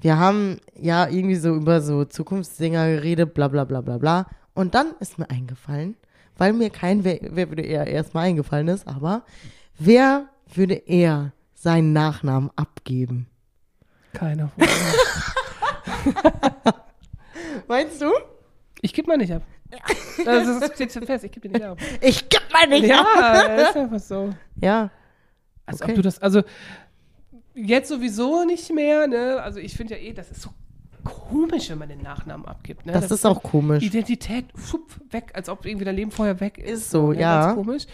wir 0.00 0.18
haben 0.18 0.58
ja 0.80 1.08
irgendwie 1.08 1.36
so 1.36 1.54
über 1.54 1.80
so 1.80 2.04
Zukunftsdinger 2.04 2.88
geredet, 2.88 3.34
bla 3.34 3.48
bla 3.48 3.64
bla 3.64 3.80
bla 3.80 3.98
bla. 3.98 4.26
Und 4.54 4.74
dann 4.74 4.88
ist 4.98 5.18
mir 5.18 5.30
eingefallen, 5.30 5.96
weil 6.36 6.52
mir 6.52 6.70
kein 6.70 7.04
Wer, 7.04 7.18
wer 7.22 7.48
würde 7.48 7.62
er 7.62 7.86
erstmal 7.86 8.26
eingefallen 8.26 8.68
ist, 8.68 8.86
aber 8.86 9.24
wer 9.78 10.28
würde 10.54 10.74
er 10.74 11.32
seinen 11.54 11.92
Nachnamen 11.92 12.50
abgeben? 12.56 13.26
Keiner. 14.12 14.50
Meinst 17.68 18.00
du? 18.00 18.10
Ich 18.80 18.92
gebe 18.92 19.08
mal 19.08 19.16
nicht 19.16 19.32
ab. 19.32 19.42
Das 20.24 20.74
steht 20.74 20.92
schon 20.92 21.04
fest, 21.06 21.24
ich 21.24 21.32
gebe 21.32 21.48
dir 21.48 21.54
nicht 21.54 21.64
ab. 21.66 21.78
Ich 22.00 22.28
geb 22.28 22.42
mal 22.52 22.66
nicht 22.68 22.84
Ja, 22.86 23.00
ab. 23.00 23.46
das 23.56 23.70
ist 23.70 23.76
einfach 23.76 24.00
so. 24.00 24.34
Ja. 24.60 24.90
Als 25.66 25.80
Okay. 25.80 25.92
ob 25.92 25.96
du 25.96 26.02
das, 26.02 26.20
also 26.20 26.42
jetzt 27.54 27.88
sowieso 27.88 28.44
nicht 28.44 28.70
mehr, 28.72 29.06
ne? 29.06 29.40
Also 29.42 29.58
ich 29.58 29.74
finde 29.76 29.94
ja 29.94 30.00
eh, 30.00 30.12
das 30.12 30.30
ist 30.30 30.42
so 30.42 30.50
komisch, 31.04 31.70
wenn 31.70 31.78
man 31.78 31.88
den 31.88 32.02
Nachnamen 32.02 32.46
abgibt, 32.46 32.86
ne? 32.86 32.92
Das, 32.92 33.10
ist 33.10 33.24
auch 33.26 33.42
komisch. 33.42 33.82
Identität 33.84 34.46
schupf, 34.56 34.98
weg, 35.10 35.30
als 35.34 35.48
ob 35.48 35.64
irgendwie 35.66 35.84
dein 35.84 35.96
Leben 35.96 36.10
vorher 36.10 36.40
weg 36.40 36.58
ist. 36.58 36.70
Ist 36.82 36.90
so, 36.90 37.12
ne? 37.12 37.20
ja. 37.20 37.46
Ganz 37.46 37.54
komisch. 37.56 37.86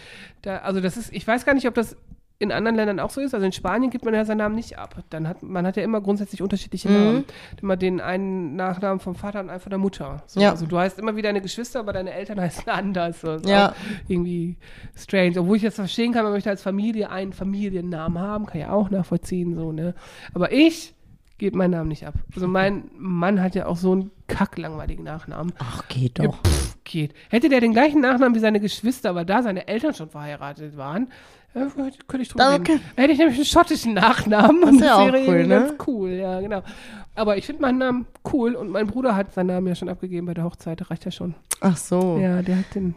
Da, 0.43 0.59
also 0.59 0.81
das 0.81 0.97
ist, 0.97 1.13
ich 1.13 1.27
weiß 1.27 1.45
gar 1.45 1.55
nicht, 1.55 1.67
ob 1.69 1.75
das 1.75 1.97
in 2.43 2.53
anderen 2.53 2.75
Ländern 2.75 3.01
auch 3.01 3.11
so 3.11 3.21
ist. 3.21 3.35
Also 3.35 3.45
in 3.45 3.53
Spanien 3.53 3.91
gibt 3.91 4.07
man 4.07 4.15
ja 4.15 4.25
seinen 4.25 4.39
Namen 4.39 4.55
nicht 4.55 4.79
ab. 4.79 4.97
Dann 5.11 5.29
hat 5.29 5.43
man 5.43 5.67
hat 5.67 5.77
ja 5.77 5.83
immer 5.83 6.01
grundsätzlich 6.01 6.41
unterschiedliche 6.41 6.89
Mhm. 6.89 6.95
Namen. 7.05 7.25
Immer 7.61 7.77
den 7.77 8.01
einen 8.01 8.57
Nachnamen 8.57 8.99
vom 8.99 9.15
Vater 9.15 9.41
und 9.41 9.51
einen 9.51 9.61
von 9.61 9.69
der 9.69 9.79
Mutter. 9.79 10.23
So, 10.27 10.41
Ja. 10.41 10.53
Also 10.53 10.65
du 10.65 10.79
heißt 10.79 10.99
immer 10.99 11.17
wie 11.17 11.21
deine 11.23 11.43
Geschwister, 11.43 11.81
aber 11.81 11.93
deine 11.93 12.15
Eltern 12.15 12.41
heißen 12.41 12.67
anders. 12.69 13.21
So, 13.21 13.37
Ja. 13.45 13.75
irgendwie 14.09 14.57
strange. 14.97 15.39
Obwohl 15.39 15.59
ich 15.59 15.63
jetzt 15.63 15.75
verstehen 15.75 16.15
kann, 16.15 16.25
man 16.25 16.33
möchte 16.33 16.49
als 16.49 16.63
Familie 16.63 17.11
einen 17.11 17.35
Familiennamen 17.35 18.19
haben, 18.19 18.47
kann 18.47 18.59
ja 18.63 18.71
auch 18.73 18.89
nachvollziehen, 18.89 19.55
so, 19.55 19.73
ne? 19.73 19.95
Aber 20.33 20.51
ich 20.51 20.95
gebe 21.41 21.57
meinen 21.59 21.73
Namen 21.73 21.89
nicht 21.89 22.07
ab. 22.07 22.15
Also 22.35 22.47
mein 22.47 22.85
Mann 22.97 23.43
hat 23.43 23.55
ja 23.55 23.67
auch 23.67 23.77
so 23.77 23.93
einen 23.93 24.11
kacklangweiligen 24.29 25.05
Nachnamen. 25.05 25.53
Ach, 25.59 25.89
geht 25.89 26.19
Ja, 26.19 26.27
doch. 26.27 26.39
pff, 26.45 26.77
geht. 26.85 27.15
Hätte 27.31 27.49
der 27.49 27.61
den 27.61 27.73
gleichen 27.73 28.01
Nachnamen 28.01 28.35
wie 28.35 28.39
seine 28.41 28.61
Geschwister, 28.61 29.11
aber 29.11 29.25
da 29.25 29.43
seine 29.43 29.67
Eltern 29.67 29.95
schon 29.95 30.09
verheiratet 30.11 30.77
waren, 30.77 31.09
äh, 31.55 31.61
könnte 32.07 32.23
ich 32.23 32.29
drüber 32.29 32.53
reden. 32.53 32.61
okay. 32.63 32.81
Hätte 32.95 33.13
ich 33.13 33.19
nämlich 33.19 33.37
einen 33.37 33.45
schottischen 33.47 33.95
Nachnamen 33.95 34.61
Das 34.61 34.71
und 34.71 34.83
auch 34.85 35.07
wäre 35.13 35.25
cool, 35.27 35.47
ne? 35.47 35.49
ganz 35.49 35.73
cool, 35.89 36.11
ja, 36.11 36.41
genau. 36.41 36.63
Aber 37.17 37.37
ich 37.39 37.47
finde 37.47 37.63
meinen 37.63 37.79
Namen 37.79 38.07
cool 38.33 38.55
und 38.55 38.71
mein 38.71 38.87
Bruder 38.87 39.17
hat 39.17 39.33
seinen 39.33 39.49
Namen 39.49 39.67
ja 39.67 39.75
schon 39.75 39.89
abgegeben 39.89 40.27
bei 40.27 40.35
der 40.35 40.45
Hochzeit, 40.45 40.91
reicht 40.91 41.05
ja 41.07 41.11
schon. 41.11 41.35
Ach 41.61 41.77
so. 41.77 42.19
Ja, 42.23 42.43
der 42.43 42.59
hat 42.59 42.75
den 42.75 42.95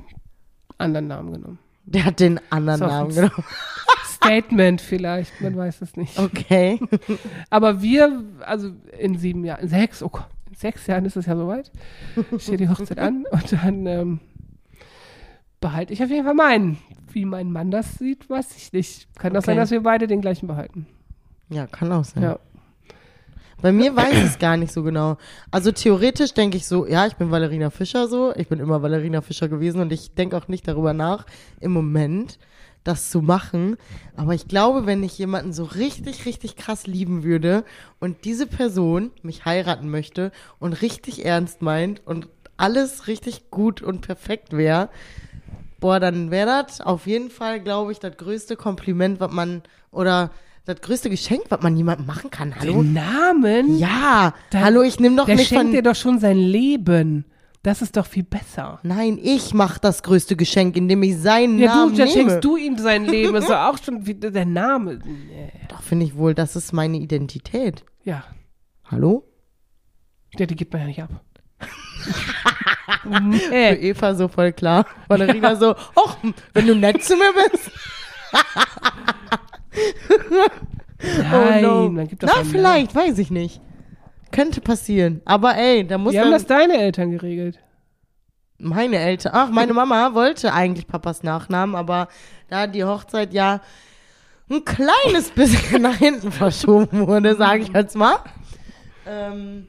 anderen 0.77 1.07
Namen 1.07 1.33
genommen. 1.33 1.59
Der 1.85 2.05
hat 2.05 2.19
den 2.19 2.39
anderen 2.51 2.81
Namen 2.81 3.09
genommen. 3.15 3.31
Statement 4.23 4.81
vielleicht, 4.81 5.39
man 5.41 5.55
weiß 5.55 5.81
es 5.81 5.95
nicht. 5.97 6.17
Okay. 6.19 6.79
Aber 7.49 7.81
wir, 7.81 8.23
also 8.45 8.71
in 8.99 9.17
sieben 9.17 9.43
Jahren, 9.45 9.61
in 9.63 9.67
sechs, 9.69 10.01
oh 10.03 10.09
Gott, 10.09 10.27
in 10.49 10.55
sechs 10.55 10.87
Jahren 10.87 11.05
ist 11.05 11.15
es 11.15 11.25
ja 11.25 11.35
soweit, 11.35 11.71
steht 12.37 12.59
die 12.59 12.69
Hochzeit 12.69 12.99
an 12.99 13.25
und 13.31 13.51
dann 13.53 13.85
ähm, 13.87 14.19
behalte 15.59 15.93
ich 15.93 16.03
auf 16.03 16.09
jeden 16.09 16.25
Fall 16.25 16.33
meinen. 16.35 16.77
Wie 17.11 17.25
mein 17.25 17.51
Mann 17.51 17.69
das 17.71 17.95
sieht, 17.99 18.29
weiß 18.29 18.55
ich 18.57 18.73
nicht. 18.73 19.07
Kann 19.19 19.33
das 19.33 19.43
Okay. 19.43 19.51
sein, 19.51 19.57
dass 19.57 19.71
wir 19.71 19.83
beide 19.83 20.07
den 20.07 20.21
gleichen 20.21 20.47
behalten. 20.47 20.87
Ja, 21.49 21.67
kann 21.67 21.91
auch 21.91 22.03
sein. 22.03 22.23
Ja. 22.23 22.39
Bei 23.61 23.71
mir 23.71 23.95
weiß 23.95 24.13
ich 24.13 24.23
es 24.23 24.39
gar 24.39 24.57
nicht 24.57 24.73
so 24.73 24.83
genau. 24.83 25.17
Also 25.49 25.71
theoretisch 25.71 26.33
denke 26.33 26.57
ich 26.57 26.65
so, 26.67 26.85
ja, 26.85 27.05
ich 27.07 27.15
bin 27.15 27.31
Valerina 27.31 27.69
Fischer 27.69 28.07
so. 28.09 28.33
Ich 28.35 28.49
bin 28.49 28.59
immer 28.59 28.81
Valerina 28.81 29.21
Fischer 29.21 29.47
gewesen 29.47 29.79
und 29.79 29.93
ich 29.93 30.15
denke 30.15 30.35
auch 30.35 30.49
nicht 30.49 30.67
darüber 30.67 30.91
nach, 30.93 31.25
im 31.61 31.71
Moment 31.71 32.39
das 32.83 33.09
zu 33.09 33.21
machen. 33.21 33.77
Aber 34.15 34.33
ich 34.33 34.47
glaube, 34.47 34.85
wenn 34.85 35.03
ich 35.03 35.17
jemanden 35.17 35.53
so 35.53 35.63
richtig, 35.63 36.25
richtig 36.25 36.55
krass 36.55 36.85
lieben 36.87 37.23
würde 37.23 37.63
und 37.99 38.25
diese 38.25 38.45
Person 38.47 39.11
mich 39.21 39.45
heiraten 39.45 39.89
möchte 39.89 40.31
und 40.59 40.81
richtig 40.81 41.25
ernst 41.25 41.61
meint 41.61 42.01
und 42.05 42.27
alles 42.57 43.07
richtig 43.07 43.49
gut 43.51 43.81
und 43.81 44.01
perfekt 44.01 44.55
wäre, 44.55 44.89
boah, 45.79 45.99
dann 45.99 46.31
wäre 46.31 46.63
das 46.65 46.81
auf 46.81 47.07
jeden 47.07 47.29
Fall, 47.29 47.59
glaube 47.59 47.91
ich, 47.91 47.99
das 47.99 48.15
größte 48.17 48.55
Kompliment, 48.55 49.19
was 49.19 49.31
man, 49.31 49.63
oder 49.91 50.31
das 50.65 50.79
größte 50.79 51.09
Geschenk, 51.09 51.43
was 51.49 51.61
man 51.61 51.75
jemandem 51.75 52.05
machen 52.05 52.29
kann. 52.31 52.55
Hallo? 52.57 52.83
Den 52.83 52.93
Namen? 52.93 53.77
Ja, 53.77 54.33
Da- 54.49 54.61
hallo, 54.61 54.81
ich 54.81 54.99
nehme 54.99 55.17
doch 55.17 55.25
Der 55.25 55.35
nicht 55.35 55.47
schenkt 55.49 55.63
von. 55.65 55.71
dir 55.73 55.81
doch 55.83 55.95
schon 55.95 56.19
sein 56.19 56.37
Leben. 56.37 57.25
Das 57.63 57.81
ist 57.81 57.95
doch 57.95 58.05
viel 58.05 58.23
besser. 58.23 58.79
Nein, 58.83 59.17
ich 59.21 59.53
mache 59.53 59.79
das 59.79 60.03
größte 60.03 60.35
Geschenk, 60.35 60.75
indem 60.75 61.01
ich 61.01 61.17
seinen 61.17 61.57
Ja, 61.59 61.75
Namen 61.75 61.93
du, 61.93 61.99
dann 61.99 62.07
nehme. 62.09 62.29
schenkst 62.29 62.43
du 62.43 62.57
ihm 62.57 62.77
sein 62.77 63.05
Leben. 63.05 63.35
Ist 63.35 63.49
doch 63.49 63.67
auch 63.69 63.77
schon 63.81 64.05
wie 64.05 64.15
der 64.15 64.45
Name. 64.45 64.99
Nee. 65.05 65.51
Doch 65.69 65.81
finde 65.81 66.05
ich 66.05 66.17
wohl, 66.17 66.33
das 66.33 66.57
ist 66.57 66.73
meine 66.73 66.97
Identität. 66.97 67.85
Ja, 68.03 68.23
Hallo? 68.91 69.23
ja, 70.37 70.45
die 70.45 70.55
gibt 70.55 70.73
man 70.73 70.81
ja 70.81 70.87
nicht 70.87 71.01
ab. 71.01 71.09
Für 73.03 73.19
nee. 73.21 73.73
Eva 73.89 74.13
so 74.15 74.27
voll 74.27 74.51
klar. 74.51 74.85
Valerina 75.07 75.55
so, 75.55 75.73
ach, 75.95 76.17
wenn 76.53 76.67
du 76.67 76.75
nett 76.75 77.01
zu 77.03 77.15
mir 77.15 77.31
bist. 77.49 77.71
Nein, 81.21 81.65
oh 81.65 81.83
no. 81.85 81.89
man 81.89 82.07
gibt 82.07 82.23
doch 82.23 82.29
Na, 82.35 82.43
vielleicht, 82.43 82.95
weiß 82.95 83.17
ich 83.19 83.29
nicht. 83.31 83.61
Könnte 84.33 84.61
passieren. 84.61 85.21
Aber 85.25 85.55
ey, 85.55 85.85
da 85.87 85.97
muss 85.97 86.13
Wie 86.13 86.19
haben 86.19 86.31
das 86.31 86.45
deine 86.45 86.77
Eltern 86.77 87.11
geregelt? 87.11 87.59
meine 88.63 88.97
Eltern. 88.97 89.33
Ach, 89.35 89.49
meine 89.49 89.73
Mama 89.73 90.13
wollte 90.13 90.53
eigentlich 90.53 90.87
Papas 90.87 91.23
Nachnamen, 91.23 91.75
aber 91.75 92.07
da 92.49 92.67
die 92.67 92.83
Hochzeit 92.83 93.33
ja 93.33 93.61
ein 94.49 94.65
kleines 94.65 95.29
bisschen 95.35 95.81
nach 95.81 95.97
hinten 95.97 96.31
verschoben 96.31 97.07
wurde, 97.07 97.35
sage 97.35 97.63
ich 97.63 97.69
jetzt 97.69 97.95
mal. 97.95 98.17
Ähm, 99.05 99.67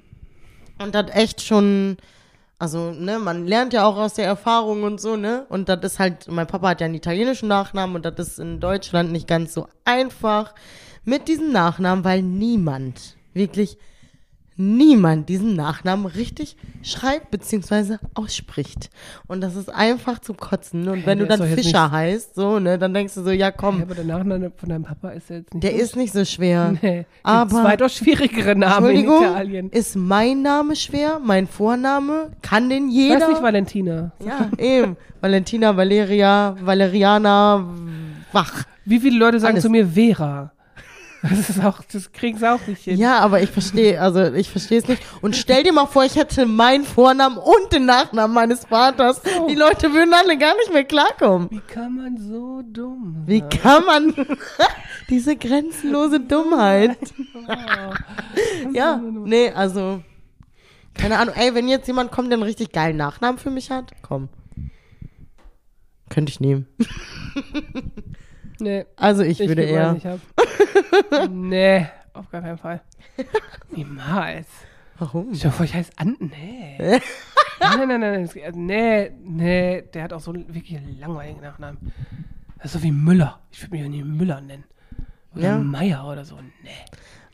und 0.78 0.94
das 0.94 1.10
echt 1.10 1.42
schon, 1.42 1.96
also, 2.58 2.92
ne, 2.92 3.18
man 3.18 3.46
lernt 3.46 3.72
ja 3.72 3.84
auch 3.84 3.96
aus 3.96 4.14
der 4.14 4.26
Erfahrung 4.26 4.82
und 4.84 5.00
so, 5.00 5.16
ne? 5.16 5.46
Und 5.48 5.68
das 5.68 5.80
ist 5.82 5.98
halt, 5.98 6.28
mein 6.28 6.46
Papa 6.46 6.70
hat 6.70 6.80
ja 6.80 6.86
einen 6.86 6.94
italienischen 6.94 7.48
Nachnamen 7.48 7.96
und 7.96 8.04
das 8.04 8.28
ist 8.28 8.38
in 8.38 8.60
Deutschland 8.60 9.12
nicht 9.12 9.26
ganz 9.26 9.54
so 9.54 9.68
einfach 9.84 10.54
mit 11.04 11.28
diesem 11.28 11.52
Nachnamen, 11.52 12.04
weil 12.04 12.22
niemand, 12.22 13.16
wirklich 13.34 13.76
niemand 13.76 13.93
diesen 15.26 15.56
Nachnamen 15.56 16.06
richtig 16.06 16.56
schreibt 16.82 17.30
beziehungsweise 17.30 17.98
ausspricht. 18.14 18.88
Und 19.26 19.40
das 19.40 19.56
ist 19.56 19.68
einfach 19.68 20.18
zum 20.20 20.36
Kotzen. 20.36 20.86
Und 20.88 21.06
wenn 21.06 21.18
der 21.18 21.26
du 21.26 21.32
ist 21.34 21.40
dann 21.40 21.48
doch 21.50 21.56
Fischer 21.56 21.90
heißt, 21.90 22.34
so, 22.36 22.58
ne, 22.60 22.78
dann 22.78 22.94
denkst 22.94 23.14
du 23.14 23.22
so, 23.22 23.30
ja 23.30 23.50
komm, 23.50 23.78
Ja, 23.78 23.82
aber 23.84 23.94
der 23.96 24.04
Nachname 24.04 24.52
von 24.56 24.68
deinem 24.68 24.84
Papa 24.84 25.10
ist 25.10 25.28
ja 25.30 25.36
jetzt 25.36 25.52
nicht. 25.54 25.64
der 25.64 25.72
so 25.72 25.76
ist 25.78 25.96
nicht 25.96 26.12
so 26.12 26.24
schwer. 26.24 26.74
Nee, 26.82 27.06
Aber- 27.22 27.56
aber 27.58 27.64
weitaus 27.68 27.94
schwierigere 27.96 28.54
Namen 28.54 28.90
in 28.90 28.96
Entschuldigung, 28.96 29.24
Italien. 29.32 29.70
ist 29.70 29.96
mein 29.96 30.42
Name 30.42 30.76
schwer? 30.76 31.18
Mein 31.24 31.46
Vorname? 31.48 32.30
Kann 32.42 32.68
den 32.68 32.88
Ich 32.88 32.94
jeder? 32.94 33.20
weiß 33.22 33.28
nicht, 33.30 33.42
Valentina. 33.42 34.12
ja, 34.24 34.50
eben. 34.58 34.96
Valentina, 35.20 35.76
Valeria, 35.76 36.54
Valeriana, 36.60 37.66
Wach. 38.32 38.64
Wie 38.84 39.00
viele 39.00 39.18
Leute 39.18 39.40
sagen 39.40 39.54
Alles. 39.54 39.64
zu 39.64 39.70
mir 39.70 39.86
Vera? 39.86 40.52
Das 41.28 41.48
ist 41.48 41.64
auch, 41.64 41.80
das 41.90 42.12
kriegen 42.12 42.38
sie 42.38 42.50
auch 42.50 42.66
nicht 42.66 42.82
hin. 42.82 42.98
Ja, 42.98 43.20
aber 43.20 43.40
ich 43.40 43.48
verstehe, 43.48 43.98
also 43.98 44.32
ich 44.34 44.50
verstehe 44.50 44.78
es 44.78 44.88
nicht. 44.88 45.02
Und 45.22 45.36
stell 45.36 45.62
dir 45.62 45.72
mal 45.72 45.86
vor, 45.86 46.04
ich 46.04 46.16
hätte 46.16 46.44
meinen 46.44 46.84
Vornamen 46.84 47.38
und 47.38 47.72
den 47.72 47.86
Nachnamen 47.86 48.34
meines 48.34 48.66
Vaters. 48.66 49.22
Die 49.48 49.54
Leute 49.54 49.94
würden 49.94 50.12
alle 50.12 50.36
gar 50.36 50.54
nicht 50.56 50.72
mehr 50.72 50.84
klarkommen. 50.84 51.50
Wie 51.50 51.60
kann 51.60 51.96
man 51.96 52.18
so 52.18 52.62
dumm 52.62 53.22
Wie 53.24 53.40
kann 53.40 53.86
man 53.86 54.14
diese 55.08 55.36
grenzenlose 55.36 56.20
Dummheit? 56.20 56.98
ja, 58.74 58.96
nee, 58.96 59.50
also 59.50 60.02
keine 60.92 61.18
Ahnung. 61.18 61.34
Ey, 61.36 61.54
wenn 61.54 61.68
jetzt 61.68 61.86
jemand 61.86 62.12
kommt, 62.12 62.28
der 62.28 62.36
einen 62.36 62.42
richtig 62.42 62.70
geilen 62.70 62.98
Nachnamen 62.98 63.38
für 63.38 63.50
mich 63.50 63.70
hat, 63.70 63.92
komm. 64.02 64.28
Könnte 66.10 66.30
ich 66.30 66.40
nehmen. 66.40 66.66
Nee, 68.64 68.84
Also 68.96 69.22
ich, 69.22 69.40
ich 69.40 69.48
würde 69.48 69.62
eher. 69.62 69.96
nee, 71.30 71.86
auf 72.12 72.30
gar 72.30 72.40
keinen 72.40 72.58
Fall. 72.58 72.80
Niemals. 73.70 74.46
Warum? 74.98 75.32
Dir 75.32 75.50
vor, 75.50 75.64
ich 75.64 75.74
heiße 75.74 75.92
An. 75.96 76.16
Nee. 76.18 76.76
nein, 77.60 77.88
nein, 77.88 77.88
nein, 77.88 78.00
nein. 78.00 78.30
also, 78.44 78.58
Nee, 78.58 79.10
nee. 79.22 79.82
Der 79.92 80.02
hat 80.04 80.12
auch 80.12 80.20
so 80.20 80.32
einen 80.32 80.52
wirklich 80.54 80.78
langweiligen 81.00 81.40
Nachnamen. 81.40 81.92
Das 82.58 82.66
ist 82.66 82.72
so 82.74 82.82
wie 82.82 82.92
Müller. 82.92 83.40
Ich 83.50 83.60
würde 83.62 83.72
mich 83.72 83.82
ja 83.82 83.88
nie 83.88 84.02
Müller 84.02 84.40
nennen. 84.40 84.64
Oder 85.34 85.42
Ja. 85.42 85.58
Meier 85.58 86.06
oder 86.06 86.24
so. 86.24 86.36
Nee. 86.62 86.70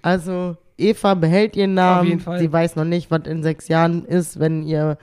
Also 0.02 0.56
Eva 0.78 1.14
behält 1.14 1.56
ihren 1.56 1.74
Namen. 1.74 2.00
Auf 2.00 2.06
jeden 2.06 2.20
Fall. 2.20 2.38
Sie 2.38 2.52
weiß 2.52 2.76
noch 2.76 2.84
nicht, 2.84 3.10
was 3.10 3.26
in 3.26 3.42
sechs 3.42 3.68
Jahren 3.68 4.04
ist, 4.04 4.40
wenn 4.40 4.62
ihr 4.62 4.96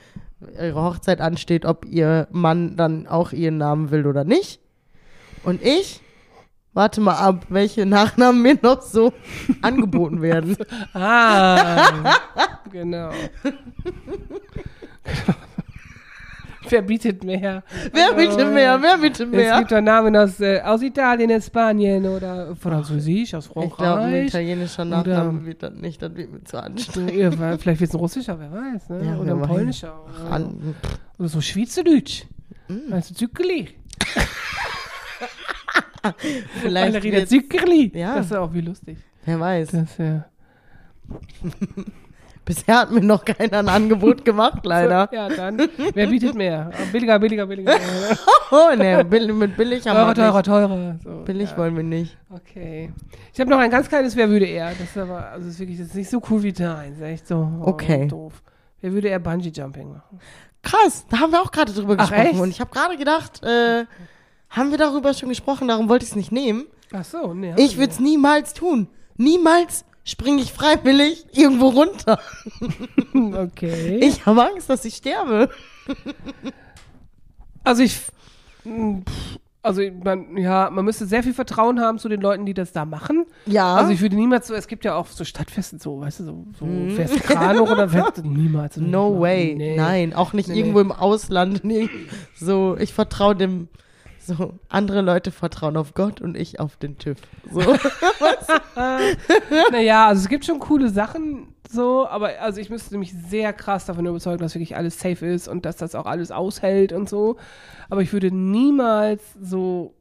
ihre 0.60 0.82
Hochzeit 0.84 1.22
ansteht, 1.22 1.66
ob 1.66 1.86
ihr 1.86 2.28
Mann 2.32 2.76
dann 2.76 3.08
auch 3.08 3.32
ihren 3.32 3.58
Namen 3.58 3.92
will 3.92 4.06
oder 4.06 4.24
nicht. 4.24 4.60
Und 5.44 5.64
ich 5.64 6.02
warte 6.74 7.02
mal 7.02 7.16
ab, 7.16 7.46
welche 7.50 7.86
Nachnamen 7.86 8.42
mir 8.42 8.58
noch 8.62 8.82
so 8.82 9.14
angeboten 9.62 10.22
werden. 10.22 10.56
Ah, 10.94 12.16
genau. 12.72 13.12
Wer 16.70 16.82
bietet 16.82 17.24
mehr? 17.24 17.64
Wer 17.94 18.14
bitte 18.14 18.44
mehr? 18.46 18.82
Wer 18.82 18.98
bitte 18.98 19.24
Es 19.24 19.30
mehr? 19.30 19.58
gibt 19.60 19.72
doch 19.72 19.80
Namen 19.80 20.16
aus, 20.18 20.40
äh, 20.42 20.60
aus 20.62 20.82
Italien, 20.82 21.42
Spanien 21.42 22.06
oder 22.06 22.56
Französisch, 22.58 23.34
aus 23.36 23.46
Ich 23.48 23.54
glaube, 23.54 23.64
ein 23.70 23.78
Frankreich. 23.78 24.28
italienischer 24.28 24.84
Nachname 24.84 25.46
wird 25.46 25.64
das 25.64 25.74
nicht, 25.76 26.02
das 26.02 26.14
wird 26.16 26.32
mir 26.32 26.44
zu 26.44 26.62
anstrengend. 26.62 27.14
Ja, 27.14 27.32
vielleicht 27.32 27.80
wird 27.80 27.82
es 27.90 27.94
ein 27.96 28.00
russischer, 28.00 28.38
wer 28.38 28.52
weiß, 28.52 28.90
ne? 28.90 29.06
Ja, 29.06 29.18
oder 29.18 29.34
ein 29.36 29.42
polnischer. 29.44 29.94
Oder, 30.28 30.50
oder 31.18 31.30
so 31.30 31.40
Schweizerdeutsch. 31.40 32.26
Mm. 32.68 32.92
Du, 32.92 33.02
Zuckerli. 33.14 33.70
vielleicht 36.62 36.94
Ballerina 36.94 37.18
wird, 37.18 37.30
Zuckerli. 37.30 37.92
Ja. 37.96 38.16
Das 38.16 38.28
ist 38.28 38.36
auch 38.36 38.54
wie 38.54 38.62
lustig. 38.62 38.98
wer 39.26 39.40
weiß. 39.40 39.70
Das 39.72 39.98
ja. 39.98 40.26
Bisher 42.46 42.80
hat 42.80 42.92
mir 42.92 43.02
noch 43.02 43.26
keiner 43.26 43.60
ein 43.60 43.68
Angebot 43.68 44.24
gemacht, 44.24 44.60
leider. 44.66 45.10
Ja, 45.12 45.28
dann. 45.28 45.68
Wer 45.94 46.08
bietet 46.08 46.34
mehr? 46.34 46.72
Ah, 46.74 46.78
Billiger, 46.94 47.20
billiger, 47.20 47.46
billiger. 47.46 47.74
Oh, 48.52 48.74
ne, 48.74 49.04
bill- 49.04 49.34
mit 49.34 49.58
billig 49.58 49.86
haben 49.86 50.16
teurer, 50.16 50.38
wir 50.38 50.44
teurer, 50.44 50.68
nicht. 50.78 51.04
teurer. 51.04 51.18
So, 51.20 51.24
Billig 51.26 51.52
ja. 51.52 51.58
wollen 51.58 51.76
wir 51.76 51.84
nicht. 51.84 52.18
Okay. 52.30 52.94
Ich 53.34 53.40
habe 53.42 53.50
noch 53.50 53.58
ein 53.60 53.70
ganz 53.70 53.90
kleines 53.90 54.16
Wer 54.16 54.30
würde 54.30 54.46
er. 54.46 54.70
Das 54.70 54.80
ist 54.80 54.98
aber, 54.98 55.28
also 55.28 55.50
ist 55.50 55.60
wirklich, 55.60 55.78
ist 55.78 55.94
nicht 55.94 56.10
so 56.10 56.22
cool 56.30 56.42
wie 56.42 56.54
dein. 56.54 56.92
Das 56.92 57.00
ist 57.00 57.06
echt 57.06 57.28
so 57.28 57.36
oh, 57.62 57.68
Okay. 57.68 58.08
doof. 58.08 58.42
Wer 58.80 58.94
würde 58.94 59.10
er 59.10 59.20
Bungee 59.20 59.50
Jumping 59.50 59.90
machen? 59.92 60.20
Krass, 60.62 61.06
da 61.10 61.20
haben 61.20 61.32
wir 61.34 61.42
auch 61.42 61.52
gerade 61.52 61.74
drüber 61.74 61.96
Ach, 61.98 62.10
gesprochen. 62.10 62.30
echt? 62.32 62.40
Und 62.40 62.50
ich 62.50 62.62
habe 62.62 62.72
gerade 62.72 62.96
gedacht, 62.96 63.44
äh, 63.44 63.84
haben 64.50 64.72
wir 64.72 64.78
darüber 64.78 65.14
schon 65.14 65.30
gesprochen, 65.30 65.68
darum 65.68 65.90
wollte 65.90 66.04
ich 66.06 66.12
es 66.12 66.16
nicht 66.16 66.32
nehmen. 66.32 66.66
Ach 66.94 67.04
so, 67.06 67.34
nee. 67.34 67.54
Ich 67.58 67.78
würde 67.78 67.92
es 67.92 68.00
niemals 68.00 68.54
tun. 68.54 68.88
Niemals 69.18 69.84
springe 70.04 70.42
ich 70.42 70.54
freiwillig 70.54 71.26
irgendwo 71.34 71.70
runter. 71.70 72.20
Okay. 73.14 73.98
Ich 74.02 74.26
habe 74.28 74.46
Angst, 74.46 74.70
dass 74.70 74.86
ich 74.86 74.96
sterbe. 74.96 75.50
Also 77.64 77.82
ich, 77.84 77.96
pff, 77.96 79.40
also 79.64 79.82
man, 80.04 80.38
ja, 80.38 80.70
man 80.72 80.86
müsste 80.86 81.06
sehr 81.08 81.24
viel 81.24 81.34
Vertrauen 81.34 81.80
haben 81.80 81.98
zu 82.00 82.08
den 82.10 82.22
Leuten, 82.22 82.46
die 82.46 82.54
das 82.54 82.72
da 82.72 82.86
machen. 82.86 83.26
Ja. 83.46 83.76
Also 83.76 83.92
ich 83.92 84.02
würde 84.02 84.16
niemals 84.16 84.48
so, 84.48 84.54
es 84.54 84.68
gibt 84.68 84.86
ja 84.86 84.96
auch 84.96 85.08
so 85.08 85.26
Stadtfesten, 85.26 85.80
so, 85.80 86.00
weißt 86.00 86.20
du, 86.22 86.24
so, 86.26 86.46
so 86.60 86.66
Fest 86.96 87.24
Krano 87.24 87.64
oder 87.64 87.90
Fest, 87.90 88.24
niemals. 88.24 88.78
No 88.78 89.10
Nee. 89.16 89.20
way. 89.20 89.56
Nee. 89.58 89.76
Nein, 89.78 90.14
auch 90.14 90.34
nicht 90.34 90.48
Nee, 90.48 90.54
nee. 90.56 90.60
irgendwo 90.62 90.80
im 90.80 90.92
Ausland. 90.92 91.64
Nee. 91.64 91.90
So, 92.36 92.78
ich 92.80 92.94
vertraue 92.94 93.36
dem. 93.36 93.68
So, 94.28 94.54
andere 94.68 95.02
Leute 95.02 95.32
vertrauen 95.32 95.78
auf 95.78 95.94
Gott 95.94 96.20
und 96.20 96.36
ich 96.36 96.60
auf 96.60 96.76
den 96.76 96.98
TÜV. 96.98 97.18
So. 97.50 97.62
Naja, 99.72 100.08
also 100.08 100.22
es 100.22 100.30
gibt 100.30 100.46
schon 100.46 100.60
coole 100.60 100.90
Sachen, 100.90 101.56
so, 101.70 102.08
aber 102.08 102.40
also 102.42 102.60
ich 102.60 102.70
müsste 102.70 102.98
mich 102.98 103.14
sehr 103.14 103.54
krass 103.54 103.86
davon 103.86 104.06
überzeugen, 104.06 104.40
dass 104.40 104.54
wirklich 104.54 104.76
alles 104.76 105.00
safe 105.00 105.26
ist 105.26 105.48
und 105.48 105.66
dass 105.66 105.78
das 105.78 105.96
auch 105.96 106.06
alles 106.06 106.32
aushält 106.32 106.94
und 106.94 107.10
so. 107.10 107.38
Aber 107.90 108.02
ich 108.02 108.14
würde 108.14 108.32
niemals 108.32 109.22
so 109.42 109.96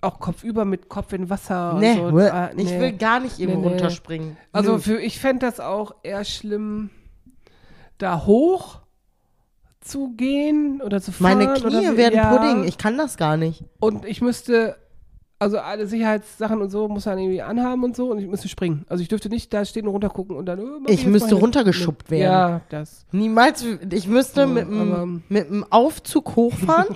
auch 0.00 0.18
kopfüber 0.18 0.64
mit 0.64 0.88
Kopf 0.88 1.12
in 1.12 1.28
Wasser 1.28 1.74
nee, 1.78 1.98
und 1.98 2.18
so. 2.18 2.20
ah, 2.20 2.50
ich 2.56 2.70
nee. 2.70 2.80
will 2.80 2.92
gar 2.92 3.20
nicht 3.20 3.38
irgendwo 3.38 3.60
Nee, 3.60 3.68
runterspringen. 3.68 4.36
Also 4.52 4.78
für, 4.78 5.00
ich 5.00 5.20
fände 5.20 5.46
das 5.46 5.60
auch 5.60 5.94
eher 6.02 6.24
schlimm, 6.24 6.90
da 7.98 8.24
hoch 8.26 8.80
zu 9.82 10.14
gehen 10.16 10.80
oder 10.80 11.00
zu 11.00 11.12
fahren. 11.12 11.38
Meine 11.38 11.54
Knie 11.54 11.88
oder, 11.88 11.96
werden 11.96 12.14
ja. 12.14 12.36
Pudding. 12.36 12.64
Ich 12.64 12.78
kann 12.78 12.96
das 12.96 13.16
gar 13.16 13.36
nicht. 13.36 13.64
Und 13.80 14.04
ich 14.04 14.20
müsste, 14.22 14.76
also 15.42 15.58
alle 15.58 15.86
Sicherheitssachen 15.86 16.60
und 16.62 16.70
so 16.70 16.88
muss 16.88 17.04
man 17.06 17.18
irgendwie 17.18 17.42
anhaben 17.42 17.84
und 17.84 17.94
so 17.96 18.10
und 18.10 18.18
ich 18.18 18.26
müsste 18.26 18.48
springen. 18.48 18.84
Also 18.88 19.02
ich 19.02 19.08
dürfte 19.08 19.28
nicht 19.28 19.52
da 19.52 19.64
stehen 19.64 19.86
und 19.86 19.92
runtergucken 19.92 20.34
und 20.36 20.46
dann. 20.46 20.60
Oh, 20.60 20.64
Ich 20.86 21.02
jetzt 21.02 21.06
müsste 21.10 21.28
mal 21.30 21.34
hin. 21.36 21.42
runtergeschubbt 21.44 22.10
werden. 22.10 22.22
Ja, 22.22 22.60
das. 22.70 23.04
Niemals. 23.12 23.64
Ich 23.90 24.06
müsste 24.08 24.42
Ja, 24.42 24.46
mit, 24.46 24.64
aber- 24.66 24.74
dem, 25.00 25.22
mit 25.28 25.48
dem 25.50 25.64
Aufzug 25.70 26.36
hochfahren 26.36 26.86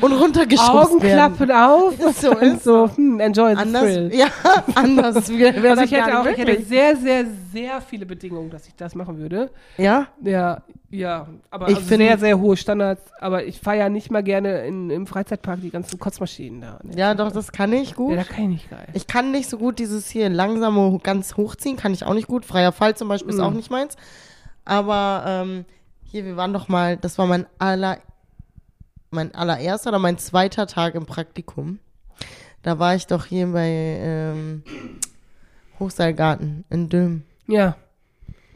und 0.00 0.12
runtergeschubst 0.12 1.02
werden. 1.02 1.20
Augenklappen 1.34 1.50
auf 1.52 1.98
Ist 1.98 2.20
so, 2.20 2.30
und 2.32 2.42
ist 2.42 2.64
so, 2.64 2.90
hm, 2.96 3.20
enjoy 3.20 3.54
the 3.54 3.60
Anders, 3.62 3.82
thrill. 3.82 4.10
ja, 4.14 4.26
anders 4.74 5.28
wär 5.38 5.70
Also 5.70 5.82
ich 5.84 5.92
hätte 5.92 6.18
auch, 6.20 6.26
ich 6.26 6.38
hätte 6.38 6.62
sehr, 6.64 6.96
sehr, 6.96 7.24
sehr 7.52 7.80
viele 7.80 8.06
Bedingungen, 8.06 8.50
dass 8.50 8.66
ich 8.66 8.74
das 8.74 8.94
machen 8.94 9.18
würde. 9.18 9.50
Ja, 9.78 10.08
Ja, 10.22 10.62
ja, 10.90 11.26
aber 11.50 11.68
Ich 11.68 11.76
also 11.76 11.88
find- 11.88 12.00
sehr, 12.02 12.18
sehr 12.18 12.38
hohe 12.40 12.56
Standards. 12.56 13.02
Aber 13.20 13.44
ich 13.44 13.60
fahre 13.60 13.78
ja 13.78 13.88
nicht 13.88 14.10
mal 14.12 14.22
gerne 14.22 14.64
in, 14.66 14.90
im 14.90 15.06
Freizeitpark 15.06 15.60
die 15.60 15.70
ganzen 15.70 15.98
Kotzmaschinen 15.98 16.60
da. 16.60 16.78
Ne? 16.84 16.92
ja, 16.96 17.14
doch, 17.14 17.32
das 17.32 17.50
kann 17.50 17.72
ich 17.82 17.94
gut. 17.94 18.12
Ja, 18.12 18.18
da 18.18 18.24
kann 18.24 18.44
ich 18.44 18.48
nicht 18.50 18.70
geil. 18.70 18.86
Ich 18.92 19.06
kann 19.06 19.30
nicht 19.30 19.48
so 19.48 19.58
gut 19.58 19.78
dieses 19.78 20.08
hier 20.10 20.28
langsame 20.30 20.98
ganz 21.02 21.36
hochziehen, 21.36 21.76
kann 21.76 21.92
ich 21.92 22.04
auch 22.04 22.14
nicht 22.14 22.28
gut. 22.28 22.44
Freier 22.44 22.72
Fall 22.72 22.96
zum 22.96 23.08
Beispiel 23.08 23.30
ist 23.30 23.38
Mhm. 23.38 23.44
auch 23.44 23.50
nicht 23.52 23.70
meins. 23.70 23.96
Aber 24.64 25.24
ähm, 25.26 25.64
hier, 26.04 26.24
wir 26.24 26.36
waren 26.36 26.52
doch 26.52 26.68
mal, 26.68 26.96
das 26.96 27.18
war 27.18 27.26
mein 27.26 27.46
aller, 27.58 27.98
mein 29.10 29.34
allererster 29.34 29.90
oder 29.90 29.98
mein 29.98 30.18
zweiter 30.18 30.66
Tag 30.66 30.94
im 30.94 31.06
Praktikum. 31.06 31.78
Da 32.62 32.78
war 32.78 32.94
ich 32.94 33.06
doch 33.06 33.26
hier 33.26 33.46
bei 33.48 33.68
ähm, 33.68 34.62
Hochseilgarten 35.78 36.64
in 36.70 36.88
Dülm. 36.88 37.22
Ja. 37.46 37.76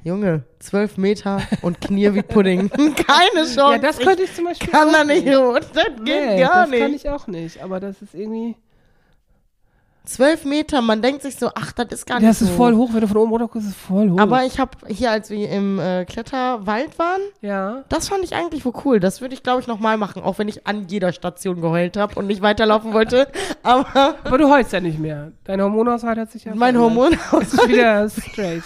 Junge, 0.04 0.44
zwölf 0.60 0.96
Meter 0.96 1.42
und 1.60 1.80
Knie 1.80 2.14
wie 2.14 2.22
Pudding. 2.22 2.70
Keine 2.70 3.44
Chance. 3.44 3.58
Ja, 3.72 3.78
das 3.78 3.98
könnte 3.98 4.22
ich 4.22 4.34
zum 4.34 4.44
Beispiel 4.44 4.68
kann 4.70 4.92
da 4.92 5.04
nicht 5.04 5.26
hoch. 5.28 5.58
Das 5.58 5.84
geht 6.04 6.04
Nee, 6.04 6.40
gar 6.40 6.62
das 6.62 6.70
nicht. 6.70 6.80
kann 6.80 6.94
ich 6.94 7.08
auch 7.10 7.26
nicht. 7.26 7.60
Aber 7.62 7.80
das 7.80 8.00
ist 8.00 8.14
irgendwie. 8.14 8.54
Zwölf 10.08 10.46
Meter, 10.46 10.80
man 10.80 11.02
denkt 11.02 11.20
sich 11.22 11.36
so, 11.36 11.50
ach, 11.54 11.72
das 11.72 11.88
ist 11.92 12.06
gar 12.06 12.18
nicht 12.18 12.28
Das 12.28 12.38
so. 12.38 12.46
ist 12.46 12.52
voll 12.52 12.74
hoch, 12.74 12.90
wenn 12.94 13.02
du 13.02 13.08
von 13.08 13.18
oben 13.18 13.30
runter 13.30 13.46
guckst, 13.46 13.68
ist 13.68 13.74
es 13.74 13.80
voll 13.80 14.08
hoch. 14.10 14.18
Aber 14.18 14.44
ich 14.44 14.58
habe 14.58 14.70
hier, 14.88 15.10
als 15.10 15.28
wir 15.28 15.50
im 15.50 15.78
äh, 15.78 16.06
Kletterwald 16.06 16.98
waren, 16.98 17.20
ja. 17.42 17.84
das 17.90 18.08
fand 18.08 18.24
ich 18.24 18.34
eigentlich 18.34 18.64
wohl 18.64 18.72
cool. 18.86 19.00
Das 19.00 19.20
würde 19.20 19.34
ich, 19.34 19.42
glaube 19.42 19.60
ich, 19.60 19.66
nochmal 19.66 19.98
machen, 19.98 20.22
auch 20.22 20.38
wenn 20.38 20.48
ich 20.48 20.66
an 20.66 20.86
jeder 20.88 21.12
Station 21.12 21.60
geheult 21.60 21.98
habe 21.98 22.14
und 22.18 22.26
nicht 22.26 22.40
weiterlaufen 22.40 22.94
wollte. 22.94 23.28
Aber 23.62 24.14
Aber 24.24 24.38
du 24.38 24.48
heulst 24.50 24.72
ja 24.72 24.80
nicht 24.80 24.98
mehr. 24.98 25.32
Dein 25.44 25.60
Hormonaushalt 25.60 26.18
hat 26.18 26.30
sich 26.32 26.44
ja 26.44 26.54
mein 26.54 26.74
verändert. 26.74 27.20
Hormon 27.30 27.42
Es 27.42 27.52
ist 27.52 27.68
wieder 27.68 28.08
straight. 28.10 28.62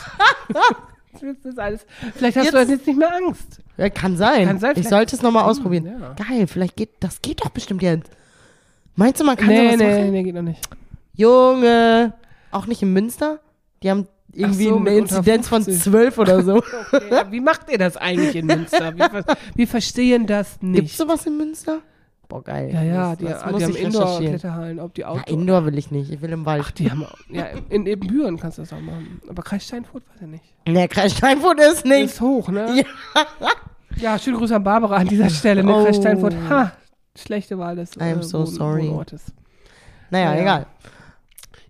das 1.12 1.22
ist 1.45 1.59
alles. 1.59 1.86
Vielleicht 2.14 2.36
hast 2.36 2.53
du 2.53 2.59
Jetzt- 2.59 2.70
jetzt 2.70 2.86
nicht 2.86 2.99
mehr 2.99 3.14
Angst. 3.16 3.59
Ja, 3.78 3.88
kann 3.90 4.16
sein. 4.16 4.47
Kann 4.47 4.59
sein, 4.61 4.74
ich 4.76 4.88
sollte 4.88 5.16
es 5.16 5.22
nochmal 5.22 5.43
Hm, 5.45 5.51
ausprobieren. 5.51 5.86
ja. 5.86 6.12
Geil, 6.28 6.47
vielleicht 6.47 6.76
geht, 6.76 6.90
das 7.01 7.20
geht 7.20 7.40
doch 7.45 7.51
bestimmt 7.51 7.82
jetzt. 7.82 8.11
Meinst 8.95 9.20
du, 9.20 9.24
man 9.24 9.36
kann 9.36 9.49
nee, 9.49 9.64
sowas 9.72 9.78
nee, 9.80 9.99
machen? 9.99 10.11
nee, 10.12 10.22
geht 10.22 10.34
noch 10.34 10.43
nicht. 10.43 10.61
Junge, 11.15 12.15
auch 12.51 12.67
nicht 12.67 12.83
in 12.83 12.93
Münster? 12.93 13.41
Die 13.83 13.91
haben 13.91 14.07
irgendwie 14.33 14.65
so, 14.69 14.77
eine 14.77 14.91
Inzidenz 14.97 15.49
von 15.49 15.63
50. 15.63 15.83
12 15.85 16.19
oder 16.19 16.43
so. 16.43 16.63
Okay, 16.93 17.25
wie 17.31 17.41
macht 17.41 17.71
ihr 17.71 17.79
das 17.79 17.97
eigentlich 17.97 18.35
in 18.37 18.47
Münster? 18.47 18.97
Wir, 18.97 19.25
wir 19.55 19.69
verstehen 19.69 20.27
das 20.27 20.53
Gibt's 20.61 20.63
nicht. 20.63 20.97
sowas 20.97 21.27
in 21.27 21.37
Münster? 21.37 21.79
Boah, 22.29 22.43
geil. 22.43 22.71
Ja, 22.73 22.83
ja, 22.83 23.09
das, 23.11 23.19
die, 23.19 23.25
das 23.27 23.43
die 23.45 23.51
muss 23.51 23.63
haben 23.63 23.71
ich 23.71 23.77
recherchieren. 23.77 23.93
Indoor-Kletterhallen, 23.93 24.81
ob 24.81 24.95
die 24.95 25.01
Ja, 25.03 25.09
Outdoor. 25.09 25.39
Indoor 25.39 25.65
will 25.67 25.77
ich 25.79 25.91
nicht. 25.91 26.11
Ich 26.11 26.23
will 26.23 26.31
im 26.33 26.47
Wald. 26.47 26.63
Ach, 26.67 26.71
die 26.71 26.91
haben, 26.91 27.05
ja, 27.29 27.47
in 27.69 27.85
Ebenbüren 27.87 28.39
kannst 28.39 28.57
du 28.57 28.63
das 28.63 28.73
auch 28.73 28.81
machen. 28.81 29.21
Aber 29.29 29.43
Kreis 29.43 29.67
Steinfurt 29.67 30.03
weiß 30.09 30.23
ich 30.23 30.29
nicht. 30.29 30.45
Ne, 30.67 30.89
Kreis 30.89 31.15
Steinfurt 31.15 31.61
ist 31.61 31.85
nicht. 31.85 32.05
Ist 32.07 32.21
hoch, 32.23 32.49
ne? 32.49 32.85
Ja. 33.11 33.49
Ja, 33.97 34.19
schöne 34.19 34.39
Grüße 34.39 34.57
an 34.57 34.65
Barbara 34.65 34.97
an 34.97 35.09
dieser 35.09 35.29
Stelle. 35.29 35.63
Ne? 35.63 35.75
Oh. 35.75 35.85
Kreis 35.85 35.97
Steinfurt, 35.97 36.35
ha, 36.49 36.73
schlechte 37.15 37.59
Wahl 37.59 37.77
des 37.77 37.95
äh, 37.99 38.15
I'm 38.15 38.23
so 38.23 38.47
sorry. 38.47 38.89
Wohnortes. 38.89 39.25
Naja, 40.11 40.31
Ja, 40.31 40.35
ja. 40.37 40.41
egal. 40.41 40.67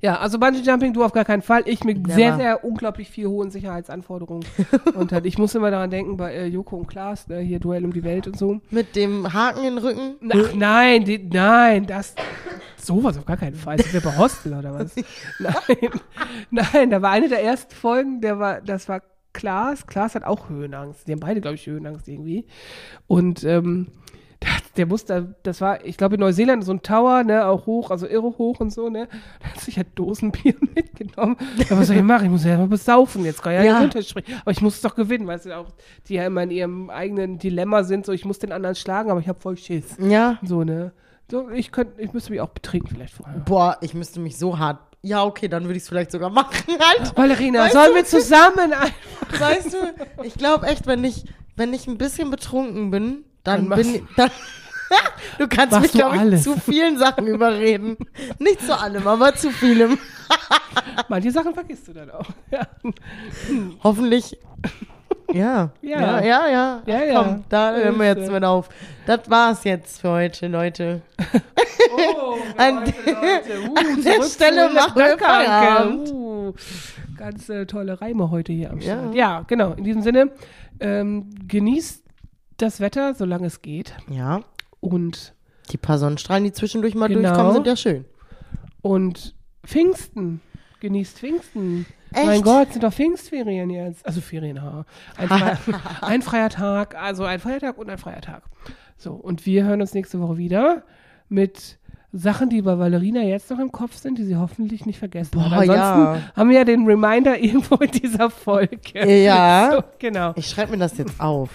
Ja, 0.03 0.19
also 0.19 0.41
Bungee 0.41 0.63
Jumping, 0.63 0.93
du 0.93 1.05
auf 1.05 1.13
gar 1.13 1.25
keinen 1.25 1.43
Fall. 1.43 1.63
Ich 1.67 1.85
mit 1.85 2.03
Never. 2.03 2.15
sehr, 2.15 2.37
sehr 2.37 2.65
unglaublich 2.65 3.09
viel 3.09 3.29
hohen 3.29 3.53
Sicherheitsanforderungen. 3.53 4.45
und 4.95 5.13
halt, 5.13 5.27
ich 5.27 5.39
muss 5.39 5.55
immer 5.55 5.71
daran 5.71 5.91
denken, 5.91 6.17
bei 6.17 6.35
äh, 6.35 6.47
Joko 6.47 6.77
und 6.79 6.89
Klaas, 6.89 7.29
ne, 7.29 7.39
hier 7.39 7.61
Duell 7.61 7.85
um 7.85 7.93
die 7.93 8.03
Welt 8.03 8.27
und 8.27 8.37
so. 8.37 8.61
Mit 8.71 8.97
dem 8.97 9.33
Haken 9.33 9.59
in 9.59 9.77
den 9.77 9.79
Rücken. 9.79 10.17
Ach 10.29 10.55
nein, 10.55 11.05
die, 11.05 11.19
nein, 11.19 11.87
das. 11.87 12.17
Sowas 12.77 13.17
auf 13.17 13.25
gar 13.25 13.37
keinen 13.37 13.55
Fall. 13.55 13.79
Sind 13.79 13.93
wir 13.93 14.01
bei 14.01 14.17
Hostel 14.17 14.55
oder 14.55 14.75
was? 14.75 14.97
nein, 15.39 15.91
nein, 16.51 16.91
da 16.91 17.01
war 17.01 17.11
eine 17.13 17.29
der 17.29 17.45
ersten 17.45 17.73
Folgen, 17.73 18.21
der 18.21 18.41
war, 18.41 18.61
das 18.61 18.89
war 18.89 19.03
Klaas. 19.33 19.87
Klaas 19.87 20.17
hat 20.17 20.25
auch 20.25 20.49
Höhenangst. 20.49 21.07
Die 21.07 21.13
haben 21.13 21.21
beide, 21.21 21.41
glaube 21.41 21.55
ich, 21.55 21.67
Höhenangst 21.67 22.09
irgendwie. 22.09 22.47
Und 23.07 23.45
ähm, 23.45 23.87
der, 24.43 24.49
der 24.77 24.87
musste, 24.87 25.35
das 25.43 25.61
war, 25.61 25.85
ich 25.85 25.97
glaube, 25.97 26.15
in 26.17 26.21
Neuseeland 26.21 26.65
so 26.65 26.73
ein 26.73 26.83
Tower, 26.83 27.23
ne, 27.25 27.47
auch 27.47 27.67
hoch, 27.67 27.91
also 27.91 28.07
irre 28.07 28.37
hoch 28.39 28.61
und 28.61 28.71
so, 28.73 28.89
ne. 28.91 29.09
Da 29.41 29.49
hat 29.49 29.61
sich 29.61 29.77
halt 29.77 29.89
Dosenbier 29.95 30.55
mitgenommen. 30.75 31.37
Ja, 31.57 31.79
was 31.79 31.87
soll 31.89 31.97
ich 31.97 32.03
machen? 32.03 32.25
Ich 32.27 32.31
muss 32.31 32.45
ja 32.45 32.59
mal 32.59 32.67
besaufen. 32.67 33.25
Jetzt 33.25 33.43
kann 33.43 33.53
ja, 33.55 33.63
Ja. 33.63 33.73
nicht 33.75 33.83
runterspringen. 33.83 34.41
Aber 34.43 34.51
ich 34.51 34.61
muss 34.61 34.75
es 34.77 34.81
doch 34.83 34.95
gewinnen, 34.95 35.27
weißt 35.27 35.47
du, 35.47 35.57
auch, 35.57 35.69
die 36.09 36.15
ja 36.15 36.27
immer 36.27 36.43
in 36.43 36.51
ihrem 36.51 36.91
eigenen 36.91 37.39
Dilemma 37.39 37.85
sind, 37.85 38.07
so, 38.07 38.13
ich 38.13 38.25
muss 38.25 38.39
den 38.39 38.53
anderen 38.53 38.75
schlagen, 38.75 39.11
aber 39.11 39.21
ich 39.21 39.29
habe 39.29 39.41
voll 39.41 39.57
Schiss. 39.57 39.97
Ja. 39.99 40.39
So, 40.43 40.65
ne? 40.65 40.93
So, 41.31 41.49
ich 41.51 41.73
könnte, 41.73 42.01
ich 42.03 42.13
müsste 42.13 42.31
mich 42.33 42.41
auch 42.41 42.51
betrinken 42.51 42.89
vielleicht 42.95 43.15
vorher. 43.15 43.39
Boah, 43.41 43.79
ich 43.81 43.95
müsste 43.95 44.21
mich 44.21 44.37
so 44.37 44.59
hart. 44.59 44.79
Ja, 45.05 45.25
okay, 45.25 45.49
dann 45.49 45.65
würde 45.65 45.77
ich 45.77 45.83
es 45.83 45.89
vielleicht 45.89 46.13
sogar 46.13 46.31
machen. 46.31 46.55
Halt. 46.99 47.17
Valerina, 47.17 47.61
Weißt 47.65 47.73
sollen 47.73 47.89
du- 47.91 47.95
wir 47.97 48.05
zusammen 48.05 48.59
ein 48.73 49.41
Weißt 49.41 49.73
du, 49.73 49.77
ich 50.25 50.35
glaube 50.35 50.67
echt, 50.67 50.87
wenn 50.87 51.03
ich, 51.05 51.25
wenn 51.57 51.73
ich 51.73 51.87
ein 51.89 51.99
bisschen 51.99 52.31
betrunken 52.31 52.91
bin, 52.91 53.25
dann, 53.45 53.61
Dann 53.61 53.69
machst 53.69 53.83
bin 53.85 53.95
ich. 53.95 54.03
Dann, 54.17 54.31
du 55.39 55.49
kannst 55.49 55.81
mich, 55.81 55.93
glaube 55.93 56.17
ich, 56.17 56.21
alles. 56.21 56.43
zu 56.43 56.57
vielen 56.59 56.99
Sachen 56.99 57.27
überreden. 57.27 57.97
Nicht 58.39 58.61
zu 58.65 58.79
allem, 58.79 59.07
aber 59.07 59.35
zu 59.35 59.51
vielem. 59.51 59.99
Manche 61.09 61.31
Sachen 61.31 61.55
vergisst 61.55 61.89
du 61.89 61.93
dann 61.93 62.11
auch. 62.11 62.27
Ja, 62.51 62.67
Hoffentlich. 63.83 64.37
Ja. 65.33 65.71
Ja. 65.81 66.21
Ja, 66.21 66.25
ja, 66.25 66.49
ja. 66.49 66.83
Ja, 66.87 67.03
ja. 67.05 67.23
Komm, 67.23 67.45
da 67.49 67.75
hören 67.75 67.99
wir 67.99 68.07
jetzt 68.07 68.29
äh, 68.29 68.33
mit 68.33 68.45
auf. 68.45 68.69
Das 69.07 69.21
war's 69.31 69.65
jetzt 69.65 70.01
für 70.01 70.11
heute, 70.11 70.47
Leute. 70.49 71.01
Oh, 71.97 72.37
An- 72.57 72.79
an 72.79 74.03
der 74.05 74.23
Stelle 74.25 74.71
machen 74.71 74.97
wir 74.97 75.19
Feierabend. 75.19 76.11
Uh, 76.13 76.53
ganz 77.17 77.49
äh, 77.49 77.67
tolle 77.67 78.01
Reime 78.01 78.31
heute 78.31 78.53
hier 78.53 78.71
am. 78.71 78.81
Start. 78.81 79.15
Ja, 79.15 79.43
genau. 79.47 79.73
In 79.73 79.85
diesem 79.85 80.03
Sinne, 80.03 80.31
ähm, 80.81 81.31
genießt 81.49 82.02
das 82.63 82.81
Wetter, 82.81 83.15
solange 83.15 83.47
es 83.47 83.63
geht. 83.63 83.95
Ja. 84.11 84.41
Und, 84.81 85.35
Die 85.71 85.77
paar 85.77 85.99
Sonnenstrahlen, 85.99 86.45
die 86.45 86.53
zwischendurch 86.53 86.95
mal 86.95 87.09
Genau. 87.09 87.23
durchkommen, 87.29 87.53
sind 87.55 87.67
ja 87.67 87.77
schön. 87.77 88.05
und 88.83 89.35
Pfingsten. 89.65 90.41
Genießt 90.81 91.19
Pfingsten. 91.19 91.87
Echt? 92.13 92.27
Mein 92.27 92.43
Gott, 92.43 92.73
sind 92.73 92.83
doch 92.83 92.93
Pfingstferien 92.93 93.71
jetzt. 93.71 94.05
Also 94.05 94.21
Ferien, 94.21 94.61
ha. 94.61 94.85
Ein, 95.17 95.29
freier, 95.29 95.59
ein 96.03 96.23
freier 96.23 96.49
Tag, 96.51 96.97
also 96.97 97.25
ein 97.25 97.39
Feiertag 97.39 97.79
und 97.79 97.89
ein 97.89 97.99
freier 97.99 98.21
Tag. 98.21 98.43
So, 98.97 99.13
und 99.13 99.47
wir 99.47 99.65
hören 99.65 99.81
uns 99.81 99.95
nächste 99.95 100.21
Woche 100.21 100.37
wieder 100.37 100.83
mit 101.29 101.79
Sachen, 102.13 102.51
die 102.51 102.61
bei 102.61 102.79
Valerina 102.79 103.23
jetzt 103.23 103.51
noch 103.51 103.59
im 103.59 103.73
Kopf 103.73 103.95
sind, 103.97 104.19
die 104.19 104.25
sie 104.25 104.37
hoffentlich 104.37 104.85
nicht 104.85 104.99
vergessen 104.99 105.31
Boah, 105.33 105.51
hat. 105.51 105.61
Ansonsten 105.61 105.73
ja. 105.79 106.21
haben 106.37 106.51
wir 106.51 106.59
ja 106.59 106.65
den 106.65 106.85
Reminder 106.85 107.39
irgendwo 107.43 107.77
in 107.77 107.91
dieser 107.93 108.29
Folge. 108.29 109.23
Ja. 109.25 109.71
So, 109.77 109.85
genau. 109.99 110.33
Ich 110.37 110.49
schreibe 110.49 110.73
mir 110.73 110.79
das 110.79 110.99
jetzt 110.99 111.19
auf. 111.21 111.51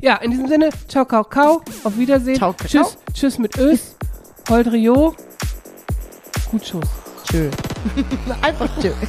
Ja, 0.00 0.16
in 0.16 0.30
diesem 0.30 0.46
Sinne, 0.46 0.70
ciao, 0.86 1.04
kau, 1.04 1.24
kau. 1.24 1.60
Auf 1.82 1.98
Wiedersehen. 1.98 2.36
Ciao, 2.36 2.52
kakao. 2.52 2.68
tschüss, 2.68 2.98
tschüss 3.14 3.38
mit 3.38 3.58
Ös. 3.58 3.96
Holdrio. 4.48 5.14
Gut 6.50 6.66
Schuss. 6.66 6.88
Tschö. 7.24 7.50
Einfach 8.42 8.68
tschö. 8.80 8.92